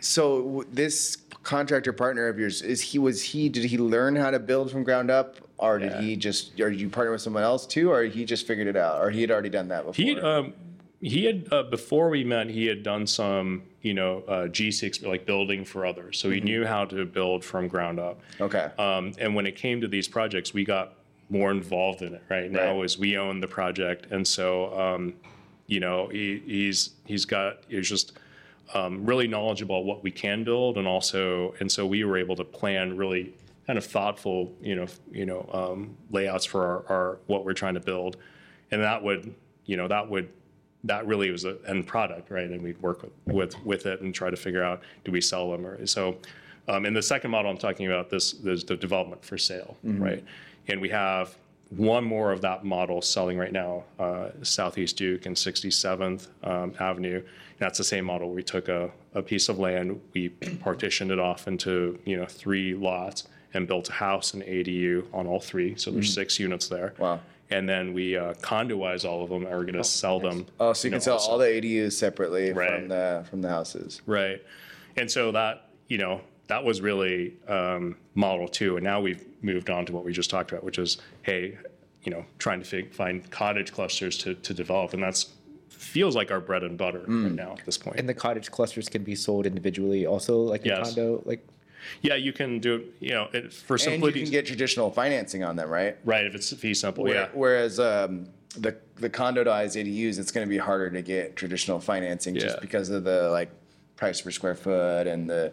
So 0.00 0.64
this 0.72 1.18
contractor 1.42 1.92
partner 1.92 2.28
of 2.28 2.38
yours 2.38 2.62
is 2.62 2.80
he 2.80 2.98
was 3.00 3.20
he 3.22 3.48
did 3.48 3.64
he 3.64 3.76
learn 3.76 4.14
how 4.16 4.30
to 4.30 4.38
build 4.38 4.70
from 4.70 4.84
ground 4.84 5.10
up 5.10 5.36
or 5.58 5.78
did 5.80 5.90
Yeah. 5.92 6.00
he 6.00 6.16
just 6.16 6.58
or 6.60 6.70
did 6.70 6.80
you 6.80 6.88
partner 6.88 7.10
with 7.12 7.20
someone 7.20 7.42
else 7.42 7.66
too 7.66 7.90
or 7.90 8.04
he 8.04 8.24
just 8.24 8.46
figured 8.46 8.68
it 8.68 8.76
out 8.76 9.02
or 9.02 9.10
he 9.10 9.20
had 9.20 9.30
already 9.32 9.50
done 9.50 9.68
that 9.68 9.84
before? 9.84 9.94
He 10.04 10.18
um, 10.20 10.54
he 11.00 11.24
had 11.26 11.48
uh, 11.52 11.64
before 11.64 12.08
we 12.08 12.22
met, 12.24 12.48
he 12.48 12.64
had 12.66 12.82
done 12.84 13.06
some 13.06 13.64
you 13.84 13.92
know 13.92 14.24
uh, 14.26 14.46
GC 14.48 15.06
like 15.06 15.26
building 15.26 15.64
for 15.64 15.84
others, 15.84 16.18
so 16.18 16.30
he 16.30 16.40
knew 16.40 16.64
how 16.64 16.86
to 16.86 17.04
build 17.04 17.44
from 17.44 17.68
ground 17.68 18.00
up. 18.00 18.18
okay. 18.40 18.70
Um, 18.78 19.12
and 19.18 19.34
when 19.34 19.46
it 19.46 19.56
came 19.56 19.80
to 19.82 19.86
these 19.88 20.08
projects, 20.08 20.54
we 20.54 20.64
got 20.64 20.94
more 21.28 21.50
involved 21.50 22.00
in 22.00 22.14
it. 22.14 22.22
Right 22.30 22.50
now, 22.50 22.76
Right. 22.78 22.84
is 22.86 22.98
we 22.98 23.18
own 23.18 23.40
the 23.40 23.46
project, 23.46 24.06
and 24.10 24.26
so 24.26 24.76
um, 24.80 25.14
you 25.66 25.80
know 25.80 26.08
he, 26.08 26.42
he's 26.46 26.90
he's 27.04 27.26
got 27.26 27.58
he's 27.68 27.88
just 27.88 28.12
um, 28.72 29.04
really 29.04 29.28
knowledgeable 29.28 29.84
what 29.84 30.02
we 30.02 30.10
can 30.10 30.44
build, 30.44 30.78
and 30.78 30.88
also 30.88 31.54
and 31.60 31.70
so 31.70 31.86
we 31.86 32.04
were 32.04 32.16
able 32.16 32.36
to 32.36 32.44
plan 32.44 32.96
really 32.96 33.34
kind 33.66 33.78
of 33.78 33.84
thoughtful 33.84 34.50
you 34.62 34.76
know 34.76 34.86
you 35.12 35.26
know 35.26 35.46
um, 35.52 35.94
layouts 36.10 36.46
for 36.46 36.64
our, 36.64 36.84
our 36.88 37.18
what 37.26 37.44
we're 37.44 37.52
trying 37.52 37.74
to 37.74 37.80
build, 37.80 38.16
and 38.70 38.80
that 38.82 39.02
would 39.02 39.34
you 39.66 39.76
know 39.76 39.88
that 39.88 40.08
would 40.08 40.30
that 40.84 41.06
really 41.06 41.30
was 41.30 41.44
an 41.44 41.58
end 41.66 41.86
product, 41.86 42.30
right? 42.30 42.48
And 42.48 42.62
we'd 42.62 42.80
work 42.80 43.02
with, 43.02 43.12
with, 43.26 43.64
with 43.64 43.86
it 43.86 44.00
and 44.00 44.14
try 44.14 44.30
to 44.30 44.36
figure 44.36 44.62
out 44.62 44.82
do 45.04 45.12
we 45.12 45.20
sell 45.20 45.50
them 45.50 45.66
or 45.66 45.86
so. 45.86 46.16
Um, 46.68 46.86
and 46.86 46.96
the 46.96 47.02
second 47.02 47.30
model 47.30 47.50
I'm 47.50 47.58
talking 47.58 47.86
about 47.86 48.08
this 48.10 48.32
there's 48.32 48.64
the 48.64 48.76
development 48.76 49.24
for 49.24 49.36
sale, 49.36 49.76
right? 49.82 50.24
And 50.68 50.80
we 50.80 50.88
have 50.90 51.36
one 51.70 52.04
more 52.04 52.30
of 52.32 52.40
that 52.42 52.64
model 52.64 53.02
selling 53.02 53.36
right 53.36 53.52
now, 53.52 53.84
uh, 53.98 54.28
Southeast 54.42 54.96
Duke 54.96 55.26
and 55.26 55.34
67th 55.36 56.28
um, 56.42 56.72
Avenue. 56.78 57.16
And 57.16 57.58
that's 57.58 57.78
the 57.78 57.84
same 57.84 58.04
model. 58.04 58.30
We 58.30 58.42
took 58.42 58.68
a, 58.68 58.90
a 59.14 59.22
piece 59.22 59.48
of 59.48 59.58
land, 59.58 60.00
we 60.12 60.28
partitioned 60.28 61.10
it 61.10 61.18
off 61.18 61.48
into 61.48 61.98
you 62.04 62.16
know 62.16 62.26
three 62.26 62.74
lots, 62.74 63.28
and 63.54 63.66
built 63.66 63.88
a 63.88 63.92
house 63.92 64.34
and 64.34 64.42
ADU 64.42 65.04
on 65.12 65.26
all 65.26 65.40
three. 65.40 65.76
So 65.76 65.90
there's 65.90 66.12
six 66.12 66.38
units 66.38 66.68
there. 66.68 66.94
Wow. 66.98 67.20
And 67.50 67.68
then 67.68 67.92
we 67.92 68.16
uh, 68.16 68.32
condoize 68.34 69.04
all 69.08 69.22
of 69.22 69.28
them, 69.28 69.42
and 69.44 69.50
we're 69.54 69.62
going 69.64 69.74
to 69.74 69.84
sell 69.84 70.18
them. 70.18 70.46
oh, 70.58 70.72
so 70.72 70.86
you 70.88 70.90
know, 70.90 70.96
can 70.96 71.02
sell 71.02 71.14
also. 71.14 71.32
all 71.32 71.38
the 71.38 71.46
ADUs 71.46 71.92
separately 71.92 72.52
Right. 72.52 72.78
from 72.80 72.88
the 72.88 73.24
from 73.28 73.42
the 73.42 73.48
houses. 73.48 74.00
Right. 74.06 74.42
And 74.96 75.10
so 75.10 75.30
that, 75.32 75.68
you 75.88 75.98
know, 75.98 76.20
that 76.46 76.64
was 76.64 76.80
really 76.80 77.34
um, 77.48 77.96
model 78.14 78.48
two. 78.48 78.76
And 78.76 78.84
now 78.84 79.00
we've 79.00 79.24
moved 79.42 79.68
on 79.70 79.84
to 79.86 79.92
what 79.92 80.04
we 80.04 80.12
just 80.12 80.30
talked 80.30 80.52
about, 80.52 80.64
which 80.64 80.78
is, 80.78 80.98
hey, 81.22 81.58
you 82.02 82.10
know, 82.12 82.24
trying 82.38 82.60
to 82.60 82.64
fig- 82.66 82.92
find 82.94 83.28
cottage 83.30 83.72
clusters 83.72 84.16
to, 84.18 84.34
to 84.34 84.54
develop. 84.54 84.94
And 84.94 85.02
that's 85.02 85.32
feels 85.68 86.16
like 86.16 86.30
our 86.30 86.40
bread 86.40 86.62
and 86.62 86.78
butter 86.78 87.00
Mm. 87.00 87.24
right 87.24 87.32
now 87.34 87.52
at 87.58 87.66
this 87.66 87.76
point. 87.76 87.98
And 87.98 88.08
the 88.08 88.14
cottage 88.14 88.50
clusters 88.50 88.88
can 88.88 89.02
be 89.02 89.14
sold 89.14 89.44
individually, 89.46 90.06
also 90.06 90.38
like 90.38 90.64
Yes. 90.64 90.78
a 90.92 90.94
condo. 90.94 91.22
Like 91.26 91.46
yeah, 92.02 92.14
you 92.14 92.32
can 92.32 92.58
do, 92.58 92.84
you 93.00 93.10
know, 93.10 93.28
it, 93.32 93.52
for 93.52 93.76
And 93.86 94.02
you 94.02 94.12
can 94.12 94.30
get 94.30 94.46
traditional 94.46 94.90
financing 94.90 95.42
on 95.44 95.56
them, 95.56 95.68
right? 95.68 95.96
right, 96.04 96.24
if 96.26 96.34
it's 96.34 96.52
fee 96.52 96.74
simple, 96.74 97.04
Where- 97.04 97.14
yeah. 97.14 97.28
Whereas 97.32 97.80
um, 97.80 98.26
the 98.56 98.76
the 98.96 99.10
condodized 99.10 99.76
ADUs, 99.76 100.18
it's 100.18 100.30
going 100.30 100.46
to 100.46 100.50
be 100.50 100.58
harder 100.58 100.90
to 100.90 101.02
get 101.02 101.36
traditional 101.36 101.80
financing 101.80 102.34
just 102.34 102.60
because 102.60 102.90
of 102.90 103.04
the 103.04 103.30
like 103.30 103.50
price 103.96 104.20
per 104.20 104.30
square 104.30 104.54
foot 104.54 105.06
and 105.06 105.28
the. 105.28 105.52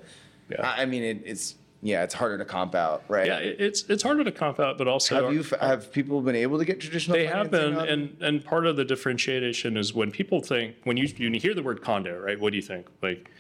Yeah. 0.49 0.67
I 0.69 0.83
I 0.83 0.85
mean, 0.85 1.03
it, 1.03 1.21
it's 1.25 1.55
yeah, 1.83 2.03
it's 2.03 2.13
harder 2.13 2.37
to 2.37 2.45
comp 2.45 2.75
out, 2.75 3.03
right? 3.07 3.25
Yeah, 3.25 3.37
it's 3.39 3.83
it's 3.89 4.03
harder 4.03 4.23
to 4.23 4.31
comp 4.31 4.59
out, 4.59 4.77
but 4.77 4.87
also 4.87 5.23
Have 5.23 5.33
you 5.33 5.43
have 5.59 5.91
people 5.91 6.21
been 6.21 6.35
able 6.35 6.59
to 6.59 6.65
get 6.65 6.79
traditional? 6.79 7.17
They 7.17 7.25
have 7.25 7.49
been, 7.49 7.75
on- 7.75 7.87
and 7.87 8.17
and 8.21 8.45
part 8.45 8.67
of 8.67 8.75
the 8.75 8.85
differentiation 8.85 9.77
is 9.77 9.93
when 9.93 10.11
people 10.11 10.41
think 10.41 10.75
when 10.83 10.97
you 10.97 11.07
when 11.17 11.33
you 11.33 11.39
hear 11.39 11.55
the 11.55 11.63
word 11.63 11.81
condo, 11.81 12.19
right? 12.19 12.39
What 12.39 12.51
do 12.51 12.57
you 12.57 12.61
think? 12.61 12.87
Like 13.01 13.31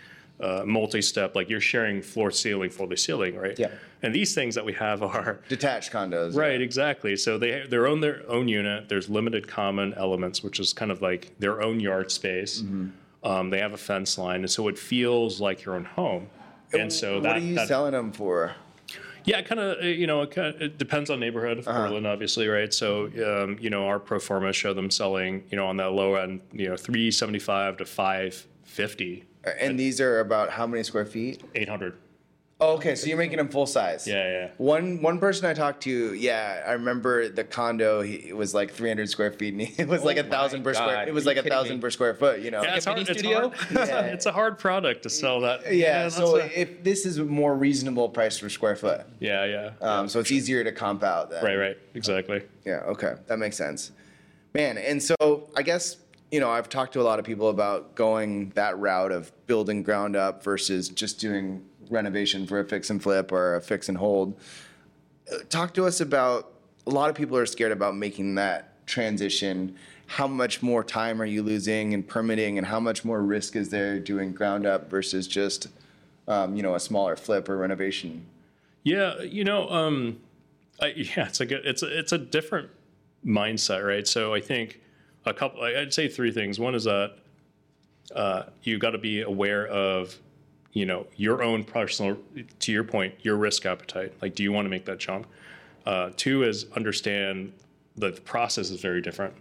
uh, 0.41 0.63
multi-step, 0.65 1.35
like 1.35 1.49
you're 1.49 1.61
sharing 1.61 2.01
floor 2.01 2.31
ceiling, 2.31 2.69
floor 2.69 2.89
to 2.89 2.97
ceiling, 2.97 3.35
right? 3.35 3.57
Yeah. 3.57 3.69
And 4.01 4.13
these 4.15 4.33
things 4.33 4.55
that 4.55 4.65
we 4.65 4.73
have 4.73 5.03
are 5.03 5.39
Detached 5.49 5.91
condos. 5.91 6.35
Right, 6.35 6.61
exactly. 6.61 7.15
So 7.15 7.37
they 7.37 7.65
they 7.67 7.77
own 7.77 8.01
their 8.01 8.23
own 8.29 8.47
unit. 8.47 8.89
There's 8.89 9.09
limited 9.09 9.47
common 9.47 9.93
elements, 9.93 10.43
which 10.43 10.59
is 10.59 10.73
kind 10.73 10.91
of 10.91 11.01
like 11.01 11.37
their 11.39 11.61
own 11.61 11.79
yard 11.79 12.11
space. 12.11 12.63
Um, 13.23 13.49
they 13.51 13.59
have 13.59 13.73
a 13.73 13.77
fence 13.77 14.17
line, 14.17 14.39
and 14.39 14.49
so 14.49 14.67
it 14.67 14.79
feels 14.79 15.39
like 15.39 15.63
your 15.63 15.75
own 15.75 15.85
home. 15.85 16.27
And 16.73 16.91
so 16.91 17.15
what 17.15 17.23
that, 17.23 17.35
are 17.37 17.39
you 17.39 17.55
that 17.55 17.67
selling 17.67 17.91
them 17.91 18.11
for? 18.11 18.55
yeah, 19.25 19.41
kind 19.41 19.59
of 19.59 19.83
you 19.83 20.07
know 20.07 20.21
it, 20.21 20.31
kinda, 20.31 20.63
it 20.63 20.77
depends 20.77 21.09
on 21.09 21.19
neighborhood 21.19 21.59
of 21.59 21.65
Portland, 21.65 22.07
obviously, 22.07 22.47
right? 22.47 22.73
So 22.73 23.05
um, 23.05 23.57
you 23.59 23.69
know 23.69 23.87
our 23.87 23.99
pro 23.99 24.19
forma 24.19 24.53
show 24.53 24.73
them 24.73 24.89
selling 24.89 25.43
you 25.49 25.57
know 25.57 25.67
on 25.67 25.77
that 25.77 25.91
low 25.91 26.15
end, 26.15 26.41
you 26.51 26.69
know 26.69 26.77
three 26.77 27.11
seventy 27.11 27.39
five 27.39 27.77
to 27.77 27.85
five 27.85 28.47
fifty, 28.63 29.25
And 29.59 29.79
these 29.79 29.99
are 29.99 30.19
about 30.19 30.49
how 30.51 30.67
many 30.67 30.83
square 30.83 31.05
feet? 31.05 31.43
eight 31.55 31.69
hundred. 31.69 31.95
Oh, 32.63 32.75
okay, 32.75 32.93
so 32.93 33.07
you're 33.07 33.17
making 33.17 33.37
them 33.37 33.49
full 33.49 33.65
size. 33.65 34.07
Yeah, 34.07 34.23
yeah. 34.23 34.49
One 34.57 35.01
one 35.01 35.17
person 35.17 35.47
I 35.47 35.55
talked 35.55 35.81
to, 35.83 36.13
yeah, 36.13 36.61
I 36.63 36.73
remember 36.73 37.27
the 37.27 37.43
condo. 37.43 38.01
He, 38.03 38.13
it 38.29 38.37
was 38.37 38.53
like 38.53 38.71
300 38.71 39.09
square 39.09 39.31
feet, 39.31 39.53
and 39.55 39.79
it 39.79 39.87
was 39.87 40.03
like 40.03 40.17
a 40.17 40.23
thousand 40.23 40.61
per 40.63 40.75
square. 40.75 40.93
God, 40.97 41.07
It 41.07 41.13
was 41.15 41.25
are 41.25 41.33
like 41.33 41.43
a 41.43 41.49
thousand 41.49 41.77
me? 41.77 41.81
per 41.81 41.89
square 41.89 42.13
foot. 42.13 42.41
You 42.41 42.51
know. 42.51 42.61
Yeah, 42.61 42.73
a 42.73 42.77
it's 42.77 42.85
hard. 42.85 42.97
mini 42.99 43.09
It's, 43.09 43.19
studio? 43.19 43.49
hard. 43.49 43.71
Yeah. 43.89 44.01
it's 44.13 44.27
a 44.27 44.31
hard 44.31 44.59
product 44.59 45.01
to 45.03 45.09
sell 45.09 45.41
that. 45.41 45.73
Yeah, 45.73 46.03
that's 46.03 46.17
so 46.17 46.35
a- 46.37 46.45
if 46.55 46.83
this 46.83 47.07
is 47.07 47.17
a 47.17 47.23
more 47.25 47.55
reasonable 47.55 48.09
price 48.09 48.39
per 48.39 48.47
square 48.49 48.75
foot, 48.75 49.07
yeah, 49.19 49.45
yeah. 49.45 49.71
um, 49.81 50.07
so 50.07 50.19
it's 50.19 50.29
easier 50.31 50.63
to 50.63 50.71
comp 50.71 51.01
out. 51.03 51.31
Then. 51.31 51.43
right, 51.43 51.55
right, 51.55 51.77
exactly. 51.95 52.43
Yeah, 52.63 52.81
okay. 52.89 53.15
That 53.25 53.39
makes 53.39 53.57
sense. 53.57 53.89
Man, 54.53 54.77
and 54.77 55.01
so 55.01 55.15
I 55.55 55.63
guess, 55.63 55.97
you 56.31 56.39
know, 56.39 56.49
I've 56.49 56.69
talked 56.69 56.93
to 56.93 57.01
a 57.01 57.03
lot 57.03 57.19
of 57.19 57.25
people 57.25 57.49
about 57.49 57.93
going 57.93 58.49
that 58.55 58.77
route 58.79 59.11
of 59.11 59.31
building 59.47 59.83
ground 59.83 60.15
up 60.15 60.43
versus 60.43 60.87
just 60.87 61.19
doing 61.19 61.63
renovation 61.89 62.47
for 62.47 62.61
a 62.61 62.65
fix 62.65 62.89
and 62.89 63.03
flip 63.03 63.33
or 63.33 63.55
a 63.55 63.61
fix 63.61 63.89
and 63.89 63.97
hold. 63.97 64.39
Talk 65.49 65.73
to 65.73 65.85
us 65.85 65.99
about 65.99 66.53
a 66.87 66.89
lot 66.89 67.09
of 67.09 67.15
people 67.15 67.37
are 67.37 67.45
scared 67.45 67.73
about 67.73 67.95
making 67.95 68.35
that 68.35 68.87
transition. 68.87 69.75
How 70.07 70.25
much 70.25 70.63
more 70.63 70.83
time 70.85 71.21
are 71.21 71.25
you 71.25 71.43
losing 71.43 71.91
in 71.91 72.01
permitting 72.01 72.57
and 72.57 72.65
how 72.65 72.79
much 72.79 73.03
more 73.03 73.21
risk 73.21 73.57
is 73.57 73.69
there 73.69 73.99
doing 73.99 74.31
ground 74.31 74.65
up 74.65 74.89
versus 74.89 75.27
just, 75.27 75.67
um, 76.29 76.55
you 76.55 76.63
know, 76.63 76.75
a 76.75 76.79
smaller 76.79 77.17
flip 77.17 77.49
or 77.49 77.57
renovation? 77.57 78.25
Yeah, 78.83 79.21
you 79.21 79.43
know, 79.43 79.69
um, 79.69 80.19
I, 80.81 80.87
yeah, 80.95 81.27
it's 81.27 81.41
a 81.41 81.45
good, 81.45 81.65
it's 81.65 81.83
a, 81.83 81.99
it's 81.99 82.13
a 82.13 82.17
different 82.17 82.69
mindset, 83.25 83.85
right? 83.85 84.07
So 84.07 84.33
I 84.33 84.39
think 84.39 84.79
a 85.25 85.33
couple, 85.33 85.61
I'd 85.63 85.93
say 85.93 86.07
three 86.07 86.31
things. 86.31 86.59
One 86.59 86.75
is 86.75 86.83
that 86.85 87.15
uh, 88.15 88.43
you 88.63 88.77
got 88.79 88.91
to 88.91 88.97
be 88.97 89.21
aware 89.21 89.67
of, 89.67 90.17
you 90.73 90.85
know, 90.85 91.05
your 91.15 91.43
own 91.43 91.63
personal, 91.63 92.17
to 92.59 92.71
your 92.71 92.83
point, 92.83 93.13
your 93.21 93.35
risk 93.35 93.65
appetite. 93.65 94.13
Like, 94.21 94.35
do 94.35 94.43
you 94.43 94.51
want 94.51 94.65
to 94.65 94.69
make 94.69 94.85
that 94.85 94.99
jump? 94.99 95.27
Uh, 95.85 96.11
two 96.15 96.43
is 96.43 96.65
understand 96.75 97.53
that 97.97 98.15
the 98.15 98.21
process 98.21 98.69
is 98.69 98.79
very 98.81 99.01
different, 99.01 99.33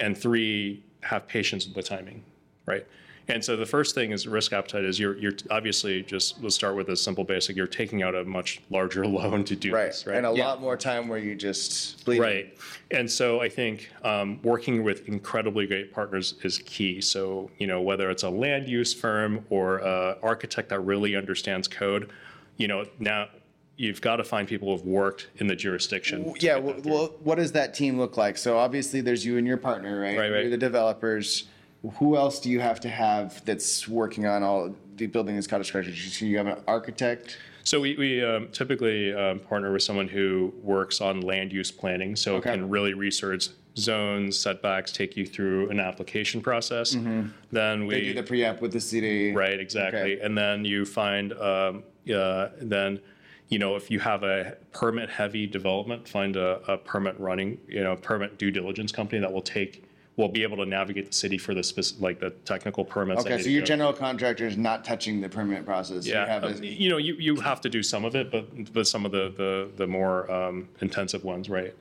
and 0.00 0.16
three, 0.18 0.82
have 1.02 1.28
patience 1.28 1.66
with 1.66 1.74
the 1.74 1.82
timing, 1.82 2.24
right? 2.66 2.84
And 3.28 3.44
so 3.44 3.56
the 3.56 3.66
first 3.66 3.94
thing 3.94 4.12
is 4.12 4.26
risk 4.28 4.52
appetite 4.52 4.84
is 4.84 5.00
you're 5.00 5.16
you're 5.16 5.32
obviously 5.50 6.02
just 6.02 6.40
let's 6.42 6.54
start 6.54 6.76
with 6.76 6.88
a 6.90 6.96
simple 6.96 7.24
basic. 7.24 7.56
You're 7.56 7.66
taking 7.66 8.02
out 8.02 8.14
a 8.14 8.24
much 8.24 8.60
larger 8.70 9.04
loan 9.18 9.42
to 9.44 9.56
do 9.56 9.72
Right. 9.72 9.86
this, 9.86 10.06
right? 10.06 10.16
And 10.16 10.26
a 10.26 10.32
Yeah. 10.32 10.46
lot 10.46 10.60
more 10.60 10.76
time 10.76 11.08
where 11.08 11.18
you 11.18 11.34
just 11.34 12.04
bleed. 12.04 12.20
Right. 12.20 12.56
And 12.92 13.10
so 13.10 13.40
I 13.40 13.48
think 13.48 13.90
um, 14.04 14.40
working 14.42 14.84
with 14.84 15.08
incredibly 15.08 15.66
great 15.66 15.92
partners 15.92 16.34
is 16.44 16.58
key. 16.58 17.00
So, 17.00 17.50
you 17.58 17.66
know, 17.66 17.80
whether 17.80 18.10
it's 18.10 18.22
a 18.22 18.30
land 18.30 18.68
use 18.68 18.94
firm 18.94 19.44
or 19.50 19.78
an 19.78 20.16
architect 20.22 20.68
that 20.68 20.80
really 20.80 21.16
understands 21.16 21.66
code, 21.66 22.10
you 22.58 22.68
know, 22.68 22.84
now 23.00 23.26
you've 23.76 24.00
got 24.00 24.16
to 24.16 24.24
find 24.24 24.46
people 24.46 24.70
who've 24.74 24.86
worked 24.86 25.28
in 25.38 25.48
the 25.48 25.56
jurisdiction. 25.56 26.32
Yeah, 26.40 26.58
well, 26.58 26.76
well, 26.84 27.06
what 27.24 27.34
does 27.34 27.52
that 27.52 27.74
team 27.74 27.98
look 27.98 28.16
like? 28.16 28.38
So 28.38 28.56
obviously, 28.56 29.00
there's 29.00 29.26
you 29.26 29.36
and 29.36 29.46
your 29.46 29.56
partner, 29.58 30.00
right? 30.00 30.16
Right, 30.16 30.30
right. 30.30 30.40
You're 30.42 30.50
the 30.50 30.56
developers. 30.56 31.44
Who 31.98 32.16
else 32.16 32.40
do 32.40 32.50
you 32.50 32.60
have 32.60 32.80
to 32.80 32.88
have 32.88 33.44
that's 33.44 33.86
working 33.88 34.26
on 34.26 34.42
all 34.42 34.74
the 34.96 35.06
building 35.06 35.34
these 35.36 35.46
cottage 35.46 35.66
structures? 35.68 36.16
So 36.16 36.24
you 36.24 36.36
have 36.38 36.46
an 36.46 36.58
architect. 36.66 37.38
So 37.64 37.80
we, 37.80 37.96
we 37.96 38.24
um, 38.24 38.48
typically 38.52 39.12
um, 39.12 39.40
partner 39.40 39.72
with 39.72 39.82
someone 39.82 40.08
who 40.08 40.54
works 40.62 41.00
on 41.00 41.20
land 41.20 41.52
use 41.52 41.70
planning, 41.70 42.14
so 42.16 42.36
Okay. 42.36 42.52
can 42.52 42.68
really 42.68 42.94
research 42.94 43.48
zones, 43.76 44.38
setbacks, 44.38 44.90
take 44.92 45.16
you 45.16 45.26
through 45.26 45.68
an 45.70 45.80
application 45.80 46.40
process. 46.40 46.96
Then 47.52 47.86
we 47.86 47.94
They 47.94 48.00
do 48.02 48.14
the 48.14 48.22
pre-app 48.22 48.60
with 48.62 48.72
the 48.72 48.80
city. 48.80 49.32
Right, 49.32 49.60
exactly. 49.60 50.14
Okay. 50.14 50.20
And 50.20 50.36
then 50.38 50.64
you 50.64 50.84
find, 50.84 51.32
um, 51.34 51.82
uh, 52.12 52.48
then, 52.60 53.00
you 53.48 53.58
know, 53.58 53.76
if 53.76 53.90
you 53.90 53.98
have 54.00 54.22
a 54.22 54.56
permit 54.72 55.10
heavy 55.10 55.46
development, 55.46 56.08
find 56.08 56.36
a, 56.36 56.60
a 56.72 56.78
permit 56.78 57.18
running, 57.20 57.58
you 57.68 57.82
know, 57.82 57.96
permit 57.96 58.38
due 58.38 58.50
diligence 58.50 58.92
company 58.92 59.20
that 59.20 59.32
will 59.32 59.42
take, 59.42 59.84
will 60.16 60.28
be 60.28 60.42
able 60.42 60.56
to 60.56 60.64
navigate 60.66 61.06
the 61.06 61.12
city 61.12 61.36
for 61.36 61.52
the 61.54 61.62
specific, 61.62 62.02
like 62.02 62.20
the 62.20 62.30
technical 62.44 62.84
permits. 62.84 63.22
that 63.22 63.28
Okay, 63.28 63.36
need 63.36 63.42
so 63.42 63.46
to 63.48 63.52
your 63.52 63.60
go. 63.62 63.66
general 63.66 63.92
contractor 63.92 64.46
is 64.46 64.56
not 64.56 64.84
touching 64.84 65.20
the 65.20 65.28
permit 65.28 65.64
process. 65.64 66.06
You 66.06 66.14
Yeah, 66.14 66.26
have 66.26 66.44
uh, 66.44 66.48
a- 66.48 66.64
you 66.66 66.88
know, 66.88 66.96
you, 66.96 67.14
you 67.18 67.36
have 67.36 67.60
to 67.62 67.68
do 67.68 67.82
some 67.82 68.04
of 68.04 68.16
it, 68.16 68.30
but 68.30 68.72
but 68.72 68.86
some 68.86 69.04
of 69.04 69.12
the 69.12 69.32
the, 69.36 69.70
the 69.76 69.86
more 69.86 70.30
um, 70.32 70.68
intensive 70.80 71.22
ones, 71.24 71.48
right? 71.50 71.74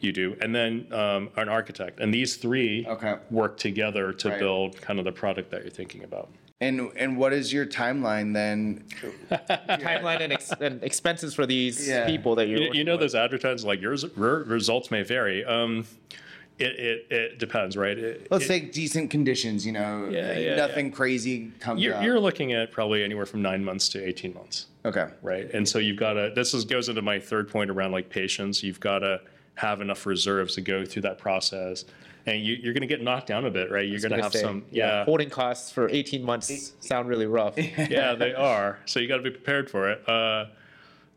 You 0.00 0.12
do, 0.12 0.36
and 0.40 0.54
then 0.54 0.92
um, 0.92 1.30
an 1.36 1.48
architect, 1.48 1.98
and 2.00 2.12
these 2.14 2.36
three 2.36 2.84
Okay. 2.88 3.16
work 3.30 3.56
together 3.56 4.12
to 4.12 4.28
Right. 4.28 4.38
build 4.38 4.80
kind 4.80 4.98
of 5.00 5.04
the 5.04 5.10
product 5.12 5.50
that 5.50 5.62
you're 5.62 5.70
thinking 5.70 6.04
about. 6.04 6.28
and 6.60 6.90
and 6.96 7.16
what 7.16 7.32
is 7.32 7.52
your 7.52 7.66
timeline 7.66 8.32
then? 8.34 8.84
Timeline 9.30 10.20
and, 10.20 10.32
ex- 10.32 10.52
and 10.60 10.82
expenses 10.82 11.32
for 11.34 11.46
these 11.46 11.88
Yeah. 11.88 12.06
people 12.06 12.34
that 12.36 12.46
you're. 12.48 12.58
You, 12.58 12.62
you 12.64 12.68
working 12.70 12.86
know, 12.86 12.92
with. 12.94 13.00
those 13.02 13.14
advertisements 13.14 13.64
like 13.64 13.80
yours, 13.80 14.04
your 14.16 14.42
results 14.44 14.90
may 14.90 15.02
vary. 15.02 15.44
Um, 15.44 15.84
it, 16.58 16.78
it, 16.78 17.06
it 17.12 17.38
depends, 17.38 17.76
right? 17.76 17.96
It- 17.98 18.28
Let's 18.30 18.44
it- 18.44 18.48
say 18.48 18.60
decent 18.60 19.10
conditions. 19.10 19.64
You 19.64 19.72
know, 19.72 20.08
Yeah, 20.10 20.38
yeah, 20.38 20.56
nothing 20.56 20.90
crazy 20.90 21.52
comes 21.60 21.80
you're, 21.82 21.94
up. 21.94 22.02
you're 22.02 22.20
looking 22.20 22.52
at 22.52 22.72
probably 22.72 23.04
anywhere 23.04 23.26
from 23.26 23.42
nine 23.42 23.64
months 23.64 23.88
to 23.90 24.04
18 24.06 24.34
months, 24.34 24.66
okay. 24.84 25.08
right? 25.22 25.50
And 25.52 25.68
so 25.68 25.78
you've 25.78 25.98
got 25.98 26.14
to, 26.14 26.32
this 26.34 26.54
is, 26.54 26.64
goes 26.64 26.88
into 26.88 27.02
my 27.02 27.18
third 27.18 27.48
point 27.50 27.70
around 27.70 27.92
like 27.92 28.10
patience. 28.10 28.62
You've 28.62 28.80
got 28.80 29.00
to 29.00 29.20
have 29.54 29.80
enough 29.80 30.06
reserves 30.06 30.54
to 30.56 30.60
go 30.60 30.84
through 30.84 31.02
that 31.02 31.18
process. 31.18 31.84
And 32.26 32.42
you, 32.42 32.54
you're 32.54 32.74
going 32.74 32.82
to 32.82 32.86
get 32.88 33.02
knocked 33.02 33.28
down 33.28 33.46
a 33.46 33.50
bit, 33.50 33.70
right? 33.70 33.88
You're 33.88 34.00
going 34.00 34.12
to 34.12 34.22
have 34.22 34.32
say, 34.32 34.42
some, 34.42 34.64
yeah, 34.70 35.04
Holding 35.04 35.30
costs 35.30 35.70
for 35.70 35.88
18 35.88 36.22
months 36.22 36.72
sound 36.80 37.08
really 37.08 37.26
rough. 37.26 37.56
yeah, 37.78 38.14
they 38.14 38.34
are. 38.34 38.78
So 38.84 39.00
you 39.00 39.08
got 39.08 39.16
to 39.16 39.22
be 39.22 39.30
prepared 39.30 39.70
for 39.70 39.88
it. 39.90 40.06
Uh, 40.08 40.46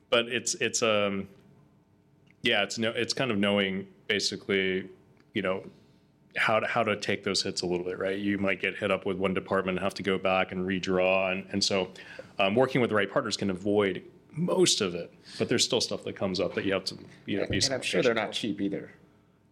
but 0.10 0.28
it's 0.28 0.56
it's 0.56 0.84
um, 0.84 1.28
yeah, 2.44 2.64
it's 2.64 2.78
no, 2.78 2.92
it's 2.92 3.14
kind 3.14 3.32
of 3.32 3.38
knowing 3.38 3.88
basically, 4.08 4.88
you 5.34 5.42
know, 5.42 5.64
how 6.38 6.60
to 6.60 6.68
how 6.68 6.84
to 6.84 6.96
take 6.96 7.24
those 7.24 7.42
hits 7.44 7.62
a 7.62 7.66
little 7.66 7.86
bit, 7.86 8.00
right? 8.00 8.18
You 8.18 8.38
might 8.38 8.62
get 8.62 8.78
hit 8.78 8.92
up 8.92 9.06
with 9.06 9.18
one 9.18 9.34
department 9.34 9.78
and 9.78 9.84
have 9.84 9.94
to 9.96 10.04
go 10.04 10.18
back 10.18 10.52
and 10.52 10.66
redraw, 10.66 11.32
and 11.32 11.46
and 11.52 11.64
so 11.64 11.90
um, 12.40 12.56
working 12.56 12.82
with 12.82 12.90
the 12.90 12.96
right 12.96 13.12
partners 13.12 13.36
can 13.38 13.50
avoid 13.50 14.04
most 14.34 14.80
of 14.82 14.96
it. 14.96 15.14
But 15.38 15.50
there's 15.50 15.64
still 15.66 15.82
stuff 15.82 16.04
that 16.06 16.16
comes 16.16 16.40
up 16.40 16.54
that 16.56 16.64
you 16.66 16.74
have 16.74 16.86
to 16.86 16.98
you 17.26 17.38
know 17.38 17.46
be. 17.48 17.58
And 17.58 17.74
I'm 17.74 17.82
sure 17.82 18.02
they're 18.02 18.14
not 18.14 18.32
cheap 18.32 18.62
either. 18.62 18.92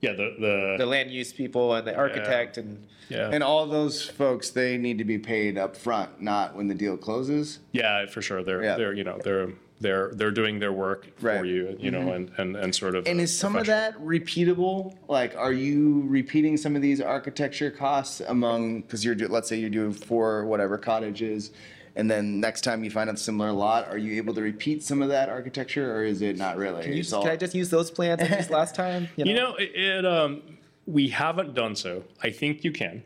Yeah, 0.01 0.13
the 0.13 0.35
the, 0.39 0.75
The 0.77 0.85
land 0.85 1.11
use 1.11 1.33
people 1.33 1.73
and 1.73 1.85
the 1.85 1.93
architect 1.95 2.57
and 2.57 2.87
yeah 3.09 3.29
And 3.33 3.43
all 3.43 3.65
those 3.65 4.01
folks, 4.09 4.49
they 4.51 4.77
need 4.77 4.97
to 4.99 5.03
be 5.03 5.17
paid 5.17 5.57
up 5.57 5.75
front, 5.75 6.21
not 6.21 6.55
when 6.55 6.67
the 6.69 6.75
deal 6.75 6.95
closes. 6.95 7.59
yeah 7.73 8.05
for 8.05 8.21
sure 8.21 8.41
they're 8.41 8.63
Yeah. 8.63 8.77
they're 8.77 8.93
you 8.93 9.03
know 9.03 9.19
they're 9.21 9.49
they're 9.81 10.11
they're 10.13 10.31
doing 10.31 10.59
their 10.59 10.73
work 10.73 11.07
Right. 11.21 11.35
Mm-hmm. 11.35 11.39
for 11.41 11.45
you, 11.45 11.77
you 11.79 11.91
know, 11.91 12.11
and 12.11 12.31
and 12.37 12.55
and 12.55 12.75
sort 12.75 12.95
of. 12.95 13.07
And 13.07 13.19
is 13.21 13.37
some 13.37 13.55
of 13.55 13.65
that 13.67 13.97
repeatable? 13.99 14.95
Like, 15.07 15.35
are 15.37 15.53
you 15.53 16.03
repeating 16.07 16.57
some 16.57 16.75
of 16.75 16.81
these 16.81 16.99
architecture 17.01 17.71
costs 17.71 18.19
among, 18.21 18.81
because 18.81 19.03
you're, 19.05 19.15
do- 19.15 19.27
let's 19.27 19.47
say 19.49 19.57
you're 19.57 19.69
doing 19.69 19.93
four 19.93 20.45
whatever 20.45 20.77
cottages, 20.77 21.51
and 21.95 22.09
then 22.11 22.39
next 22.39 22.61
time 22.61 22.83
you 22.83 22.91
find 22.91 23.09
a 23.09 23.17
similar 23.17 23.51
lot, 23.51 23.87
are 23.87 23.97
you 23.97 24.17
able 24.17 24.33
to 24.33 24.41
repeat 24.41 24.83
some 24.83 25.01
of 25.01 25.09
that 25.09 25.29
architecture, 25.29 25.95
or 25.95 26.03
is 26.03 26.21
it 26.21 26.37
not 26.37 26.57
really? 26.57 26.83
can, 26.83 26.93
you, 26.93 26.99
It's 26.99 27.13
all- 27.13 27.23
can 27.23 27.31
I 27.31 27.35
just 27.37 27.55
use 27.55 27.69
those 27.69 27.89
plans 27.89 28.21
I 28.21 28.35
used 28.37 28.49
last 28.49 28.75
time? 28.75 29.07
You 29.17 29.33
know, 29.33 29.55
it, 29.55 29.71
it 29.75 30.05
um, 30.05 30.41
we 30.85 31.07
haven't 31.09 31.53
done 31.53 31.75
so. 31.75 32.03
I 32.21 32.31
think 32.31 32.63
you 32.63 32.71
can. 32.71 33.03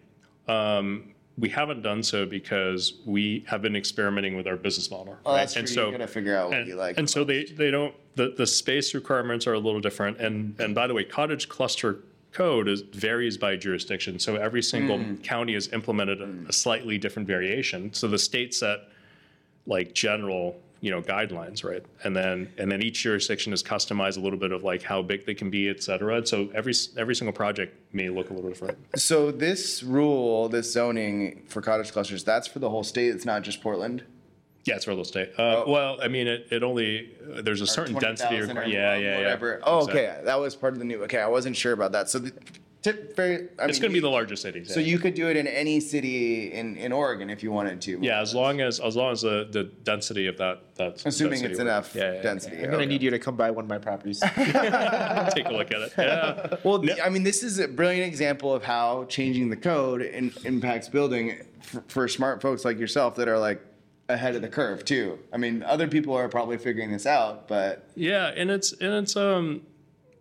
Um, 0.47 1.12
we 1.37 1.49
haven't 1.49 1.81
done 1.81 2.03
so 2.03 2.25
because 2.25 2.93
we 3.05 3.43
have 3.47 3.61
been 3.61 3.75
experimenting 3.75 4.35
with 4.37 4.47
our 4.47 4.55
business 4.55 4.91
model. 4.91 5.17
Oh, 5.25 5.31
right? 5.31 5.39
that's 5.39 5.55
and 5.55 5.67
so 5.67 5.87
you 5.87 5.91
gotta 5.93 6.07
figure 6.07 6.35
out 6.37 6.49
what 6.49 6.59
and, 6.59 6.67
you 6.67 6.75
like. 6.75 6.97
and 6.97 7.09
so 7.09 7.23
they 7.23 7.45
they 7.45 7.71
don't 7.71 7.95
the, 8.15 8.33
the 8.37 8.45
space 8.45 8.93
requirements 8.93 9.47
are 9.47 9.53
a 9.53 9.59
little 9.59 9.79
different. 9.81 10.19
And 10.19 10.59
and 10.59 10.75
by 10.75 10.85
the 10.87 10.93
way, 10.93 11.03
cottage 11.03 11.49
cluster 11.49 11.99
code 12.31 12.67
is 12.67 12.81
varies 12.81 13.37
by 13.37 13.55
jurisdiction. 13.55 14.19
So 14.19 14.35
every 14.35 14.61
single 14.61 14.97
Hmm. 14.99 15.15
county 15.17 15.53
has 15.53 15.71
implemented 15.73 16.21
a, 16.21 16.49
a 16.49 16.53
slightly 16.53 16.97
different 16.97 17.27
variation. 17.27 17.93
So 17.93 18.07
the 18.07 18.19
state 18.19 18.53
set 18.53 18.79
like 19.65 19.93
general 19.93 20.59
you 20.83 20.91
know 20.91 21.01
guidelines 21.01 21.63
right 21.63 21.83
and 22.03 22.13
then 22.13 22.51
and 22.57 22.69
then 22.69 22.83
each 22.83 23.01
jurisdiction 23.03 23.53
is 23.53 23.63
customized 23.63 24.17
a 24.17 24.19
little 24.19 24.37
bit 24.37 24.51
of 24.51 24.63
like 24.63 24.83
how 24.83 25.01
big 25.01 25.25
they 25.25 25.33
can 25.33 25.49
be 25.49 25.69
et 25.69 25.81
cetera 25.81 26.25
so 26.27 26.49
every 26.53 26.73
every 26.97 27.15
single 27.15 27.31
project 27.31 27.73
may 27.93 28.09
look 28.09 28.29
a 28.29 28.33
little 28.33 28.49
different 28.49 28.77
So 28.99 29.31
this 29.31 29.81
rule, 29.81 30.49
this 30.49 30.73
zoning 30.73 31.43
for 31.47 31.61
cottage 31.61 31.93
clusters, 31.93 32.23
that's 32.25 32.47
for 32.47 32.59
the 32.59 32.69
whole 32.69 32.83
state. 32.83 33.09
It's 33.15 33.23
not 33.25 33.43
just 33.43 33.61
Portland. 33.61 34.03
Yeah, 34.65 34.75
it's 34.75 34.87
real 34.87 34.99
estate. 34.99 35.31
Uh, 35.37 35.63
Oh. 35.65 35.71
Well, 35.71 35.97
I 36.01 36.07
mean, 36.09 36.27
it, 36.27 36.47
it 36.51 36.63
only 36.63 37.11
uh, 37.35 37.41
there's 37.41 37.61
a 37.61 37.67
certain 37.67 37.95
density. 37.95 38.37
20,000 38.37 38.57
or. 38.57 38.63
Yeah, 38.65 38.95
yeah, 38.95 38.97
yeah. 38.97 39.17
whatever. 39.17 39.61
Oh, 39.63 39.79
Exactly. 39.79 40.01
okay. 40.07 40.21
That 40.25 40.39
was 40.39 40.55
part 40.55 40.73
of 40.73 40.79
the 40.79 40.85
new. 40.85 41.03
Okay, 41.03 41.19
I 41.19 41.27
wasn't 41.27 41.55
sure 41.55 41.73
about 41.73 41.91
that. 41.93 42.09
So 42.09 42.19
the 42.19 42.31
tip 42.83 43.15
very. 43.15 43.33
I 43.33 43.37
It's 43.37 43.47
mean, 43.47 43.67
going 43.67 43.79
to 43.81 43.87
be 43.89 43.93
you- 43.95 44.01
the 44.01 44.09
largest 44.09 44.41
cities. 44.43 44.73
So 44.73 44.79
yeah. 44.79 44.87
you 44.87 44.99
could 44.99 45.13
do 45.15 45.27
it 45.29 45.37
in 45.37 45.47
any 45.47 45.79
city 45.79 46.51
in, 46.53 46.75
in 46.77 46.91
Oregon 46.91 47.29
if 47.29 47.41
you 47.41 47.51
wanted 47.51 47.81
to. 47.81 47.97
Yeah, 48.01 48.21
as 48.21 48.35
long 48.35 48.61
as 48.61 48.79
as 48.79 48.95
long 48.95 49.11
as 49.11 49.21
the, 49.21 49.47
the 49.49 49.63
density 49.63 50.27
of 50.27 50.37
that 50.37 50.61
that's 50.75 51.05
Assuming 51.05 51.41
that 51.41 51.51
it's 51.51 51.59
works. 51.59 51.61
enough 51.61 51.95
Yeah, 51.95 52.03
yeah, 52.03 52.13
yeah. 52.17 52.21
density. 52.21 52.55
I'm 52.57 52.63
gonna 52.65 52.77
okay. 52.77 52.85
need 52.85 53.01
you 53.01 53.09
to 53.11 53.19
come 53.19 53.35
by 53.35 53.49
one 53.51 53.65
of 53.65 53.69
my 53.69 53.77
properties. 53.79 54.19
Take 54.35 54.35
a 55.47 55.51
look 55.51 55.71
at 55.71 55.81
it. 55.81 55.93
Yeah. 55.97 56.55
Well, 56.63 56.79
No. 56.81 56.93
I 57.03 57.09
mean, 57.09 57.23
this 57.23 57.43
is 57.43 57.59
a 57.59 57.67
brilliant 57.67 58.05
example 58.07 58.53
of 58.53 58.63
how 58.63 59.05
changing 59.05 59.49
the 59.49 59.55
code 59.57 60.01
in, 60.01 60.31
impacts 60.45 60.87
building 60.89 61.37
for, 61.61 61.83
for 61.87 62.07
smart 62.07 62.41
folks 62.41 62.63
like 62.65 62.77
yourself 62.79 63.15
that 63.15 63.27
are 63.27 63.37
like 63.39 63.61
ahead 64.09 64.35
of 64.35 64.41
the 64.41 64.47
curve 64.49 64.83
too. 64.85 65.17
I 65.31 65.37
mean, 65.37 65.63
other 65.63 65.87
people 65.87 66.13
are 66.15 66.27
probably 66.29 66.57
figuring 66.57 66.91
this 66.91 67.05
out, 67.05 67.47
but 67.47 67.89
Yeah, 67.95 68.27
and 68.35 68.51
it's 68.51 68.71
and 68.73 68.93
it's 68.93 69.15
um. 69.15 69.63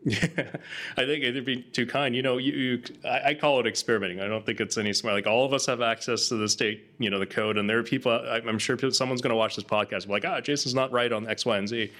I 0.09 1.05
think 1.07 1.23
it'd 1.23 1.45
be 1.45 1.63
too 1.63 1.87
kind. 1.87 2.17
You 2.17 2.23
know, 2.23 2.39
you, 2.39 2.53
you 2.53 2.83
I, 3.05 3.31
I 3.31 3.35
call 3.35 3.61
it 3.61 3.67
experimenting. 3.67 4.21
I 4.21 4.27
don't 4.27 4.45
think 4.45 4.61
it's 4.61 4.77
any 4.77 4.93
smart. 4.93 5.15
Like 5.15 5.27
all 5.29 5.45
of 5.45 5.53
us 5.53 5.65
have 5.67 5.81
access 5.81 6.29
to 6.29 6.35
the 6.35 6.49
state, 6.49 6.91
you 6.99 7.09
know, 7.09 7.21
the 7.21 7.27
code, 7.27 7.57
and 7.57 7.71
there 7.71 7.79
are 7.79 7.85
people. 7.85 8.11
I, 8.11 8.39
I'm 8.39 8.59
sure 8.59 8.77
people, 8.77 8.91
someone's 8.91 9.21
going 9.21 9.31
to 9.31 9.37
watch 9.37 9.55
this 9.55 9.65
podcast, 9.65 10.07
be 10.07 10.13
like, 10.13 10.25
ah, 10.25 10.41
Jason's 10.41 10.75
not 10.75 10.91
right 10.91 11.13
on 11.13 11.29
X, 11.29 11.47
Y, 11.47 11.57
and 11.57 11.69
Z. 11.69 11.93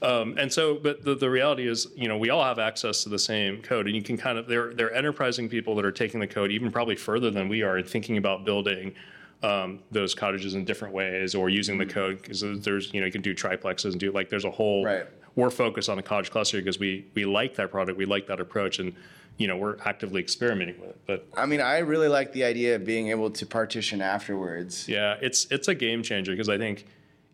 Um, 0.00 0.38
and 0.38 0.50
so, 0.50 0.76
but 0.76 1.04
the, 1.04 1.14
the 1.14 1.28
reality 1.28 1.68
is, 1.68 1.88
you 1.94 2.08
know, 2.08 2.16
we 2.16 2.30
all 2.30 2.42
have 2.42 2.58
access 2.58 3.02
to 3.02 3.10
the 3.10 3.18
same 3.18 3.60
code, 3.60 3.86
and 3.86 3.94
you 3.94 4.02
can 4.02 4.16
kind 4.16 4.38
of 4.38 4.46
they're 4.46 4.72
they're 4.72 4.94
enterprising 4.94 5.48
people 5.48 5.74
that 5.74 5.84
are 5.84 5.92
taking 5.92 6.18
the 6.18 6.26
code 6.26 6.50
even 6.50 6.72
probably 6.72 6.96
further 6.96 7.30
than 7.30 7.48
we 7.48 7.62
are 7.62 7.76
and 7.76 7.86
thinking 7.86 8.16
about 8.16 8.46
building 8.46 8.94
um, 9.42 9.80
those 9.90 10.14
cottages 10.14 10.54
in 10.54 10.64
different 10.64 10.94
ways 10.94 11.34
or 11.34 11.48
using 11.48 11.78
the 11.78 11.86
code 11.86 12.20
because 12.20 12.42
there's 12.62 12.92
you 12.92 13.00
know 13.00 13.06
you 13.06 13.12
can 13.12 13.22
do 13.22 13.34
triplexes 13.34 13.92
and 13.92 14.00
do 14.00 14.12
like 14.12 14.28
there's 14.28 14.44
a 14.44 14.50
whole 14.50 14.84
Right. 14.84 15.06
We're 15.36 15.50
focused 15.50 15.88
on 15.88 15.96
the 15.96 16.02
cottage 16.02 16.30
cluster 16.30 16.58
because 16.58 16.78
we 16.78 17.06
we 17.14 17.24
like 17.24 17.54
that 17.56 17.70
product 17.70 17.96
we 17.96 18.04
like 18.04 18.26
that 18.26 18.40
approach 18.40 18.78
and 18.78 18.94
you 19.36 19.46
know 19.46 19.56
we're 19.56 19.76
actively 19.84 20.20
experimenting 20.20 20.78
with 20.80 20.90
it 20.90 21.00
but 21.06 21.26
I 21.36 21.46
mean, 21.46 21.60
I 21.60 21.78
really 21.78 22.08
like 22.08 22.32
the 22.32 22.44
idea 22.44 22.76
of 22.76 22.84
being 22.84 23.08
able 23.08 23.30
to 23.30 23.46
partition 23.46 24.02
afterwards. 24.02 24.88
yeah 24.88 25.16
it's 25.20 25.46
it's 25.50 25.68
a 25.68 25.74
game 25.74 26.02
changer 26.02 26.32
because 26.32 26.48
i 26.48 26.58
think 26.58 26.86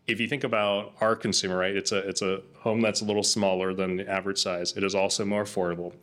if 0.07 0.21
you 0.21 0.27
think 0.27 0.43
about 0.45 0.93
our 1.01 1.15
consumer 1.15 1.57
right 1.57 1.75
it's 1.75 1.91
a 1.91 1.97
it's 2.07 2.21
a 2.21 2.41
home 2.67 2.81
that's 2.81 3.01
a 3.01 3.05
little 3.05 3.23
smaller 3.23 3.73
than 3.73 3.95
the 3.97 4.09
average 4.09 4.37
size. 4.39 4.75
It 4.75 4.83
is 4.83 4.93
also 4.93 5.23
more 5.23 5.45
affordable. 5.45 5.93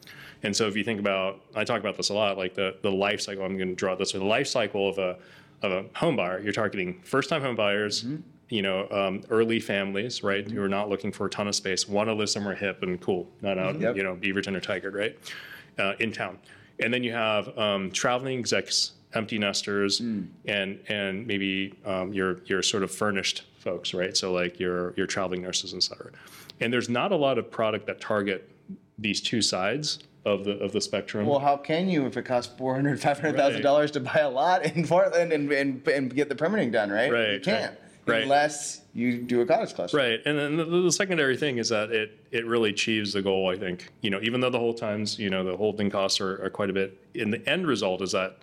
And 0.42 0.56
so 0.56 0.66
if 0.66 0.76
you 0.76 0.84
think 0.84 1.00
about 1.00 1.40
i 1.54 1.64
talk 1.64 1.80
about 1.80 1.96
this 1.96 2.10
a 2.10 2.14
lot 2.14 2.36
like 2.36 2.54
the 2.54 2.76
the 2.82 2.90
life 2.90 3.20
cycle 3.20 3.44
i'm 3.44 3.56
going 3.56 3.70
to 3.70 3.74
draw 3.74 3.94
this 3.94 4.12
way 4.12 4.20
the 4.20 4.26
life 4.26 4.46
cycle 4.46 4.88
of 4.88 4.98
a 4.98 5.16
of 5.62 5.72
a 5.72 5.84
home 5.94 6.16
buyer 6.16 6.40
you're 6.40 6.52
targeting 6.52 7.00
first 7.02 7.30
time 7.30 7.40
home 7.40 7.56
buyers 7.56 8.04
mm-hmm. 8.04 8.20
You 8.50 8.62
know 8.62 8.88
um, 8.90 9.22
early 9.30 9.58
families 9.60 10.22
right 10.22 10.50
who 10.50 10.62
are 10.62 10.68
not 10.68 10.88
looking 10.88 11.10
for 11.10 11.26
a 11.26 11.30
ton 11.30 11.48
of 11.48 11.54
space 11.54 11.88
want 11.88 12.08
to 12.08 12.12
live 12.14 12.28
somewhere 12.28 12.54
hip 12.54 12.82
and 12.82 13.00
cool 13.00 13.26
not 13.42 13.58
out 13.58 13.80
Yep. 13.80 13.96
you 13.96 14.02
know 14.02 14.14
beaverton 14.16 14.54
or 14.56 14.60
tigard 14.60 14.94
right 14.94 15.16
uh, 15.78 15.94
in 15.98 16.12
town. 16.12 16.38
And 16.80 16.92
then 16.92 17.02
you 17.02 17.12
have 17.12 17.56
um, 17.58 17.90
traveling 17.90 18.38
execs 18.38 18.92
empty 19.14 19.38
nesters 19.38 20.00
and 20.00 20.28
and 20.88 21.26
maybe 21.26 21.72
um, 21.84 22.12
your 22.12 22.40
your 22.46 22.62
sort 22.62 22.82
of 22.82 22.90
furnished 22.90 23.44
folks 23.58 23.94
right 23.94 24.16
so 24.16 24.32
like 24.32 24.60
your 24.60 24.92
your 24.96 25.06
traveling 25.06 25.42
nurses 25.42 25.72
et 25.74 25.82
cetera. 25.82 26.10
And 26.60 26.72
there's 26.72 26.88
not 26.88 27.12
a 27.12 27.16
lot 27.16 27.38
of 27.38 27.50
product 27.50 27.86
that 27.86 28.00
target 28.00 28.48
these 28.98 29.20
two 29.20 29.40
sides 29.42 30.00
of 30.24 30.44
the 30.44 30.52
of 30.58 30.72
the 30.72 30.80
spectrum. 30.80 31.26
Well, 31.26 31.38
how 31.38 31.56
can 31.56 31.88
you 31.88 32.06
if 32.06 32.16
it 32.16 32.24
costs 32.24 32.52
four 32.56 32.74
hundred, 32.74 33.00
five 33.00 33.18
hundred 33.20 33.36
thousand 33.36 33.62
dollars 33.62 33.90
to 33.92 34.00
buy 34.00 34.20
a 34.20 34.30
lot 34.30 34.64
in 34.64 34.86
Portland 34.86 35.32
and, 35.32 35.50
and 35.52 35.86
and 35.88 36.14
get 36.14 36.28
the 36.28 36.34
permitting 36.34 36.70
done, 36.70 36.90
right? 36.90 37.10
Right, 37.12 37.32
You 37.34 37.40
can't. 37.40 37.72
right. 37.72 37.80
Unless 38.06 38.82
you 38.94 39.22
do 39.22 39.40
a 39.40 39.46
cottage 39.46 39.74
cluster. 39.74 39.96
Right, 39.96 40.20
and 40.24 40.38
then 40.38 40.56
the, 40.56 40.64
the 40.64 40.92
secondary 40.92 41.36
thing 41.36 41.58
is 41.58 41.68
that 41.70 41.90
it 41.90 42.18
it 42.30 42.46
really 42.46 42.70
achieves 42.70 43.12
the 43.12 43.22
goal. 43.22 43.48
I 43.50 43.56
think 43.56 43.90
you 44.02 44.10
know, 44.10 44.20
even 44.22 44.40
though 44.40 44.50
the 44.50 44.58
whole 44.58 44.74
times 44.74 45.18
you 45.18 45.30
know 45.30 45.44
the 45.44 45.56
holding 45.56 45.90
costs 45.90 46.20
are, 46.20 46.44
are 46.44 46.50
quite 46.50 46.70
a 46.70 46.72
bit, 46.72 46.98
in 47.14 47.30
the 47.30 47.46
end 47.48 47.66
result 47.66 48.02
is 48.02 48.12
that 48.12 48.38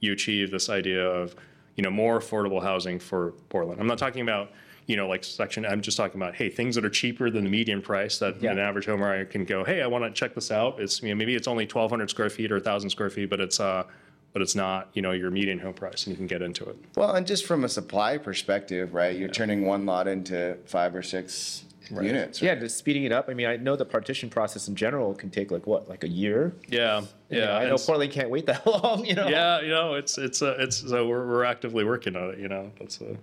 you 0.00 0.12
achieve 0.12 0.50
this 0.50 0.68
idea 0.68 1.04
of 1.06 1.34
you 1.76 1.82
know 1.82 1.90
more 1.90 2.18
affordable 2.20 2.62
housing 2.62 2.98
for 2.98 3.32
Portland. 3.48 3.80
I'm 3.80 3.86
not 3.86 3.98
talking 3.98 4.22
about 4.22 4.50
you 4.86 4.96
know 4.96 5.08
like 5.08 5.22
section. 5.24 5.64
I'm 5.64 5.80
just 5.80 5.96
talking 5.96 6.20
about 6.20 6.34
hey 6.34 6.48
things 6.48 6.74
that 6.74 6.84
are 6.84 6.90
cheaper 6.90 7.30
than 7.30 7.44
the 7.44 7.50
median 7.50 7.80
price 7.82 8.18
that 8.18 8.42
Yeah. 8.42 8.50
an 8.52 8.58
average 8.58 8.86
homeowner 8.86 9.28
can 9.30 9.44
go. 9.44 9.62
Hey, 9.64 9.80
I 9.82 9.86
want 9.86 10.04
to 10.04 10.10
check 10.10 10.34
this 10.34 10.50
out. 10.50 10.80
It's 10.80 11.02
you 11.02 11.10
know, 11.10 11.14
maybe 11.14 11.34
it's 11.34 11.46
only 11.48 11.64
1,200 11.64 12.10
square 12.10 12.30
feet 12.30 12.50
or 12.50 12.56
1,000 12.56 12.90
square 12.90 13.10
feet, 13.10 13.30
but 13.30 13.40
it's 13.40 13.60
uh 13.60 13.84
but 14.32 14.42
it's 14.42 14.54
not 14.54 14.88
you 14.94 15.02
know 15.02 15.12
your 15.12 15.30
median 15.30 15.58
home 15.58 15.74
price, 15.74 16.06
and 16.06 16.12
you 16.12 16.16
can 16.16 16.26
get 16.26 16.42
into 16.42 16.64
it. 16.68 16.76
Well, 16.96 17.14
and 17.14 17.26
just 17.26 17.44
from 17.46 17.64
a 17.64 17.68
supply 17.68 18.18
perspective, 18.18 18.94
right? 18.94 19.16
You're 19.16 19.28
turning 19.28 19.66
one 19.66 19.84
lot 19.86 20.08
into 20.08 20.56
five 20.66 20.94
or 20.94 21.02
six 21.02 21.64
units. 21.90 22.40
yeah, 22.40 22.54
just 22.54 22.78
speeding 22.78 23.04
it 23.04 23.12
up. 23.12 23.28
I 23.28 23.34
mean, 23.34 23.46
I 23.46 23.56
know 23.56 23.76
the 23.76 23.84
partition 23.84 24.30
process 24.30 24.68
in 24.68 24.74
general 24.76 25.14
can 25.14 25.28
take 25.30 25.50
like 25.50 25.66
what, 25.66 25.88
like 25.90 26.04
a 26.04 26.08
year. 26.08 26.54
Yeah, 26.68 27.00
You 27.00 27.06
yeah. 27.40 27.44
know, 27.46 27.52
I 27.52 27.60
and 27.60 27.68
know 27.68 27.74
s- 27.74 27.84
Portland 27.84 28.12
can't 28.12 28.30
wait 28.30 28.46
that 28.46 28.66
long. 28.82 29.04
You 29.04 29.14
know. 29.14 29.28
yeah, 29.28 29.60
you 29.60 29.68
know, 29.68 29.94
it's 29.94 30.16
it's 30.16 30.40
uh, 30.40 30.56
it's 30.58 30.76
so 30.88 31.06
we're, 31.06 31.26
we're 31.26 31.44
actively 31.44 31.84
working 31.84 32.16
on 32.16 32.30
it. 32.30 32.38
You 32.38 32.48
know, 32.48 32.70
that's 32.78 33.02
uh, 33.02 33.14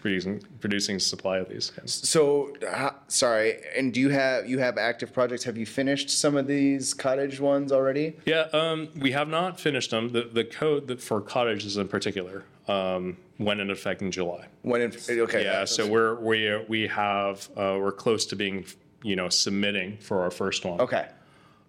producing 0.00 0.42
producing 0.60 0.98
supply 0.98 1.38
of 1.38 1.48
these. 1.48 1.72
So, 1.84 2.54
uh, 2.66 2.90
sorry. 3.08 3.58
And 3.76 3.92
do 3.92 4.00
you 4.00 4.10
have 4.10 4.48
you 4.48 4.58
have 4.58 4.78
active 4.78 5.12
projects? 5.12 5.44
Have 5.44 5.56
you 5.56 5.66
finished 5.66 6.10
some 6.10 6.36
of 6.36 6.46
these 6.46 6.94
cottage 6.94 7.40
ones 7.40 7.72
already? 7.72 8.16
Yeah, 8.24 8.46
um, 8.52 8.88
we 8.96 9.12
have 9.12 9.28
not 9.28 9.60
finished 9.60 9.90
them. 9.90 10.10
The 10.10 10.22
the 10.22 10.44
code 10.44 10.88
that 10.88 11.00
for 11.00 11.20
cottages 11.20 11.76
in 11.76 11.88
particular 11.88 12.44
um, 12.68 13.16
went 13.38 13.60
in 13.60 13.70
effect 13.70 14.02
in 14.02 14.10
July. 14.10 14.46
When 14.62 14.80
in, 14.80 14.92
okay. 15.08 15.44
Yeah, 15.44 15.64
so 15.64 15.86
we're 15.86 16.14
we 16.16 16.64
we 16.68 16.86
have 16.88 17.48
uh, 17.56 17.76
we're 17.80 17.92
close 17.92 18.26
to 18.26 18.36
being 18.36 18.64
you 19.02 19.16
know 19.16 19.28
submitting 19.28 19.98
for 19.98 20.22
our 20.22 20.30
first 20.30 20.64
one. 20.64 20.80
okay. 20.80 21.08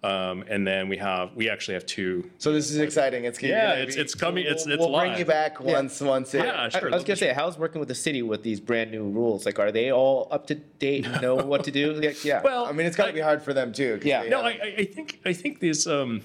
Um, 0.04 0.44
and 0.48 0.66
then 0.66 0.90
we 0.90 0.98
have 0.98 1.36
we 1.36 1.50
actually 1.50 1.74
have 1.74 1.86
two. 1.88 2.30
So 2.38 2.54
this 2.54 2.70
is 2.70 2.78
exciting. 2.78 3.26
It's 3.26 3.42
Yeah, 3.42 3.70
gonna 3.72 3.82
it's- 3.82 3.96
be- 3.96 4.02
it's 4.02 4.14
coming- 4.16 4.46
it's- 4.46 4.68
it's 4.68 4.78
we'll 4.78 4.96
bring 4.98 5.18
you 5.18 5.26
back 5.26 5.60
once 5.60 6.00
once 6.00 6.36
it. 6.36 6.46
Yeah, 6.46 6.64
I, 6.64 6.70
sure. 6.70 6.92
I 6.92 6.96
was 6.96 7.04
gonna 7.04 7.18
say, 7.18 7.34
how's 7.34 7.58
working 7.58 7.80
with 7.80 7.88
the 7.88 7.96
city 7.96 8.22
with 8.22 8.44
these 8.44 8.60
brand 8.60 8.92
new 8.92 9.04
rules? 9.10 9.46
Like, 9.46 9.58
are 9.58 9.72
they 9.72 9.92
all 9.92 10.28
up 10.30 10.46
to 10.48 10.56
date? 10.56 11.06
and 11.08 11.20
Know 11.22 11.36
what 11.36 11.64
to 11.64 11.72
do? 11.72 11.94
Like, 12.02 12.24
yeah. 12.24 12.42
Well, 12.44 12.66
I 12.68 12.74
mean, 12.74 12.86
it's 12.86 12.96
got 12.96 13.08
to 13.08 13.14
be 13.14 13.20
hard 13.22 13.42
for 13.42 13.54
them 13.54 13.74
too. 13.74 14.00
Yeah. 14.04 14.24
No, 14.30 14.42
I, 14.42 14.50
I- 14.50 14.76
I 14.78 14.84
think 14.86 15.20
I 15.26 15.34
think 15.34 15.60
these 15.60 15.88
um, 15.88 16.22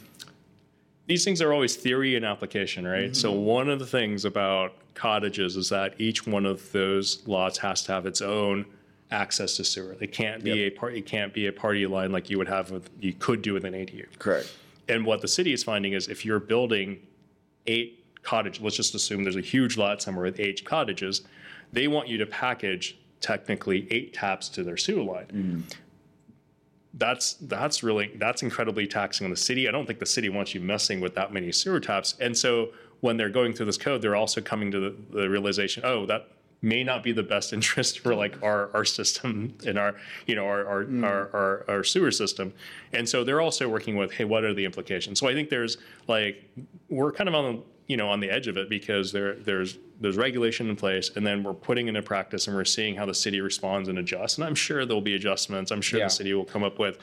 these 1.06 1.24
things 1.24 1.40
are 1.40 1.52
always 1.52 1.74
theory 1.74 2.14
and 2.14 2.24
application, 2.26 2.86
right? 2.86 3.16
So 3.16 3.32
one 3.32 3.70
of 3.70 3.78
the 3.78 3.86
things 3.86 4.24
about 4.26 4.74
cottages 4.94 5.56
is 5.56 5.70
that 5.70 5.94
each 5.98 6.26
one 6.26 6.44
of 6.44 6.70
those 6.72 7.26
lots 7.26 7.56
has 7.58 7.82
to 7.84 7.92
have 7.92 8.04
its 8.06 8.20
own 8.20 8.66
access 9.12 9.56
to 9.56 9.64
sewer. 9.64 9.96
It 10.00 10.12
can't 10.12 10.42
be 10.42 10.64
a 10.64 10.70
part. 10.70 10.94
It 10.94 11.06
can't 11.06 11.32
be 11.32 11.46
a 11.46 11.52
party 11.52 11.86
line 11.86 12.10
like 12.12 12.30
you 12.30 12.38
would 12.38 12.48
have 12.48 12.70
with 12.70 12.90
you 13.00 13.12
could 13.12 13.42
do 13.42 13.52
with 13.52 13.64
an 13.64 13.74
ADU. 13.74 14.06
correct. 14.18 14.56
And 14.88 15.06
what 15.06 15.20
the 15.20 15.28
city 15.28 15.52
is 15.52 15.62
finding 15.62 15.92
is 15.92 16.08
if 16.08 16.24
you're 16.24 16.40
building 16.40 16.98
eight 17.66 18.04
cottage, 18.22 18.60
let's 18.60 18.76
just 18.76 18.94
assume 18.94 19.22
there's 19.22 19.36
a 19.36 19.40
huge 19.40 19.76
lot 19.76 20.02
somewhere 20.02 20.24
with 20.24 20.40
eight 20.40 20.64
cottages, 20.64 21.22
they 21.72 21.88
want 21.88 22.08
you 22.08 22.18
to 22.18 22.26
package 22.26 22.98
technically 23.20 23.86
eight 23.90 24.12
taps 24.12 24.48
to 24.50 24.64
their 24.64 24.76
sewer 24.76 25.02
line. 25.02 25.26
Mm-hmm. 25.26 25.60
That's 26.94 27.34
that's 27.34 27.82
really 27.82 28.12
that's 28.16 28.42
incredibly 28.42 28.86
taxing 28.86 29.24
on 29.24 29.30
the 29.30 29.36
city. 29.36 29.68
I 29.68 29.70
don't 29.70 29.86
think 29.86 29.98
the 29.98 30.06
city 30.06 30.28
wants 30.28 30.54
you 30.54 30.60
messing 30.60 31.00
with 31.00 31.14
that 31.14 31.32
many 31.32 31.50
sewer 31.52 31.80
taps. 31.80 32.16
And 32.20 32.36
so 32.36 32.70
when 33.00 33.16
they're 33.16 33.30
going 33.30 33.52
through 33.52 33.66
this 33.66 33.78
code, 33.78 34.02
they're 34.02 34.16
also 34.16 34.40
coming 34.40 34.70
to 34.70 34.80
the, 34.80 34.94
the 35.10 35.28
realization, 35.28 35.82
oh, 35.84 36.06
that 36.06 36.28
may 36.62 36.84
not 36.84 37.02
be 37.02 37.10
the 37.12 37.22
best 37.24 37.52
interest 37.56 37.98
for 37.98 38.14
like 38.14 38.40
our, 38.42 38.70
our 38.72 38.84
system 38.84 39.54
and 39.66 39.76
our 39.78 39.96
you 40.26 40.34
know 40.34 40.46
our 40.46 40.64
our, 40.66 41.04
our, 41.04 41.30
our 41.34 41.64
our 41.68 41.84
sewer 41.84 42.10
system. 42.10 42.52
And 42.92 43.08
so 43.08 43.24
they're 43.24 43.40
also 43.40 43.68
working 43.68 43.96
with 43.96 44.12
hey 44.12 44.24
what 44.24 44.44
are 44.44 44.54
the 44.54 44.64
implications? 44.64 45.18
So 45.20 45.28
i 45.28 45.34
think 45.34 45.50
there's 45.50 45.76
like 46.08 46.42
we're 46.88 47.12
kind 47.12 47.28
of 47.28 47.34
on 47.34 47.44
the 47.56 47.62
you 47.88 47.96
know 47.96 48.08
on 48.08 48.20
the 48.20 48.30
edge 48.30 48.46
of 48.46 48.56
it 48.56 48.70
because 48.70 49.12
there 49.12 49.34
there's 49.34 49.78
there's 50.00 50.16
regulation 50.16 50.68
in 50.68 50.76
place 50.76 51.10
and 51.16 51.26
then 51.26 51.42
we're 51.42 51.52
putting 51.52 51.88
into 51.88 52.02
practice 52.02 52.46
and 52.46 52.56
we're 52.56 52.64
seeing 52.64 52.94
how 52.96 53.06
the 53.06 53.14
city 53.14 53.40
responds 53.40 53.88
and 53.88 53.98
adjusts. 53.98 54.38
And 54.38 54.44
i'm 54.44 54.54
sure 54.54 54.86
there'll 54.86 55.02
be 55.02 55.14
adjustments. 55.14 55.70
I'm 55.72 55.82
sure 55.82 55.98
Yeah. 55.98 56.06
the 56.06 56.10
city 56.10 56.32
will 56.34 56.44
come 56.44 56.62
up 56.64 56.78
with 56.78 56.98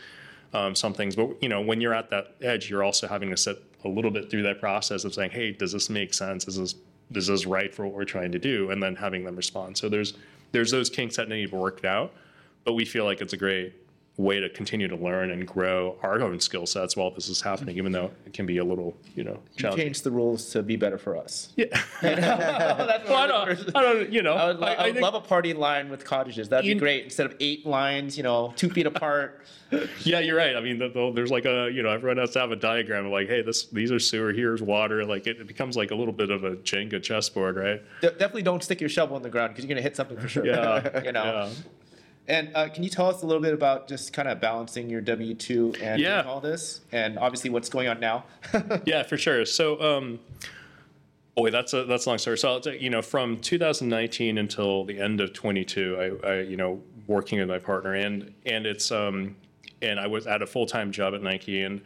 um, 0.51 0.74
some 0.74 0.93
things. 0.93 1.16
But 1.16 1.41
you 1.43 1.49
know 1.49 1.62
when 1.62 1.82
you're 1.82 1.93
at 1.93 2.10
that 2.12 2.36
edge 2.41 2.70
you're 2.70 2.84
also 2.84 3.07
having 3.07 3.30
to 3.30 3.38
sit 3.38 3.62
a 3.84 3.88
little 3.89 4.12
bit 4.12 4.30
through 4.30 4.43
that 4.43 4.60
process 4.60 5.03
of 5.03 5.14
saying 5.14 5.32
hey 5.32 5.51
does 5.51 5.74
this 5.74 5.89
make 5.89 6.14
sense? 6.14 6.47
Is 6.47 6.57
this 6.57 6.76
is 7.14 7.28
this 7.28 7.45
right 7.45 7.74
for 7.74 7.86
what 7.86 7.95
we're 7.95 8.05
trying 8.05 8.32
to 8.32 8.39
do 8.39 8.72
and 8.72 8.82
then 8.82 8.95
having 8.95 9.24
them 9.24 9.36
respond. 9.36 9.78
So 9.78 9.89
there's 9.89 10.14
there's 10.51 10.72
those 10.72 10.89
kinks 10.89 11.16
that 11.18 11.30
need 11.30 11.45
to 11.45 11.51
be 11.51 11.57
worked 11.57 11.86
out 11.86 12.14
but 12.64 12.74
we 12.74 12.86
feel 12.86 13.05
like 13.05 13.22
it's 13.22 13.34
a 13.34 13.38
great 13.38 13.74
way 14.20 14.38
to 14.39 14.49
continue 14.49 14.88
to 14.88 14.97
learn 14.97 15.32
and 15.32 15.47
grow 15.47 15.95
our 16.03 16.22
own 16.22 16.39
skill 16.41 16.65
sets 16.65 16.97
while 16.97 17.09
this 17.09 17.30
is 17.30 17.39
happening, 17.41 17.78
even 17.78 17.91
though 17.93 18.11
it 18.26 18.34
can 18.34 18.45
be 18.45 18.57
a 18.57 18.63
little, 18.63 18.93
you 19.15 19.24
know, 19.24 19.39
You 19.55 19.72
change 19.76 20.01
the 20.01 20.11
rules 20.11 20.49
to 20.51 20.61
be 20.61 20.76
better 20.76 20.97
for 20.97 21.15
us. 21.15 21.53
Yeah. 21.55 21.65
That's 22.01 23.07
well, 23.09 23.17
I 23.17 23.28
don't, 23.28 23.76
I 23.78 23.82
don't, 23.82 24.11
you 24.11 24.22
know, 24.22 24.34
I 24.34 24.47
would, 24.47 24.59
lo- 24.59 24.67
I- 24.67 24.74
I 24.74 24.84
would 24.88 24.93
think- 24.95 25.03
love 25.03 25.15
a 25.15 25.22
party 25.22 25.53
line 25.53 25.89
with 25.89 26.03
cottages. 26.03 26.49
That'd 26.49 26.65
be 26.65 26.70
You- 26.74 26.80
great. 26.80 27.05
Instead 27.05 27.28
of 27.28 27.36
eight 27.39 27.65
lines, 27.65 28.17
you 28.17 28.24
know, 28.24 28.53
two 28.57 28.70
feet 28.70 28.86
apart. 28.86 29.41
Yeah, 30.03 30.17
you're 30.20 30.36
right. 30.36 30.55
I 30.55 30.61
mean, 30.61 30.80
the, 30.80 30.89
the, 30.89 31.11
there's 31.13 31.30
like 31.30 31.45
a, 31.45 31.70
you 31.72 31.84
know, 31.84 31.89
everyone 31.91 32.17
has 32.17 32.32
to 32.32 32.39
have 32.39 32.51
a 32.51 32.55
diagram 32.55 33.05
of 33.05 33.11
like, 33.11 33.28
hey, 33.28 33.43
this, 33.43 33.65
these 33.67 33.91
are 33.91 33.99
sewer, 33.99 34.34
here's 34.34 34.63
water. 34.63 35.05
Like 35.05 35.28
it, 35.28 35.39
it 35.39 35.45
becomes 35.45 35.78
like 35.78 35.91
a 35.91 35.95
little 35.95 36.11
bit 36.13 36.32
of 36.32 36.43
a 36.43 36.55
Jenga 36.55 37.01
chessboard, 37.03 37.55
right? 37.55 37.80
De- 38.01 38.09
definitely 38.09 38.41
don't 38.41 38.63
stick 38.63 38.82
your 38.82 38.89
shovel 38.89 39.15
in 39.15 39.22
the 39.22 39.30
ground 39.30 39.51
because 39.53 39.63
you're 39.63 39.70
gonna 39.70 39.84
hit 39.84 39.95
something 39.95 40.17
for 40.20 40.28
sure. 40.28 40.43
Yeah. 40.43 41.03
you 41.05 41.11
know. 41.11 41.24
Yeah. 41.24 41.49
And 42.30 42.51
uh, 42.55 42.69
can 42.69 42.84
you 42.84 42.89
tell 42.89 43.07
us 43.07 43.23
a 43.23 43.25
little 43.25 43.41
bit 43.41 43.53
about 43.55 43.88
just 43.88 44.13
kind 44.13 44.27
of 44.27 44.39
balancing 44.39 44.88
your 44.89 45.01
W 45.01 45.34
two 45.34 45.73
and 45.82 45.99
Yeah. 45.99 46.21
all 46.21 46.39
this, 46.39 46.82
and 46.91 47.17
obviously 47.17 47.49
what's 47.49 47.69
going 47.69 47.88
on 47.88 47.99
now? 47.99 48.23
Yeah, 48.86 49.01
for 49.03 49.17
sure. 49.17 49.45
So, 49.45 49.82
um, 49.82 50.19
boy, 51.36 51.49
that's 51.49 51.73
a 51.73 51.86
that's 51.86 52.05
a 52.05 52.09
long 52.09 52.19
story. 52.19 52.38
So, 52.38 52.61
you 52.69 52.91
know, 52.91 53.01
from 53.01 53.38
2019 53.39 54.38
until 54.38 54.86
the 54.86 54.99
end 54.99 55.21
of 55.21 55.34
22, 55.34 56.19
I, 56.23 56.27
I, 56.27 56.39
you 56.41 56.55
know, 56.55 56.82
working 57.07 57.39
with 57.39 57.49
my 57.49 57.59
partner, 57.59 57.95
and 57.95 58.32
and 58.45 58.67
it's 58.67 58.91
um, 58.91 59.36
and 59.82 59.99
I 59.99 60.05
was 60.05 60.27
at 60.27 60.43
a 60.43 60.47
full 60.47 60.67
time 60.67 60.91
job 60.91 61.15
at 61.15 61.23
Nike, 61.23 61.63
and 61.63 61.82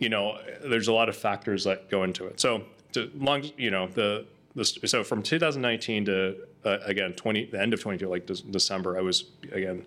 you 0.00 0.08
know, 0.08 0.38
there's 0.64 0.88
a 0.88 0.92
lot 0.92 1.08
of 1.08 1.16
factors 1.16 1.62
that 1.64 1.88
go 1.88 2.02
into 2.02 2.26
it. 2.26 2.40
So, 2.40 2.64
to 2.94 3.08
long, 3.16 3.44
you 3.56 3.70
know, 3.70 3.86
the 3.86 4.26
the 4.54 4.64
so 4.64 5.02
from 5.02 5.22
2019 5.22 6.04
to 6.06 6.36
uh, 6.64 6.78
again 6.84 7.12
20 7.14 7.46
the 7.46 7.60
end 7.60 7.74
of 7.74 7.80
22, 7.80 8.08
like 8.08 8.26
Dec- 8.26 8.50
December, 8.50 8.96
I 8.96 9.00
was 9.00 9.30
again 9.52 9.84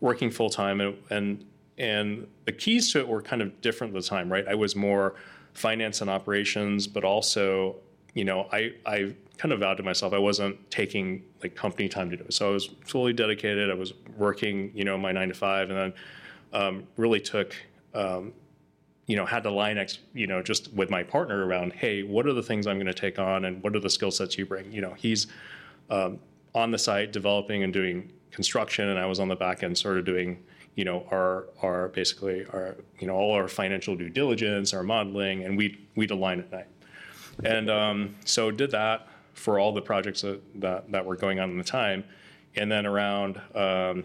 working 0.00 0.30
full 0.30 0.50
time 0.50 0.80
and, 0.80 0.96
and 1.10 1.44
and 1.78 2.26
the 2.44 2.52
keys 2.52 2.92
to 2.92 2.98
it 2.98 3.08
were 3.08 3.22
kind 3.22 3.40
of 3.40 3.60
different 3.60 3.94
at 3.94 4.02
the 4.02 4.08
time, 4.08 4.30
right? 4.30 4.46
I 4.46 4.54
was 4.54 4.76
more 4.76 5.14
finance 5.54 6.00
and 6.02 6.10
operations, 6.10 6.86
but 6.86 7.04
also, 7.04 7.76
you 8.14 8.24
know, 8.24 8.48
I 8.52 8.72
I 8.84 9.14
kind 9.38 9.52
of 9.52 9.60
vowed 9.60 9.78
to 9.78 9.82
myself 9.82 10.12
I 10.12 10.18
wasn't 10.18 10.70
taking 10.70 11.22
like 11.42 11.54
company 11.54 11.88
time 11.88 12.10
to 12.10 12.16
do 12.16 12.24
it. 12.24 12.34
So 12.34 12.50
I 12.50 12.52
was 12.52 12.66
fully 12.84 13.12
dedicated. 13.12 13.70
I 13.70 13.74
was 13.74 13.94
working, 14.18 14.70
you 14.74 14.84
know, 14.84 14.98
my 14.98 15.12
nine 15.12 15.28
to 15.28 15.34
five, 15.34 15.70
and 15.70 15.78
then 15.78 15.92
um, 16.52 16.86
really 16.96 17.20
took. 17.20 17.54
Um, 17.94 18.32
you 19.10 19.16
know, 19.16 19.26
had 19.26 19.42
to 19.42 19.50
line, 19.50 19.76
ex, 19.76 19.98
you 20.14 20.28
know, 20.28 20.40
just 20.40 20.72
with 20.72 20.88
my 20.88 21.02
partner 21.02 21.44
around, 21.44 21.72
hey, 21.72 22.04
what 22.04 22.28
are 22.28 22.32
the 22.32 22.44
things 22.44 22.68
I'm 22.68 22.76
going 22.76 22.86
to 22.86 22.94
take 22.94 23.18
on, 23.18 23.44
and 23.44 23.60
what 23.60 23.74
are 23.74 23.80
the 23.80 23.90
skill 23.90 24.12
sets 24.12 24.38
you 24.38 24.46
bring? 24.46 24.70
You 24.70 24.82
know, 24.82 24.94
he's 24.94 25.26
um, 25.90 26.20
on 26.54 26.70
the 26.70 26.78
site 26.78 27.12
developing 27.12 27.64
and 27.64 27.72
doing 27.72 28.12
construction, 28.30 28.88
and 28.88 29.00
I 29.00 29.06
was 29.06 29.18
on 29.18 29.26
the 29.26 29.34
back 29.34 29.64
end, 29.64 29.76
sort 29.76 29.98
of 29.98 30.04
doing, 30.04 30.40
you 30.76 30.84
know, 30.84 31.08
our 31.10 31.46
our 31.60 31.88
basically 31.88 32.46
our 32.52 32.76
you 33.00 33.08
know 33.08 33.16
all 33.16 33.32
our 33.32 33.48
financial 33.48 33.96
due 33.96 34.10
diligence, 34.10 34.72
our 34.72 34.84
modeling, 34.84 35.42
and 35.42 35.58
we 35.58 35.80
we'd 35.96 36.12
align 36.12 36.38
at 36.38 36.52
night, 36.52 36.68
and 37.42 37.68
um, 37.68 38.14
so 38.24 38.52
did 38.52 38.70
that 38.70 39.08
for 39.34 39.58
all 39.58 39.72
the 39.72 39.82
projects 39.82 40.20
that, 40.20 40.40
that 40.60 40.92
that 40.92 41.04
were 41.04 41.16
going 41.16 41.40
on 41.40 41.50
at 41.50 41.56
the 41.56 41.68
time, 41.68 42.04
and 42.54 42.70
then 42.70 42.86
around. 42.86 43.40
Um, 43.56 44.04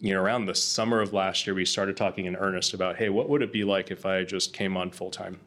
you 0.00 0.14
know, 0.14 0.20
around 0.20 0.46
the 0.46 0.54
summer 0.54 1.00
of 1.00 1.12
last 1.12 1.46
year, 1.46 1.54
we 1.54 1.64
started 1.64 1.96
talking 1.96 2.26
in 2.26 2.36
earnest 2.36 2.72
about, 2.74 2.96
hey, 2.96 3.08
what 3.08 3.28
would 3.28 3.42
it 3.42 3.52
be 3.52 3.64
like 3.64 3.90
if 3.90 4.06
I 4.06 4.24
just 4.24 4.52
came 4.52 4.76
on 4.76 4.90
full 4.90 5.10
time? 5.10 5.40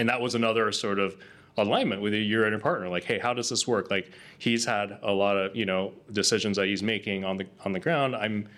And 0.00 0.08
that 0.08 0.20
was 0.20 0.34
another 0.36 0.70
sort 0.70 1.00
of 1.00 1.16
alignment 1.56 2.00
with 2.00 2.14
your 2.14 2.48
your 2.48 2.58
partner. 2.60 2.88
Like, 2.88 3.04
hey, 3.04 3.18
how 3.18 3.34
does 3.34 3.48
this 3.48 3.66
work? 3.66 3.90
Like, 3.90 4.12
he's 4.38 4.64
had 4.64 4.98
a 5.02 5.12
lot 5.12 5.36
of 5.36 5.56
you 5.56 5.66
know 5.66 5.92
decisions 6.12 6.56
that 6.56 6.66
he's 6.66 6.82
making 6.82 7.24
on 7.24 7.36
the 7.36 7.46
on 7.64 7.72
the 7.72 7.80
ground. 7.80 8.14
I'm, 8.14 8.48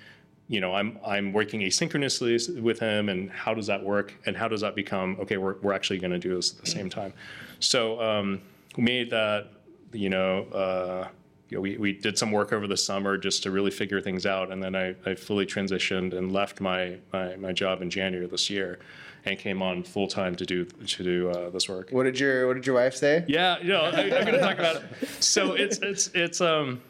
you 0.48 0.60
know, 0.60 0.74
I'm 0.74 0.98
I'm 1.04 1.32
working 1.32 1.62
asynchronously 1.62 2.60
with 2.60 2.78
him, 2.78 3.08
and 3.08 3.30
how 3.30 3.54
does 3.54 3.66
that 3.68 3.82
work? 3.82 4.14
And 4.26 4.36
how 4.36 4.48
does 4.48 4.60
that 4.60 4.74
become 4.74 5.16
okay? 5.20 5.38
We're 5.38 5.56
we're 5.62 5.72
actually 5.72 5.98
going 5.98 6.12
to 6.12 6.18
do 6.18 6.34
this 6.34 6.52
at 6.52 6.62
the 6.62 6.70
same 6.70 6.90
time. 6.90 7.14
So 7.60 7.98
um, 8.02 8.42
we 8.76 8.82
made 8.82 9.10
that, 9.10 9.48
you 9.92 10.10
know. 10.10 10.44
Uh, 10.44 11.08
you 11.54 11.58
know, 11.58 11.62
we, 11.62 11.76
we 11.76 11.92
did 11.92 12.18
some 12.18 12.32
work 12.32 12.52
over 12.52 12.66
the 12.66 12.76
summer 12.76 13.16
just 13.16 13.44
to 13.44 13.50
really 13.52 13.70
figure 13.70 14.00
things 14.00 14.26
out. 14.26 14.50
And 14.50 14.60
then 14.60 14.74
I, 14.74 14.96
I 15.06 15.14
fully 15.14 15.46
transitioned 15.46 16.12
and 16.12 16.32
left 16.32 16.60
my, 16.60 16.96
my, 17.12 17.36
my 17.36 17.52
job 17.52 17.80
in 17.80 17.90
January 17.90 18.26
this 18.26 18.50
year 18.50 18.80
and 19.24 19.38
came 19.38 19.62
on 19.62 19.84
full 19.84 20.08
time 20.08 20.34
to 20.34 20.44
do 20.44 20.64
to 20.64 21.04
do 21.04 21.30
uh, 21.30 21.50
this 21.50 21.68
work. 21.68 21.90
What 21.92 22.02
did 22.04 22.18
your 22.18 22.48
What 22.48 22.54
did 22.54 22.66
your 22.66 22.74
wife 22.74 22.96
say? 22.96 23.24
Yeah, 23.28 23.58
you 23.60 23.68
know, 23.68 23.82
I, 23.82 24.00
I'm 24.02 24.08
going 24.10 24.32
to 24.32 24.40
talk 24.40 24.58
about 24.58 24.76
it. 24.82 25.08
So 25.20 25.52
it's 25.52 25.78
it's 25.78 26.08
it's 26.12 26.40
um, 26.40 26.82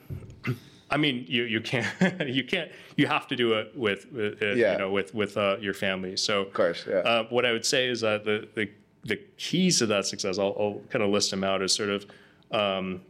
I 0.91 0.97
mean, 0.97 1.27
you 1.29 1.43
you 1.43 1.61
can't 1.61 1.87
you 2.27 2.43
can't 2.43 2.73
you 2.97 3.07
have 3.07 3.27
to 3.29 3.37
do 3.37 3.53
it 3.53 3.71
with, 3.77 4.11
with 4.13 4.43
uh, 4.43 4.47
Yeah. 4.55 4.73
you 4.73 4.79
know 4.79 4.91
with 4.91 5.15
with 5.15 5.37
uh, 5.37 5.59
your 5.61 5.75
family. 5.75 6.17
So 6.17 6.41
Of 6.41 6.55
course, 6.55 6.87
yeah. 6.89 6.97
uh, 6.97 7.25
what 7.29 7.45
I 7.45 7.53
would 7.53 7.67
say 7.67 7.87
is 7.89 8.01
that 8.01 8.25
the 8.25 8.49
the, 8.55 8.71
the 9.05 9.17
keys 9.37 9.81
to 9.81 9.87
that 9.87 10.07
success, 10.07 10.39
I'll, 10.39 10.57
I'll 10.59 10.81
kind 10.89 11.05
of 11.05 11.11
list 11.11 11.31
them 11.31 11.45
out 11.45 11.61
as 11.61 11.75
sort 11.75 11.91
of, 11.91 12.07
um, 12.51 13.03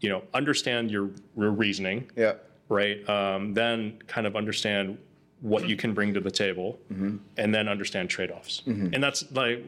you 0.00 0.08
know, 0.08 0.22
understand 0.34 0.90
your, 0.90 1.10
your 1.36 1.50
reasoning, 1.50 2.10
yeah. 2.16 2.34
right? 2.68 3.08
Um, 3.08 3.54
then 3.54 3.98
kind 4.06 4.26
of 4.26 4.34
understand 4.36 4.98
what 5.40 5.68
you 5.68 5.76
can 5.76 5.94
bring 5.94 6.12
to 6.14 6.20
the 6.20 6.30
table, 6.30 6.78
and 7.36 7.54
then 7.54 7.68
understand 7.68 8.10
trade-offs. 8.10 8.62
And 8.94 9.02
that's 9.02 9.30
like 9.32 9.64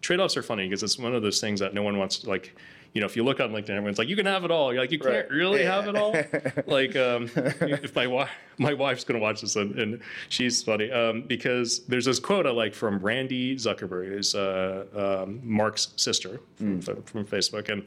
trade-offs 0.00 0.36
are 0.36 0.42
funny 0.42 0.68
because 0.68 0.82
it's 0.82 0.98
one 0.98 1.14
of 1.14 1.22
those 1.22 1.40
things 1.40 1.60
that 1.60 1.74
no 1.74 1.82
one 1.82 1.96
wants. 1.96 2.26
Like, 2.26 2.56
you 2.94 3.00
know, 3.00 3.06
if 3.06 3.16
you 3.16 3.24
look 3.24 3.40
on 3.40 3.50
LinkedIn, 3.52 3.70
everyone's 3.70 3.98
like, 3.98 4.08
"You 4.08 4.16
can 4.16 4.26
have 4.26 4.44
it 4.44 4.50
all." 4.50 4.72
You're 4.72 4.82
like, 4.82 4.92
"You 4.92 4.98
can't 4.98 5.14
Right. 5.14 5.30
really 5.30 5.60
Yeah. 5.62 5.74
have 5.74 5.88
it 5.88 5.96
all." 5.96 6.12
like, 6.66 6.94
um, 6.96 7.30
if 7.36 7.94
my 7.94 8.06
wife, 8.06 8.30
my 8.58 8.74
wife's 8.74 9.02
gonna 9.04 9.18
watch 9.18 9.40
this, 9.40 9.56
and, 9.56 9.78
and 9.78 10.00
she's 10.28 10.62
funny 10.62 10.90
um, 10.92 11.22
because 11.22 11.84
there's 11.86 12.04
this 12.04 12.18
quote 12.18 12.46
I 12.46 12.50
like 12.50 12.74
from 12.74 12.98
Randy 12.98 13.56
Zuckerberg, 13.56 14.08
who's 14.08 14.34
uh, 14.34 15.22
um, 15.24 15.40
Mark's 15.42 15.88
sister 15.96 16.40
from, 16.56 16.80
from 16.82 17.24
Facebook, 17.24 17.70
and 17.70 17.84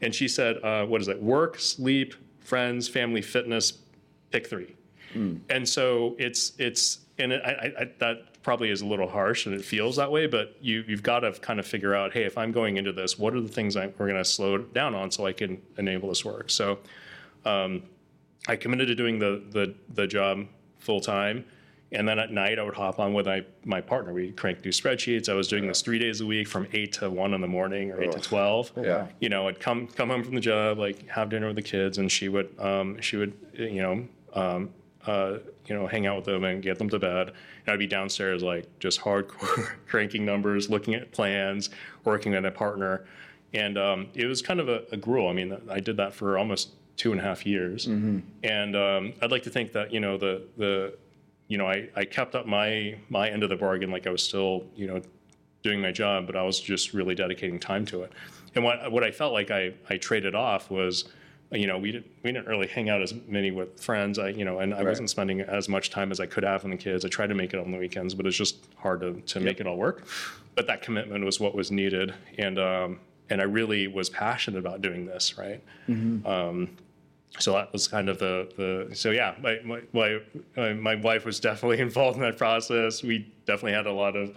and 0.00 0.14
she 0.14 0.26
said, 0.28 0.56
uh, 0.62 0.86
"What 0.86 1.00
is 1.02 1.08
it? 1.08 1.22
Work, 1.22 1.58
sleep, 1.60 2.14
friends, 2.40 2.88
family, 2.88 3.20
fitness. 3.22 3.74
Pick 4.30 4.46
three. 4.48 4.74
And 5.48 5.66
so 5.66 6.14
it's 6.18 6.52
it's 6.58 6.98
and 7.18 7.32
it, 7.32 7.40
I, 7.42 7.72
I, 7.80 7.84
that 8.00 8.35
probably 8.46 8.70
is 8.70 8.80
a 8.80 8.86
little 8.86 9.08
harsh 9.08 9.46
and 9.46 9.56
it 9.56 9.64
feels 9.64 9.96
that 9.96 10.08
way, 10.08 10.28
but 10.28 10.56
you 10.60 10.84
you've 10.86 11.02
got 11.02 11.20
to 11.20 11.32
kind 11.32 11.58
of 11.58 11.66
figure 11.66 11.96
out, 11.96 12.12
hey, 12.12 12.22
if 12.22 12.38
I'm 12.38 12.52
going 12.52 12.76
into 12.76 12.92
this, 12.92 13.18
what 13.18 13.34
are 13.34 13.40
the 13.40 13.48
things 13.48 13.76
I, 13.76 13.88
we're 13.98 14.06
going 14.06 14.22
to 14.22 14.24
slow 14.24 14.58
down 14.58 14.94
on 14.94 15.10
so 15.10 15.26
I 15.26 15.32
can 15.32 15.60
enable 15.78 16.10
this 16.10 16.24
work? 16.24 16.48
So 16.48 16.78
um, 17.44 17.82
I 18.46 18.54
committed 18.54 18.86
to 18.86 18.94
doing 18.94 19.18
the 19.18 19.42
the 19.50 19.74
the 19.92 20.06
job 20.06 20.46
full 20.78 21.00
time. 21.00 21.44
And 21.90 22.08
then 22.08 22.20
at 22.20 22.30
night, 22.30 22.60
I 22.60 22.62
would 22.62 22.74
hop 22.74 22.98
on 23.00 23.14
with 23.14 23.26
my, 23.26 23.44
my 23.64 23.80
partner. 23.80 24.12
We'd 24.12 24.36
crank 24.36 24.60
through 24.60 24.72
spreadsheets. 24.72 25.28
I 25.28 25.34
was 25.34 25.46
doing 25.48 25.66
this 25.66 25.82
three 25.82 26.00
days 26.00 26.20
a 26.20 26.26
week 26.26 26.46
from 26.48 26.66
eight 26.72 26.92
to 26.94 27.08
one 27.08 27.32
in 27.32 27.40
the 27.40 27.46
morning 27.48 27.90
or 27.90 28.00
eight 28.00 28.12
to 28.12 28.20
twelve. 28.20 28.70
Yeah. 28.76 29.06
You 29.18 29.28
know, 29.28 29.48
I'd 29.48 29.58
come 29.58 29.88
come 29.88 30.10
home 30.10 30.22
from 30.22 30.36
the 30.36 30.40
job, 30.40 30.78
like 30.78 31.08
have 31.08 31.30
dinner 31.30 31.48
with 31.48 31.56
the 31.56 31.62
kids, 31.62 31.98
and 31.98 32.10
she 32.12 32.28
would 32.28 32.48
um, 32.60 33.00
she 33.00 33.16
would 33.16 33.32
you 33.54 33.82
know 33.82 33.94
um, 34.34 34.70
uh, 35.04 35.38
you 35.66 35.74
know 35.74 35.86
hang 35.86 36.06
out 36.06 36.16
with 36.16 36.24
them 36.24 36.44
and 36.44 36.62
get 36.62 36.78
them 36.78 36.88
to 36.90 36.98
bed. 36.98 37.28
And 37.28 37.72
I'd 37.72 37.78
be 37.78 37.86
downstairs 37.86 38.42
like 38.42 38.66
just 38.78 39.00
hardcore 39.00 39.68
cranking 39.86 40.24
numbers, 40.24 40.70
looking 40.70 40.94
at 40.94 41.12
plans, 41.12 41.70
working 42.04 42.32
with 42.32 42.44
a 42.44 42.50
partner, 42.50 43.06
and 43.52 43.78
um, 43.78 44.08
it 44.14 44.26
was 44.26 44.42
kind 44.42 44.60
of 44.60 44.68
a, 44.68 44.82
a 44.92 44.96
gruel. 44.96 45.28
I 45.28 45.32
mean, 45.32 45.56
I 45.70 45.80
did 45.80 45.96
that 45.98 46.12
for 46.12 46.38
almost 46.38 46.70
two 46.96 47.12
and 47.12 47.20
a 47.20 47.24
half 47.24 47.44
years, 47.44 47.86
and 48.42 48.76
um, 48.76 49.12
I'd 49.20 49.30
like 49.30 49.42
to 49.44 49.50
think 49.50 49.72
that 49.72 49.92
you 49.92 50.00
know 50.00 50.16
the 50.16 50.42
the 50.56 50.96
you 51.48 51.58
know 51.58 51.66
I, 51.66 51.88
I 51.94 52.04
kept 52.04 52.34
up 52.34 52.46
my 52.46 52.96
my 53.08 53.28
end 53.30 53.42
of 53.42 53.48
the 53.50 53.56
bargain, 53.56 53.90
like 53.90 54.06
I 54.06 54.10
was 54.10 54.22
still 54.22 54.64
you 54.74 54.86
know 54.86 55.00
doing 55.62 55.80
my 55.80 55.90
job, 55.92 56.26
but 56.26 56.36
I 56.36 56.42
was 56.42 56.60
just 56.60 56.94
really 56.94 57.14
dedicating 57.14 57.58
time 57.58 57.84
to 57.86 58.02
it. 58.02 58.12
And 58.54 58.64
what 58.64 58.90
what 58.92 59.02
I 59.02 59.10
felt 59.10 59.32
like 59.32 59.50
I 59.50 59.74
I 59.90 59.96
traded 59.96 60.34
off 60.34 60.70
was, 60.70 61.04
you 61.52 61.66
know, 61.66 61.78
we 61.78 61.92
didn't 61.92 62.10
we 62.22 62.32
didn't 62.32 62.48
really 62.48 62.66
hang 62.66 62.88
out 62.88 63.02
as 63.02 63.14
many 63.28 63.50
with 63.50 63.80
friends. 63.80 64.18
I 64.18 64.28
you 64.30 64.44
know, 64.44 64.58
and 64.58 64.74
I 64.74 64.82
wasn't 64.82 65.10
spending 65.10 65.40
as 65.40 65.68
much 65.68 65.90
time 65.90 66.10
as 66.10 66.20
I 66.20 66.26
could 66.26 66.44
have 66.44 66.64
on 66.64 66.70
the 66.70 66.76
kids. 66.76 67.04
I 67.04 67.08
tried 67.08 67.28
to 67.28 67.34
make 67.34 67.54
it 67.54 67.60
on 67.60 67.70
the 67.70 67.78
weekends, 67.78 68.14
but 68.14 68.26
it's 68.26 68.36
just 68.36 68.56
hard 68.76 69.00
to 69.00 69.20
to 69.20 69.40
make 69.40 69.60
it 69.60 69.66
all 69.66 69.76
work. 69.76 70.06
But 70.54 70.66
that 70.66 70.82
commitment 70.82 71.24
was 71.24 71.38
what 71.38 71.54
was 71.54 71.70
needed, 71.70 72.14
and 72.38 72.58
um, 72.58 73.00
and 73.30 73.40
I 73.40 73.44
really 73.44 73.86
was 73.86 74.10
passionate 74.10 74.58
about 74.58 74.82
doing 74.82 75.06
this, 75.06 75.38
right? 75.38 75.62
Um, 76.26 76.76
so 77.38 77.52
that 77.52 77.72
was 77.72 77.86
kind 77.86 78.08
of 78.08 78.18
the 78.18 78.48
the 78.56 78.94
so 78.94 79.10
yeah 79.10 79.34
my 79.40 79.58
my 79.92 80.20
my, 80.56 80.72
my 80.72 80.94
wife 80.94 81.24
was 81.24 81.38
definitely 81.38 81.80
involved 81.80 82.16
in 82.16 82.22
that 82.22 82.38
process 82.38 83.02
we 83.02 83.30
definitely 83.44 83.72
had 83.72 83.86
a 83.86 83.92
lot 83.92 84.16
of 84.16 84.34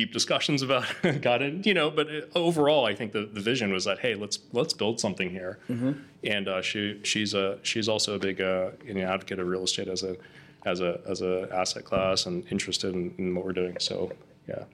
deep 0.00 0.12
discussions 0.12 0.62
about 0.62 0.84
got 1.20 1.42
it 1.42 1.66
you 1.66 1.74
know 1.74 1.90
but 1.90 2.06
uh, 2.08 2.20
overall 2.34 2.86
i 2.86 2.94
think 2.94 3.12
the, 3.12 3.22
the 3.36 3.40
vision 3.40 3.68
was 3.72 3.84
that 3.84 3.98
hey 3.98 4.14
let's 4.14 4.38
let's 4.52 4.72
build 4.72 4.98
something 4.98 5.28
here 5.30 5.58
and 6.24 6.48
uh, 6.48 6.62
she 6.62 6.98
she's 7.02 7.34
a 7.34 7.58
she's 7.62 7.86
also 7.88 8.14
a 8.14 8.18
big 8.18 8.40
uh, 8.40 8.70
you 8.86 8.94
know, 8.94 9.02
advocate 9.14 9.38
of 9.38 9.46
real 9.46 9.64
estate 9.64 9.88
as 9.88 10.02
a 10.02 10.16
as 10.64 10.80
a 10.80 11.00
as 11.12 11.20
a 11.22 11.48
asset 11.52 11.84
class 11.84 12.26
and 12.26 12.44
interested 12.50 12.94
in, 12.94 13.14
in 13.18 13.34
what 13.34 13.44
we're 13.44 13.52
doing 13.64 13.76
so 13.78 14.10
yeah 14.48 14.64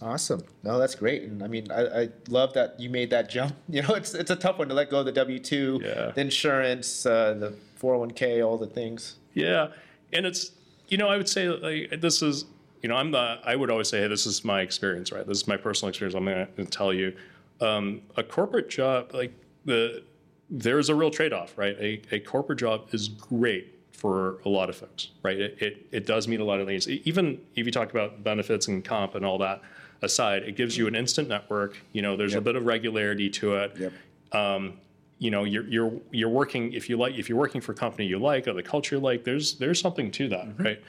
Awesome. 0.00 0.42
No, 0.64 0.80
that's 0.80 0.96
great. 0.96 1.22
And 1.22 1.44
I 1.44 1.46
mean, 1.46 1.70
I, 1.70 1.82
I 2.00 2.08
love 2.28 2.54
that 2.54 2.68
you 2.80 2.90
made 2.90 3.10
that 3.10 3.30
jump. 3.30 3.54
You 3.68 3.82
know, 3.82 3.94
it's 3.94 4.14
it's 4.14 4.32
a 4.32 4.36
tough 4.44 4.58
one 4.58 4.68
to 4.68 4.74
let 4.74 4.90
go 4.90 4.98
of 4.98 5.06
the 5.06 5.12
W 5.12 5.38
two, 5.38 5.80
Yeah. 5.80 6.10
the 6.10 6.20
insurance, 6.22 7.06
uh, 7.06 7.34
the 7.34 7.50
four 7.76 7.92
hundred 7.92 8.00
one 8.06 8.10
k, 8.10 8.42
all 8.42 8.58
the 8.58 8.66
things. 8.66 9.14
Yeah, 9.32 9.68
and 10.12 10.26
it's 10.26 10.50
you 10.88 10.96
know 10.98 11.08
I 11.08 11.16
would 11.16 11.28
say 11.28 11.48
like 11.48 12.00
this 12.00 12.20
is 12.20 12.46
you 12.82 12.88
know, 12.88 12.96
I'm 12.96 13.12
the, 13.12 13.38
I 13.44 13.54
would 13.56 13.70
always 13.70 13.88
say, 13.88 14.00
hey, 14.00 14.08
this 14.08 14.26
is 14.26 14.44
my 14.44 14.60
experience, 14.60 15.12
right? 15.12 15.26
This 15.26 15.38
is 15.38 15.48
my 15.48 15.56
personal 15.56 15.88
experience. 15.88 16.14
I'm 16.14 16.24
going 16.24 16.46
to 16.56 16.64
tell 16.64 16.92
you. 16.92 17.14
Um, 17.60 18.02
a 18.16 18.24
corporate 18.24 18.68
job, 18.68 19.14
like 19.14 19.32
the, 19.64 20.02
there's 20.50 20.88
a 20.88 20.94
real 20.94 21.10
trade 21.10 21.32
off, 21.32 21.56
right? 21.56 21.76
A, 21.78 22.02
a 22.10 22.18
corporate 22.18 22.58
job 22.58 22.88
is 22.92 23.08
great 23.08 23.78
for 23.92 24.40
a 24.44 24.48
lot 24.48 24.68
of 24.68 24.74
folks, 24.74 25.10
right? 25.22 25.38
It, 25.38 25.62
it, 25.62 25.86
it 25.92 26.06
does 26.06 26.26
meet 26.26 26.40
a 26.40 26.44
lot 26.44 26.58
of 26.58 26.66
needs. 26.66 26.88
Even 26.88 27.40
if 27.54 27.66
you 27.66 27.72
talk 27.72 27.90
about 27.92 28.24
benefits 28.24 28.66
and 28.66 28.84
comp 28.84 29.14
and 29.14 29.24
all 29.24 29.38
that 29.38 29.62
aside, 30.02 30.42
it 30.42 30.56
gives 30.56 30.76
you 30.76 30.88
an 30.88 30.96
instant 30.96 31.28
network. 31.28 31.78
You 31.92 32.02
know, 32.02 32.16
there's 32.16 32.34
a 32.34 32.40
bit 32.40 32.56
of 32.56 32.66
regularity 32.66 33.30
to 33.30 33.54
it. 33.56 33.76
Yep. 33.78 33.92
Um, 34.32 34.78
you 35.18 35.30
know, 35.30 35.44
you're 35.44 35.68
you're 35.68 35.92
you're 36.10 36.28
working 36.28 36.72
if 36.72 36.90
you 36.90 36.96
like 36.96 37.14
if 37.14 37.28
you're 37.28 37.38
working 37.38 37.60
for 37.60 37.70
a 37.70 37.74
company 37.76 38.08
you 38.08 38.18
like 38.18 38.48
or 38.48 38.54
the 38.54 38.62
culture 38.62 38.96
you 38.96 39.00
like. 39.00 39.22
There's 39.22 39.54
there's 39.54 39.80
something 39.80 40.10
to 40.10 40.28
that, 40.30 40.48
right? 40.58 40.82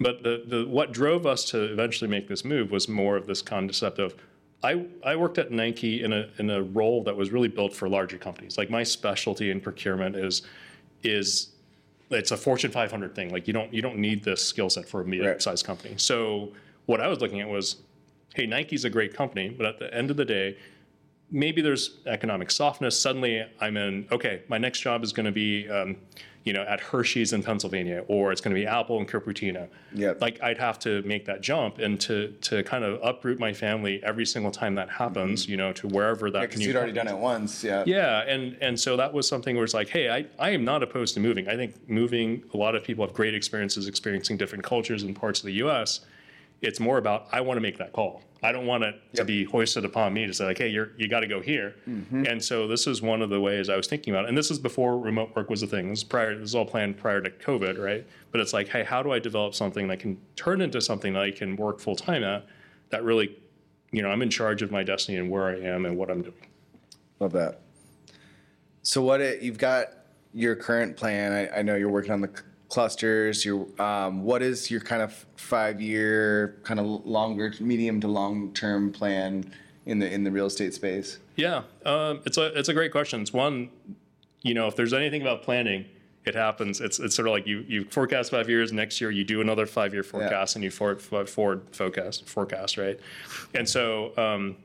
But 0.00 0.22
the 0.22 0.42
the 0.46 0.66
what 0.66 0.92
drove 0.92 1.26
us 1.26 1.44
to 1.50 1.62
eventually 1.72 2.08
make 2.08 2.28
this 2.28 2.44
move 2.44 2.70
was 2.70 2.88
more 2.88 3.16
of 3.16 3.26
this 3.26 3.42
concept 3.42 3.98
of 3.98 4.14
I, 4.64 4.86
I 5.04 5.16
worked 5.16 5.38
at 5.38 5.50
Nike 5.50 6.02
in 6.02 6.12
a 6.12 6.28
in 6.38 6.50
a 6.50 6.62
role 6.62 7.02
that 7.04 7.16
was 7.16 7.30
really 7.30 7.48
built 7.48 7.74
for 7.74 7.88
larger 7.88 8.18
companies. 8.18 8.56
Like 8.56 8.70
my 8.70 8.82
specialty 8.82 9.50
in 9.50 9.60
procurement 9.60 10.16
is 10.16 10.42
is 11.02 11.48
it's 12.10 12.30
a 12.30 12.36
Fortune 12.36 12.70
500 12.70 13.14
thing. 13.14 13.30
Like 13.30 13.46
you 13.46 13.52
don't 13.52 13.72
you 13.74 13.82
don't 13.82 13.98
need 13.98 14.22
this 14.22 14.44
skill 14.44 14.70
set 14.70 14.88
for 14.88 15.00
a 15.00 15.04
medium-sized 15.04 15.66
company. 15.66 15.94
So 15.96 16.52
what 16.86 17.00
I 17.00 17.08
was 17.08 17.20
looking 17.20 17.40
at 17.40 17.48
was, 17.48 17.76
hey, 18.34 18.46
Nike's 18.46 18.84
a 18.84 18.90
great 18.90 19.14
company, 19.14 19.48
but 19.48 19.66
at 19.66 19.78
the 19.78 19.92
end 19.94 20.10
of 20.10 20.16
the 20.16 20.24
day, 20.24 20.56
maybe 21.32 21.62
there's 21.62 21.98
economic 22.06 22.50
softness. 22.50 22.98
Suddenly, 22.98 23.44
I'm 23.60 23.76
in. 23.76 24.06
Okay, 24.12 24.42
my 24.48 24.58
next 24.58 24.80
job 24.80 25.02
is 25.02 25.12
going 25.12 25.26
to 25.26 25.32
be, 25.32 25.68
um, 25.68 25.96
you 26.44 26.52
know, 26.52 26.62
at 26.62 26.80
Hershey's 26.80 27.32
in 27.32 27.42
Pennsylvania, 27.42 28.04
or 28.08 28.32
it's 28.32 28.40
going 28.40 28.54
to 28.54 28.60
be 28.60 28.66
Apple 28.66 28.98
in 28.98 29.06
Cupertino. 29.06 29.68
Yep. 29.94 30.20
Like 30.20 30.42
I'd 30.42 30.58
have 30.58 30.78
to 30.80 31.02
make 31.02 31.24
that 31.24 31.40
jump 31.40 31.78
and 31.78 32.00
to 32.02 32.28
to 32.42 32.62
kind 32.64 32.84
of 32.84 33.00
uproot 33.02 33.38
my 33.38 33.52
family 33.52 34.02
every 34.04 34.26
single 34.26 34.50
time 34.50 34.74
that 34.74 34.90
happens. 34.90 35.48
You 35.48 35.56
know, 35.56 35.72
to 35.72 35.88
wherever 35.88 36.30
that 36.30 36.40
Because 36.42 36.54
commute 36.54 36.68
you'd 36.68 36.76
already 36.76 36.92
done 36.92 37.08
it 37.08 37.16
once. 37.16 37.64
Yeah. 37.64 37.84
yeah, 37.86 38.22
and 38.22 38.56
and 38.60 38.78
so 38.78 38.96
that 38.96 39.12
was 39.12 39.26
something 39.26 39.56
where 39.56 39.64
it's 39.64 39.74
like, 39.74 39.88
hey, 39.88 40.10
I, 40.10 40.26
I 40.38 40.50
am 40.50 40.64
not 40.64 40.82
opposed 40.82 41.14
to 41.14 41.20
moving. 41.20 41.48
I 41.48 41.56
think 41.56 41.88
moving, 41.88 42.44
a 42.52 42.56
lot 42.56 42.74
of 42.74 42.84
people 42.84 43.06
have 43.06 43.14
great 43.14 43.34
experiences 43.34 43.88
experiencing 43.88 44.36
different 44.36 44.64
cultures 44.64 45.02
in 45.02 45.14
parts 45.14 45.40
of 45.40 45.46
the 45.46 45.54
U.S. 45.54 46.00
It's 46.62 46.80
more 46.80 46.98
about 46.98 47.26
I 47.32 47.40
want 47.40 47.56
to 47.56 47.60
make 47.60 47.78
that 47.78 47.92
call. 47.92 48.22
I 48.44 48.50
don't 48.50 48.66
want 48.66 48.82
it 48.82 49.00
to 49.14 49.24
be 49.24 49.44
hoisted 49.44 49.84
upon 49.84 50.12
me 50.14 50.26
to 50.26 50.34
say 50.34 50.44
like, 50.46 50.58
hey, 50.58 50.68
you're 50.68 50.90
you 50.96 51.08
got 51.08 51.20
to 51.20 51.28
go 51.28 51.40
here. 51.40 51.76
Mm-hmm. 51.88 52.26
And 52.26 52.42
so 52.42 52.66
this 52.66 52.86
is 52.86 53.00
one 53.00 53.22
of 53.22 53.30
the 53.30 53.40
ways 53.40 53.68
I 53.68 53.76
was 53.76 53.86
thinking 53.86 54.12
about 54.12 54.24
it. 54.24 54.28
And 54.28 54.38
this 54.38 54.50
is 54.50 54.58
before 54.58 54.98
remote 54.98 55.34
work 55.36 55.48
was 55.48 55.62
a 55.62 55.66
thing. 55.66 55.90
This 55.90 56.00
is 56.00 56.04
prior. 56.04 56.36
This 56.36 56.50
is 56.50 56.54
all 56.54 56.64
planned 56.64 56.96
prior 56.96 57.20
to 57.20 57.30
COVID, 57.30 57.78
right? 57.78 58.04
But 58.32 58.40
it's 58.40 58.52
like, 58.52 58.68
hey, 58.68 58.82
how 58.82 59.02
do 59.02 59.12
I 59.12 59.20
develop 59.20 59.54
something 59.54 59.86
that 59.88 60.00
can 60.00 60.20
turn 60.34 60.60
into 60.60 60.80
something 60.80 61.12
that 61.12 61.22
I 61.22 61.30
can 61.30 61.54
work 61.56 61.78
full 61.78 61.94
time 61.94 62.24
at? 62.24 62.46
That 62.90 63.04
really, 63.04 63.38
you 63.92 64.02
know, 64.02 64.08
I'm 64.10 64.22
in 64.22 64.30
charge 64.30 64.62
of 64.62 64.70
my 64.70 64.82
destiny 64.82 65.18
and 65.18 65.30
where 65.30 65.48
I 65.48 65.60
am 65.60 65.86
and 65.86 65.96
what 65.96 66.10
I'm 66.10 66.22
doing. 66.22 66.46
Love 67.20 67.32
that. 67.32 67.60
So 68.82 69.02
what 69.02 69.20
it, 69.20 69.42
you've 69.42 69.58
got 69.58 69.88
your 70.34 70.56
current 70.56 70.96
plan. 70.96 71.32
I, 71.32 71.58
I 71.58 71.62
know 71.62 71.76
you're 71.76 71.90
working 71.90 72.10
on 72.10 72.20
the 72.20 72.30
clusters. 72.72 73.44
Your 73.44 73.66
um, 73.80 74.24
what 74.24 74.42
is 74.42 74.70
your 74.70 74.80
kind 74.80 75.02
of 75.02 75.26
five 75.36 75.80
year, 75.80 76.56
kind 76.64 76.80
of 76.80 77.06
longer, 77.06 77.52
medium 77.60 78.00
to 78.00 78.08
long 78.08 78.52
term 78.54 78.90
plan 78.90 79.52
in 79.84 79.98
the 79.98 80.10
in 80.10 80.24
the 80.24 80.30
real 80.30 80.46
estate 80.46 80.72
space? 80.74 81.18
Yeah, 81.36 81.62
um, 81.84 82.22
it's 82.24 82.38
a 82.38 82.46
it's 82.58 82.70
a 82.70 82.74
great 82.74 82.90
question. 82.90 83.20
It's 83.20 83.32
one, 83.32 83.68
you 84.40 84.54
know, 84.54 84.66
if 84.66 84.74
there's 84.74 84.94
anything 84.94 85.20
about 85.20 85.42
planning, 85.42 85.84
it 86.24 86.34
happens. 86.34 86.80
It's 86.80 86.98
it's 86.98 87.14
sort 87.14 87.28
of 87.28 87.32
like 87.32 87.46
you 87.46 87.64
you 87.68 87.84
forecast 87.84 88.30
five 88.30 88.48
years. 88.48 88.72
Next 88.72 89.00
year 89.00 89.10
you 89.10 89.22
do 89.22 89.42
another 89.42 89.66
five 89.66 89.92
year 89.92 90.02
forecast, 90.02 90.56
and 90.56 90.64
you 90.64 90.70
forward 90.70 91.02
forward 91.02 91.62
forecast 91.72 92.26
forecast 92.26 92.78
right. 92.78 92.98
And 93.54 93.68
so 93.68 94.16
um, 94.16 94.56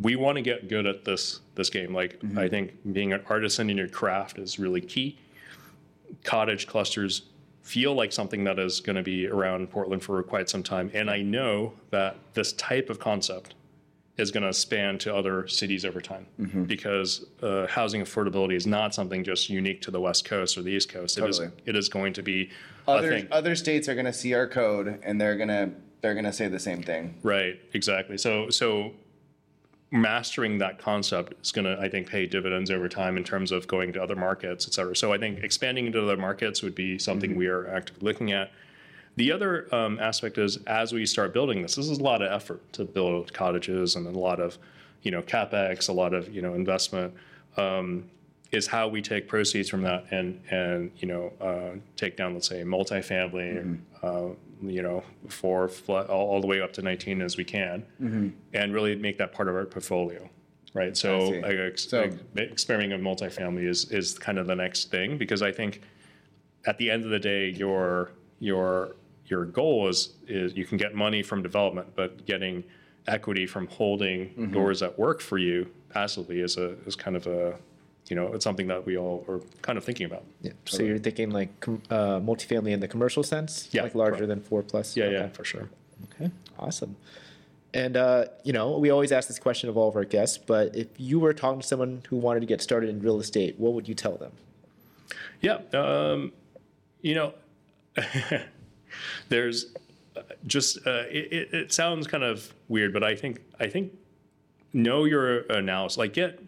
we 0.00 0.16
want 0.16 0.36
to 0.36 0.42
get 0.42 0.68
good 0.68 0.86
at 0.86 1.04
this 1.04 1.40
this 1.54 1.70
game. 1.70 1.94
Like 1.94 2.18
I 2.36 2.48
think 2.48 2.72
being 2.92 3.12
an 3.12 3.22
artisan 3.28 3.70
in 3.70 3.76
your 3.76 3.88
craft 3.88 4.38
is 4.38 4.58
really 4.58 4.80
key. 4.80 5.20
Cottage 6.24 6.66
clusters 6.66 7.22
feel 7.64 7.94
like 7.94 8.12
something 8.12 8.44
that 8.44 8.58
is 8.58 8.80
going 8.80 8.94
to 8.94 9.02
be 9.02 9.26
around 9.26 9.70
Portland 9.70 10.02
for 10.02 10.22
quite 10.22 10.48
some 10.48 10.62
time, 10.62 10.90
and 10.94 11.10
I 11.10 11.22
know 11.22 11.72
that 11.90 12.16
this 12.34 12.52
type 12.52 12.90
of 12.90 13.00
concept 13.00 13.54
is 14.16 14.30
going 14.30 14.44
to 14.44 14.52
span 14.52 14.96
to 14.98 15.12
other 15.12 15.48
cities 15.48 15.84
over 15.84 16.00
time 16.00 16.26
because 16.68 17.26
uh, 17.42 17.66
housing 17.66 18.00
affordability 18.00 18.54
is 18.54 18.64
not 18.66 18.94
something 18.94 19.24
just 19.24 19.50
unique 19.50 19.82
to 19.82 19.90
the 19.90 20.00
West 20.00 20.24
Coast 20.24 20.56
or 20.56 20.62
the 20.62 20.70
East 20.70 20.88
Coast. 20.88 21.18
It 21.18 21.24
is 21.28 21.38
Totally. 21.38 21.56
it 21.66 21.74
is 21.74 21.88
going 21.88 22.12
to 22.12 22.22
be 22.22 22.50
Other 22.86 23.26
other 23.32 23.56
states 23.56 23.88
are 23.88 23.94
going 23.94 24.06
to 24.06 24.12
see 24.12 24.34
our 24.34 24.46
code 24.46 25.00
and 25.02 25.20
they're 25.20 25.36
gonna 25.36 25.72
they're 26.00 26.14
gonna 26.14 26.32
say 26.32 26.46
the 26.46 26.60
same 26.60 26.82
thing. 26.82 27.18
Right, 27.24 27.58
exactly. 27.72 28.18
So 28.18 28.50
so 28.50 28.92
mastering 29.94 30.58
that 30.58 30.78
concept 30.78 31.34
is 31.40 31.52
going 31.52 31.64
to, 31.64 31.80
I 31.80 31.88
think, 31.88 32.08
pay 32.08 32.26
dividends 32.26 32.68
over 32.70 32.88
time 32.88 33.16
in 33.16 33.22
terms 33.22 33.52
of 33.52 33.68
going 33.68 33.92
to 33.92 34.02
other 34.02 34.16
markets, 34.16 34.66
et 34.66 34.74
cetera. 34.74 34.96
So 34.96 35.12
I 35.12 35.18
think 35.18 35.44
expanding 35.44 35.86
into 35.86 36.02
other 36.02 36.16
markets 36.16 36.62
would 36.62 36.74
be 36.74 36.98
something 36.98 37.36
we 37.36 37.46
are 37.46 37.68
actively 37.68 38.04
looking 38.04 38.32
at. 38.32 38.50
The 39.16 39.30
other 39.30 39.72
um, 39.72 40.00
aspect 40.00 40.36
is 40.36 40.58
as 40.66 40.92
we 40.92 41.06
start 41.06 41.32
building 41.32 41.62
this, 41.62 41.76
this 41.76 41.88
is 41.88 41.98
a 41.98 42.02
lot 42.02 42.22
of 42.22 42.32
effort 42.32 42.60
to 42.72 42.84
build 42.84 43.32
cottages 43.32 43.94
and 43.94 44.04
a 44.08 44.10
lot 44.10 44.40
of, 44.40 44.58
you 45.02 45.12
know, 45.12 45.22
capex, 45.22 45.88
a 45.88 45.92
lot 45.92 46.12
of 46.12 46.34
you 46.34 46.42
know 46.42 46.54
investment. 46.54 47.14
Um, 47.56 48.10
is 48.50 48.66
how 48.66 48.86
we 48.88 49.02
take 49.02 49.28
proceeds 49.28 49.68
from 49.68 49.82
that 49.82 50.04
and 50.12 50.40
and 50.50 50.90
you 50.98 51.08
know 51.08 51.32
uh, 51.40 51.78
take 51.96 52.16
down 52.16 52.34
let's 52.34 52.48
say 52.48 52.62
multifamily, 52.62 53.78
uh, 54.02 54.28
you 54.70 54.82
know, 54.82 55.02
fl- 55.28 55.92
all, 55.92 56.08
all 56.08 56.40
the 56.40 56.46
way 56.46 56.60
up 56.60 56.72
to 56.74 56.82
19 56.82 57.22
as 57.22 57.36
we 57.36 57.44
can, 57.44 57.84
and 58.52 58.72
really 58.74 58.94
make 58.96 59.18
that 59.18 59.32
part 59.32 59.48
of 59.48 59.54
our 59.54 59.64
portfolio, 59.64 60.28
right? 60.74 60.96
So, 60.96 61.34
I 61.44 61.54
ex- 61.66 61.88
So- 61.88 62.02
ex- 62.02 62.16
experimenting 62.36 62.98
with 63.04 63.06
multifamily 63.18 63.66
is 63.68 63.90
is 63.90 64.18
kind 64.18 64.38
of 64.38 64.46
the 64.46 64.56
next 64.56 64.90
thing 64.90 65.18
because 65.18 65.42
I 65.42 65.52
think 65.52 65.82
at 66.66 66.78
the 66.78 66.90
end 66.90 67.04
of 67.04 67.10
the 67.10 67.18
day, 67.18 67.48
your 67.50 68.10
your 68.40 68.96
your 69.26 69.44
goal 69.46 69.88
is 69.88 70.14
is 70.28 70.54
you 70.56 70.64
can 70.66 70.76
get 70.78 70.94
money 70.94 71.22
from 71.22 71.42
development, 71.42 71.88
but 71.94 72.26
getting 72.26 72.64
equity 73.06 73.46
from 73.46 73.66
holding 73.66 74.28
Mm-hmm. 74.30 74.52
doors 74.52 74.80
that 74.80 74.98
work 74.98 75.20
for 75.20 75.38
you 75.38 75.66
passively 75.90 76.40
is 76.40 76.56
a 76.56 76.74
is 76.86 76.96
kind 76.96 77.16
of 77.16 77.26
a 77.26 77.56
you 78.06 78.16
know 78.16 78.32
it's 78.34 78.44
something 78.44 78.66
that 78.68 78.84
we 78.86 78.96
all 78.98 79.24
are 79.28 79.40
kind 79.62 79.78
of 79.78 79.84
thinking 79.84 80.06
about. 80.06 80.24
Yeah. 80.42 80.52
So 80.66 80.82
you're 80.82 80.98
thinking 80.98 81.30
like 81.30 81.58
com- 81.60 81.82
uh, 81.90 82.20
multifamily 82.20 82.72
in 82.72 82.80
the 82.80 82.88
commercial 82.88 83.22
sense, 83.22 83.68
Yeah, 83.72 83.82
like 83.82 83.94
larger 83.94 84.16
correct. 84.18 84.28
than 84.28 84.40
four 84.40 84.62
plus. 84.62 84.96
Yeah, 84.96 85.08
yeah, 85.10 85.28
for 85.28 85.44
sure. 85.44 85.68
Okay, 86.14 86.30
awesome. 86.58 86.96
And 87.72 87.96
uh, 87.96 88.26
you 88.44 88.52
know, 88.52 88.78
we 88.78 88.90
always 88.90 89.10
ask 89.10 89.26
this 89.28 89.38
question 89.38 89.68
of 89.68 89.76
all 89.76 89.88
of 89.88 89.96
our 89.96 90.04
guests, 90.04 90.38
but 90.38 90.76
if 90.76 90.88
you 90.98 91.18
were 91.18 91.32
talking 91.34 91.60
to 91.60 91.66
someone 91.66 92.02
who 92.08 92.16
wanted 92.16 92.40
to 92.40 92.46
get 92.46 92.60
started 92.60 92.88
in 92.90 93.00
real 93.00 93.18
estate, 93.20 93.58
what 93.58 93.72
would 93.72 93.88
you 93.88 93.94
tell 93.94 94.16
them? 94.16 94.32
Yeah, 95.40 95.58
um, 95.72 96.32
you 97.02 97.14
know, 97.14 97.34
there's 99.28 99.66
uh, 100.16 100.22
just 100.46 100.78
uh, 100.86 101.04
it, 101.10 101.32
it, 101.32 101.54
it 101.54 101.72
sounds 101.72 102.06
kind 102.06 102.22
of 102.22 102.52
weird, 102.68 102.92
but 102.92 103.02
I 103.02 103.14
think 103.16 103.40
I 103.58 103.66
think 103.66 103.92
know 104.72 105.04
your 105.04 105.40
analysis. 105.50 105.98
Like, 105.98 106.12
get 106.12 106.40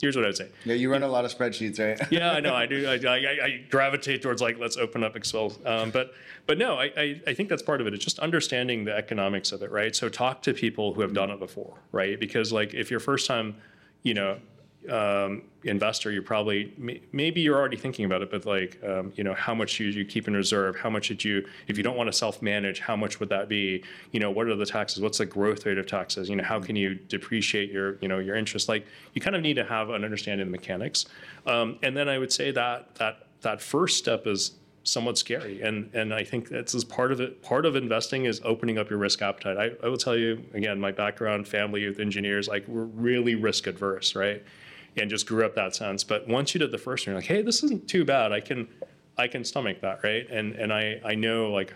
here's 0.00 0.16
what 0.16 0.24
I 0.24 0.28
would 0.28 0.36
say. 0.36 0.48
Yeah, 0.64 0.74
you 0.74 0.90
run 0.90 1.02
a 1.02 1.08
lot 1.08 1.24
of 1.24 1.36
spreadsheets, 1.36 1.78
right? 1.78 2.00
yeah, 2.12 2.32
I 2.32 2.40
know. 2.40 2.54
I 2.54 2.66
do. 2.66 2.86
I, 2.88 2.94
I, 2.94 3.16
I 3.44 3.64
gravitate 3.70 4.22
towards 4.22 4.40
like 4.40 4.58
let's 4.58 4.76
open 4.76 5.04
up 5.04 5.16
Excel. 5.16 5.52
Um, 5.64 5.90
but 5.90 6.14
but 6.46 6.58
no, 6.58 6.78
I, 6.78 6.92
I 6.96 7.20
I 7.28 7.34
think 7.34 7.48
that's 7.48 7.62
part 7.62 7.80
of 7.80 7.86
it. 7.86 7.94
It's 7.94 8.04
just 8.04 8.18
understanding 8.18 8.84
the 8.84 8.96
economics 8.96 9.52
of 9.52 9.62
it, 9.62 9.70
right? 9.70 9.94
So 9.94 10.08
talk 10.08 10.42
to 10.42 10.54
people 10.54 10.94
who 10.94 11.02
have 11.02 11.12
done 11.12 11.30
it 11.30 11.38
before, 11.38 11.78
right? 11.92 12.18
Because 12.18 12.52
like 12.52 12.74
if 12.74 12.90
you're 12.90 13.00
first 13.00 13.26
time, 13.26 13.56
you 14.02 14.14
know, 14.14 14.38
um, 14.88 15.42
investor, 15.64 16.10
you're 16.10 16.22
probably 16.22 16.72
maybe 17.12 17.40
you're 17.40 17.58
already 17.58 17.76
thinking 17.76 18.06
about 18.06 18.22
it, 18.22 18.30
but 18.30 18.46
like 18.46 18.82
um, 18.82 19.12
you 19.14 19.24
know, 19.24 19.34
how 19.34 19.54
much 19.54 19.78
you, 19.78 19.88
you 19.88 20.04
keep 20.04 20.26
in 20.26 20.34
reserve? 20.34 20.76
How 20.76 20.88
much 20.88 21.08
did 21.08 21.22
you 21.22 21.46
if 21.68 21.76
you 21.76 21.82
don't 21.82 21.96
want 21.96 22.10
to 22.10 22.12
self 22.12 22.40
manage? 22.40 22.80
How 22.80 22.96
much 22.96 23.20
would 23.20 23.28
that 23.28 23.48
be? 23.48 23.84
You 24.12 24.20
know, 24.20 24.30
what 24.30 24.46
are 24.46 24.56
the 24.56 24.66
taxes? 24.66 25.02
What's 25.02 25.18
the 25.18 25.26
growth 25.26 25.66
rate 25.66 25.78
of 25.78 25.86
taxes? 25.86 26.30
You 26.30 26.36
know, 26.36 26.44
how 26.44 26.60
can 26.60 26.76
you 26.76 26.94
depreciate 26.94 27.70
your 27.70 27.98
you 28.00 28.08
know 28.08 28.18
your 28.18 28.36
interest? 28.36 28.68
Like 28.68 28.86
you 29.12 29.20
kind 29.20 29.36
of 29.36 29.42
need 29.42 29.54
to 29.54 29.64
have 29.64 29.90
an 29.90 30.04
understanding 30.04 30.46
of 30.46 30.48
the 30.48 30.58
mechanics. 30.58 31.06
Um, 31.46 31.78
and 31.82 31.96
then 31.96 32.08
I 32.08 32.18
would 32.18 32.32
say 32.32 32.50
that 32.52 32.94
that 32.96 33.26
that 33.42 33.60
first 33.60 33.98
step 33.98 34.26
is 34.26 34.52
somewhat 34.82 35.18
scary, 35.18 35.60
and 35.62 35.90
and 35.94 36.14
I 36.14 36.24
think 36.24 36.48
that's 36.48 36.74
is 36.74 36.84
part 36.84 37.12
of 37.12 37.20
it. 37.20 37.42
Part 37.42 37.66
of 37.66 37.76
investing 37.76 38.24
is 38.24 38.40
opening 38.44 38.78
up 38.78 38.88
your 38.88 38.98
risk 38.98 39.20
appetite. 39.20 39.56
I, 39.56 39.86
I 39.86 39.88
will 39.88 39.98
tell 39.98 40.16
you 40.16 40.42
again, 40.54 40.80
my 40.80 40.92
background, 40.92 41.46
family 41.46 41.82
youth 41.82 42.00
engineers, 42.00 42.48
like 42.48 42.66
we're 42.66 42.84
really 42.84 43.34
risk 43.34 43.66
adverse, 43.66 44.14
right? 44.14 44.42
And 44.96 45.08
just 45.08 45.26
grew 45.26 45.44
up 45.44 45.54
that 45.54 45.74
sense. 45.74 46.02
But 46.04 46.26
once 46.26 46.52
you 46.54 46.58
did 46.58 46.72
the 46.72 46.78
first 46.78 47.06
one, 47.06 47.12
you're 47.12 47.20
like, 47.20 47.28
hey, 47.28 47.42
this 47.42 47.62
isn't 47.62 47.88
too 47.88 48.04
bad. 48.04 48.32
I 48.32 48.40
can 48.40 48.68
I 49.16 49.28
can 49.28 49.44
stomach 49.44 49.80
that, 49.82 50.02
right? 50.02 50.28
And 50.30 50.54
and 50.54 50.72
I 50.72 51.00
I 51.04 51.14
know 51.14 51.50
like 51.50 51.74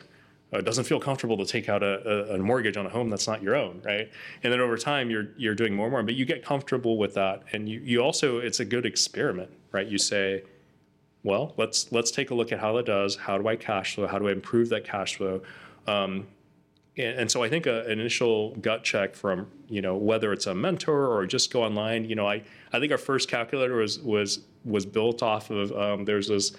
uh, 0.53 0.59
it 0.59 0.65
doesn't 0.65 0.85
feel 0.85 1.01
comfortable 1.01 1.37
to 1.37 1.45
take 1.45 1.69
out 1.69 1.83
a, 1.83 2.33
a, 2.33 2.35
a 2.35 2.39
mortgage 2.39 2.77
on 2.77 2.87
a 2.87 2.89
home 2.89 3.11
that's 3.11 3.27
not 3.27 3.43
your 3.43 3.57
own, 3.57 3.81
right? 3.85 4.11
And 4.43 4.53
then 4.53 4.61
over 4.61 4.77
time, 4.77 5.11
you're 5.11 5.29
you're 5.37 5.55
doing 5.55 5.75
more 5.75 5.87
and 5.87 5.93
more, 5.93 6.03
but 6.03 6.15
you 6.15 6.25
get 6.25 6.45
comfortable 6.45 6.97
with 6.97 7.15
that, 7.15 7.43
and 7.53 7.69
you 7.69 7.81
you 7.81 8.01
also 8.01 8.39
it's 8.39 8.61
a 8.61 8.65
good 8.65 8.87
experiment, 8.87 9.51
right? 9.73 9.87
You 9.87 9.99
say, 9.99 10.43
well, 11.23 11.55
let's 11.57 11.91
let's 11.93 12.11
take 12.11 12.31
a 12.31 12.35
look 12.35 12.53
at 12.53 12.61
how 12.61 12.75
that 12.75 12.87
does. 12.87 13.17
How 13.17 13.39
do 13.39 13.49
I 13.49 13.57
cash 13.57 13.95
flow? 13.95 14.07
How 14.07 14.19
do 14.19 14.29
I 14.29 14.33
improve 14.33 14.69
that 14.69 14.85
cash 14.85 15.17
flow? 15.17 15.43
Um, 15.87 16.27
and, 16.97 17.21
and 17.21 17.31
so 17.31 17.43
I 17.43 17.49
think 17.49 17.67
a, 17.67 17.83
an 17.85 17.99
initial 17.99 18.55
gut 18.57 18.85
check 18.85 19.15
from 19.15 19.49
you 19.69 19.83
know 19.83 19.97
whether 19.97 20.33
it's 20.33 20.47
a 20.47 20.55
mentor 20.55 21.09
or 21.09 21.27
just 21.27 21.53
go 21.53 21.65
online. 21.65 22.05
You 22.05 22.15
know, 22.15 22.29
I 22.29 22.43
I 22.75 22.81
think 22.81 22.91
our 22.91 22.99
first 22.99 23.29
calculator 23.29 23.77
was 23.77 24.01
was 24.01 24.41
was 24.65 24.85
built 24.85 25.23
off 25.23 25.51
of 25.51 25.73
um, 25.73 26.05
there's 26.05 26.29
this 26.29 26.53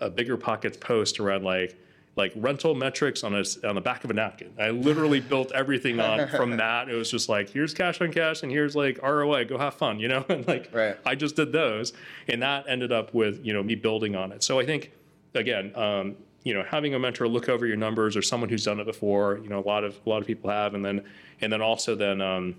a 0.00 0.10
bigger 0.10 0.36
pockets 0.36 0.76
post 0.76 1.18
around 1.18 1.44
like 1.44 1.78
like 2.14 2.30
rental 2.36 2.74
metrics 2.74 3.24
on 3.24 3.34
a 3.34 3.42
on 3.66 3.74
the 3.74 3.80
back 3.80 4.04
of 4.04 4.10
a 4.10 4.12
napkin. 4.12 4.52
I 4.60 4.68
literally 4.68 5.20
built 5.32 5.50
everything 5.52 5.98
on 5.98 6.28
from 6.28 6.56
that. 6.58 6.90
It 6.90 6.94
was 6.94 7.10
just 7.10 7.30
like 7.30 7.48
here's 7.48 7.72
cash 7.72 8.02
on 8.02 8.12
cash 8.12 8.42
and 8.42 8.52
here's 8.52 8.76
like 8.76 9.00
ROI. 9.02 9.46
Go 9.46 9.56
have 9.56 9.72
fun, 9.74 9.98
you 9.98 10.08
know. 10.08 10.24
And 10.28 10.46
like 10.46 10.68
Right. 10.74 10.98
I 11.06 11.14
just 11.14 11.36
did 11.36 11.52
those, 11.52 11.94
and 12.28 12.42
that 12.42 12.66
ended 12.68 12.92
up 12.92 13.14
with 13.14 13.44
you 13.44 13.54
know 13.54 13.62
me 13.62 13.74
building 13.74 14.14
on 14.14 14.30
it. 14.30 14.42
So 14.42 14.60
I 14.60 14.66
think 14.66 14.92
again, 15.34 15.74
um, 15.74 16.16
you 16.42 16.52
know, 16.52 16.64
having 16.68 16.92
a 16.94 16.98
mentor 16.98 17.28
look 17.28 17.48
over 17.48 17.66
your 17.66 17.78
numbers 17.78 18.14
or 18.14 18.20
someone 18.20 18.50
who's 18.50 18.64
done 18.64 18.78
it 18.78 18.84
before. 18.84 19.38
You 19.42 19.48
know, 19.48 19.60
a 19.60 19.66
lot 19.66 19.84
of 19.84 19.98
a 20.04 20.10
lot 20.10 20.20
of 20.20 20.26
people 20.26 20.50
have, 20.50 20.74
and 20.74 20.84
then 20.84 21.02
and 21.40 21.50
then 21.50 21.62
also 21.62 21.94
then. 21.94 22.20
Um, 22.20 22.56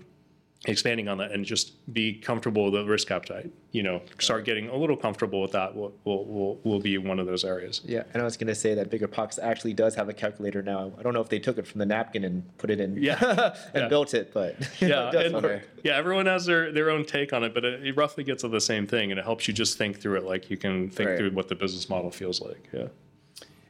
expanding 0.66 1.08
on 1.08 1.18
that 1.18 1.30
and 1.32 1.44
just 1.44 1.72
be 1.92 2.14
comfortable 2.14 2.64
with 2.64 2.72
the 2.74 2.84
risk 2.84 3.10
appetite 3.10 3.50
you 3.72 3.82
know 3.82 4.00
start 4.18 4.44
getting 4.44 4.68
a 4.68 4.76
little 4.76 4.96
comfortable 4.96 5.42
with 5.42 5.52
that 5.52 5.74
will 5.76 5.92
will, 6.04 6.24
will, 6.24 6.60
will 6.64 6.80
be 6.80 6.96
one 6.96 7.18
of 7.18 7.26
those 7.26 7.44
areas 7.44 7.82
Yeah, 7.84 8.04
and 8.12 8.22
I 8.22 8.24
was 8.24 8.36
going 8.36 8.46
to 8.48 8.54
say 8.54 8.74
that 8.74 8.90
Bigger 8.90 9.06
Pockets 9.08 9.38
actually 9.38 9.74
does 9.74 9.94
have 9.96 10.08
a 10.08 10.14
calculator 10.14 10.62
now. 10.62 10.92
I 10.98 11.02
don't 11.02 11.12
know 11.12 11.20
if 11.20 11.28
they 11.28 11.38
took 11.38 11.58
it 11.58 11.66
from 11.66 11.80
the 11.80 11.86
napkin 11.86 12.24
and 12.24 12.56
put 12.58 12.70
it 12.70 12.80
in 12.80 12.96
Yeah. 12.96 13.18
and 13.74 13.82
Yeah. 13.82 13.88
built 13.88 14.14
it, 14.14 14.32
but 14.32 14.56
yeah, 14.80 15.08
it 15.10 15.12
does 15.12 15.32
and- 15.44 15.62
yeah. 15.82 15.96
Everyone 15.96 16.26
has 16.26 16.46
their, 16.46 16.72
their 16.72 16.88
own 16.90 17.04
take 17.04 17.32
on 17.32 17.44
it, 17.44 17.52
but 17.52 17.64
it, 17.64 17.86
it 17.86 17.96
roughly 17.96 18.24
gets 18.24 18.40
to 18.42 18.48
the 18.48 18.60
same 18.60 18.86
thing, 18.86 19.10
and 19.10 19.18
it 19.20 19.24
helps 19.24 19.46
you 19.48 19.52
just 19.54 19.76
think 19.76 20.00
through 20.00 20.16
it, 20.16 20.24
like 20.24 20.48
you 20.50 20.56
can 20.56 20.88
think 20.88 21.10
Right. 21.10 21.18
through 21.18 21.30
what 21.32 21.48
the 21.48 21.54
business 21.54 21.88
model 21.90 22.10
feels 22.10 22.40
like. 22.40 22.68
Yeah. 22.72 22.86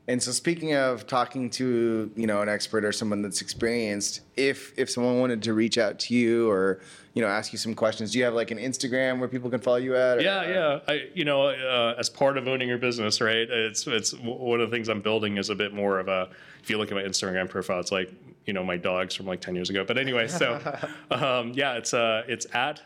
And 0.06 0.22
so, 0.22 0.32
speaking 0.32 0.74
of 0.74 1.06
talking 1.06 1.48
to 1.50 2.10
you 2.14 2.26
know 2.26 2.42
an 2.42 2.48
expert 2.48 2.84
or 2.84 2.92
someone 2.92 3.22
that's 3.22 3.40
experienced, 3.40 4.20
if 4.36 4.72
if 4.78 4.90
someone 4.90 5.18
wanted 5.18 5.42
to 5.44 5.54
reach 5.54 5.78
out 5.78 5.98
to 6.00 6.14
you 6.14 6.50
or 6.50 6.80
you 7.14 7.22
know 7.22 7.28
ask 7.28 7.52
you 7.54 7.58
some 7.58 7.74
questions, 7.74 8.12
do 8.12 8.18
you 8.18 8.24
have 8.24 8.34
like 8.34 8.50
an 8.50 8.58
Instagram 8.58 9.18
where 9.18 9.28
people 9.28 9.48
can 9.48 9.60
follow 9.60 9.76
you 9.78 9.96
at? 9.96 10.18
or- 10.18 10.20
Yeah, 10.20 10.46
yeah. 10.48 10.80
I, 10.86 11.08
you 11.14 11.24
know, 11.24 11.46
uh, 11.48 11.94
as 11.98 12.10
part 12.10 12.36
of 12.36 12.46
owning 12.46 12.68
your 12.68 12.76
business, 12.76 13.22
right? 13.22 13.48
It's 13.48 13.86
it's 13.86 14.12
one 14.18 14.60
of 14.60 14.70
the 14.70 14.76
things 14.76 14.88
I'm 14.90 15.00
building 15.00 15.38
is 15.38 15.48
a 15.48 15.54
bit 15.54 15.72
more 15.72 15.98
of 15.98 16.08
a. 16.08 16.28
If 16.62 16.68
you 16.68 16.76
look 16.76 16.90
at 16.90 16.94
my 16.96 17.02
Instagram 17.02 17.48
profile, 17.48 17.80
it's 17.80 17.92
like 17.92 18.12
you 18.44 18.52
know 18.52 18.62
my 18.62 18.76
dogs 18.76 19.14
from 19.14 19.24
like 19.24 19.40
ten 19.40 19.54
years 19.54 19.70
ago. 19.70 19.84
But 19.86 19.96
anyway, 19.96 20.28
so 20.28 20.60
um, 21.12 21.52
yeah, 21.54 21.74
it's 21.78 21.94
uh 21.94 22.24
it's 22.28 22.46
at 22.52 22.82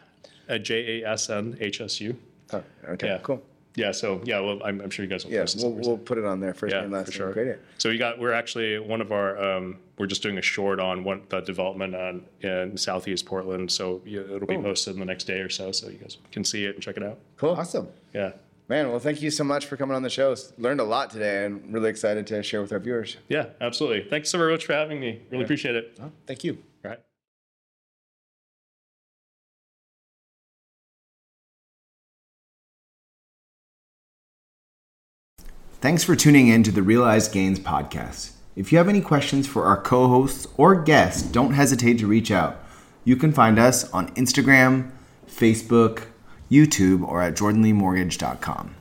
uh, 0.48 0.58
J 0.58 1.02
A 1.02 1.08
S 1.10 1.30
N 1.30 1.56
H 1.60 1.80
S 1.80 2.00
U. 2.00 2.16
Oh, 2.52 2.62
okay, 2.90 3.08
Yeah. 3.08 3.18
cool. 3.24 3.42
Yeah, 3.74 3.92
so 3.92 4.20
yeah, 4.24 4.40
well, 4.40 4.58
I'm, 4.64 4.80
I'm 4.80 4.90
sure 4.90 5.04
you 5.04 5.10
guys 5.10 5.24
will 5.24 5.32
Yeah, 5.32 5.40
post 5.42 5.56
it 5.56 5.62
we'll, 5.62 5.70
somewhere. 5.72 5.82
we'll 5.88 5.98
put 5.98 6.18
it 6.18 6.24
on 6.24 6.40
there 6.40 6.52
first 6.54 6.74
yeah, 6.74 6.80
name, 6.80 6.90
last 6.90 7.06
for 7.06 7.10
name. 7.12 7.16
sure. 7.18 7.44
Great. 7.44 7.58
So 7.78 7.90
we 7.90 7.98
got 7.98 8.18
we're 8.18 8.32
actually 8.32 8.78
one 8.78 9.00
of 9.00 9.12
our 9.12 9.38
um, 9.40 9.78
we're 9.98 10.06
just 10.06 10.22
doing 10.22 10.36
a 10.38 10.42
short 10.42 10.80
on 10.80 11.04
one 11.04 11.22
the 11.28 11.40
development 11.40 11.94
on 11.94 12.24
in 12.40 12.76
Southeast 12.76 13.24
Portland. 13.26 13.70
So 13.70 14.02
yeah, 14.04 14.20
it'll 14.20 14.40
be 14.46 14.54
Cool. 14.54 14.64
posted 14.64 14.94
in 14.94 15.00
the 15.00 15.06
next 15.06 15.24
day 15.24 15.38
or 15.40 15.48
so, 15.48 15.70
so 15.72 15.88
you 15.88 15.98
guys 15.98 16.16
can 16.32 16.44
see 16.44 16.64
it 16.64 16.74
and 16.74 16.82
check 16.82 16.96
it 16.96 17.02
out. 17.04 17.18
Cool. 17.36 17.50
Awesome. 17.50 17.88
Yeah, 18.12 18.32
Man, 18.68 18.90
well, 18.90 18.98
thank 18.98 19.22
you 19.22 19.30
so 19.30 19.44
much 19.44 19.64
for 19.66 19.76
coming 19.78 19.94
on 19.96 20.02
the 20.02 20.10
show. 20.10 20.34
Learned 20.58 20.80
a 20.80 20.84
lot 20.84 21.08
today 21.10 21.46
and 21.46 21.72
really 21.72 21.88
excited 21.88 22.26
to 22.26 22.42
share 22.42 22.60
with 22.60 22.70
our 22.72 22.78
viewers. 22.78 23.16
yeah, 23.28 23.46
absolutely. 23.62 24.08
Thanks 24.10 24.28
so 24.28 24.36
very 24.38 24.52
much 24.52 24.66
for 24.66 24.74
having 24.74 25.00
me. 25.00 25.22
Really 25.30 25.44
appreciate 25.44 25.74
it. 25.76 25.98
Thank 26.26 26.44
you. 26.44 26.58
Thanks 35.80 36.02
for 36.02 36.16
tuning 36.16 36.48
in 36.48 36.64
to 36.64 36.72
the 36.72 36.82
Realized 36.82 37.30
Gains 37.32 37.60
podcast. 37.60 38.32
If 38.56 38.72
you 38.72 38.78
have 38.78 38.88
any 38.88 39.00
questions 39.00 39.46
for 39.46 39.64
our 39.64 39.80
co 39.80 40.08
hosts 40.08 40.48
or 40.56 40.74
guests, 40.74 41.22
don't 41.22 41.52
hesitate 41.52 42.00
to 42.00 42.08
reach 42.08 42.32
out. 42.32 42.60
You 43.04 43.14
can 43.14 43.32
find 43.32 43.60
us 43.60 43.88
on 43.92 44.12
Instagram, 44.16 44.90
Facebook, 45.28 46.06
YouTube, 46.50 47.06
or 47.06 47.22
at 47.22 47.36
jordanleemortgage.com. 47.36 48.74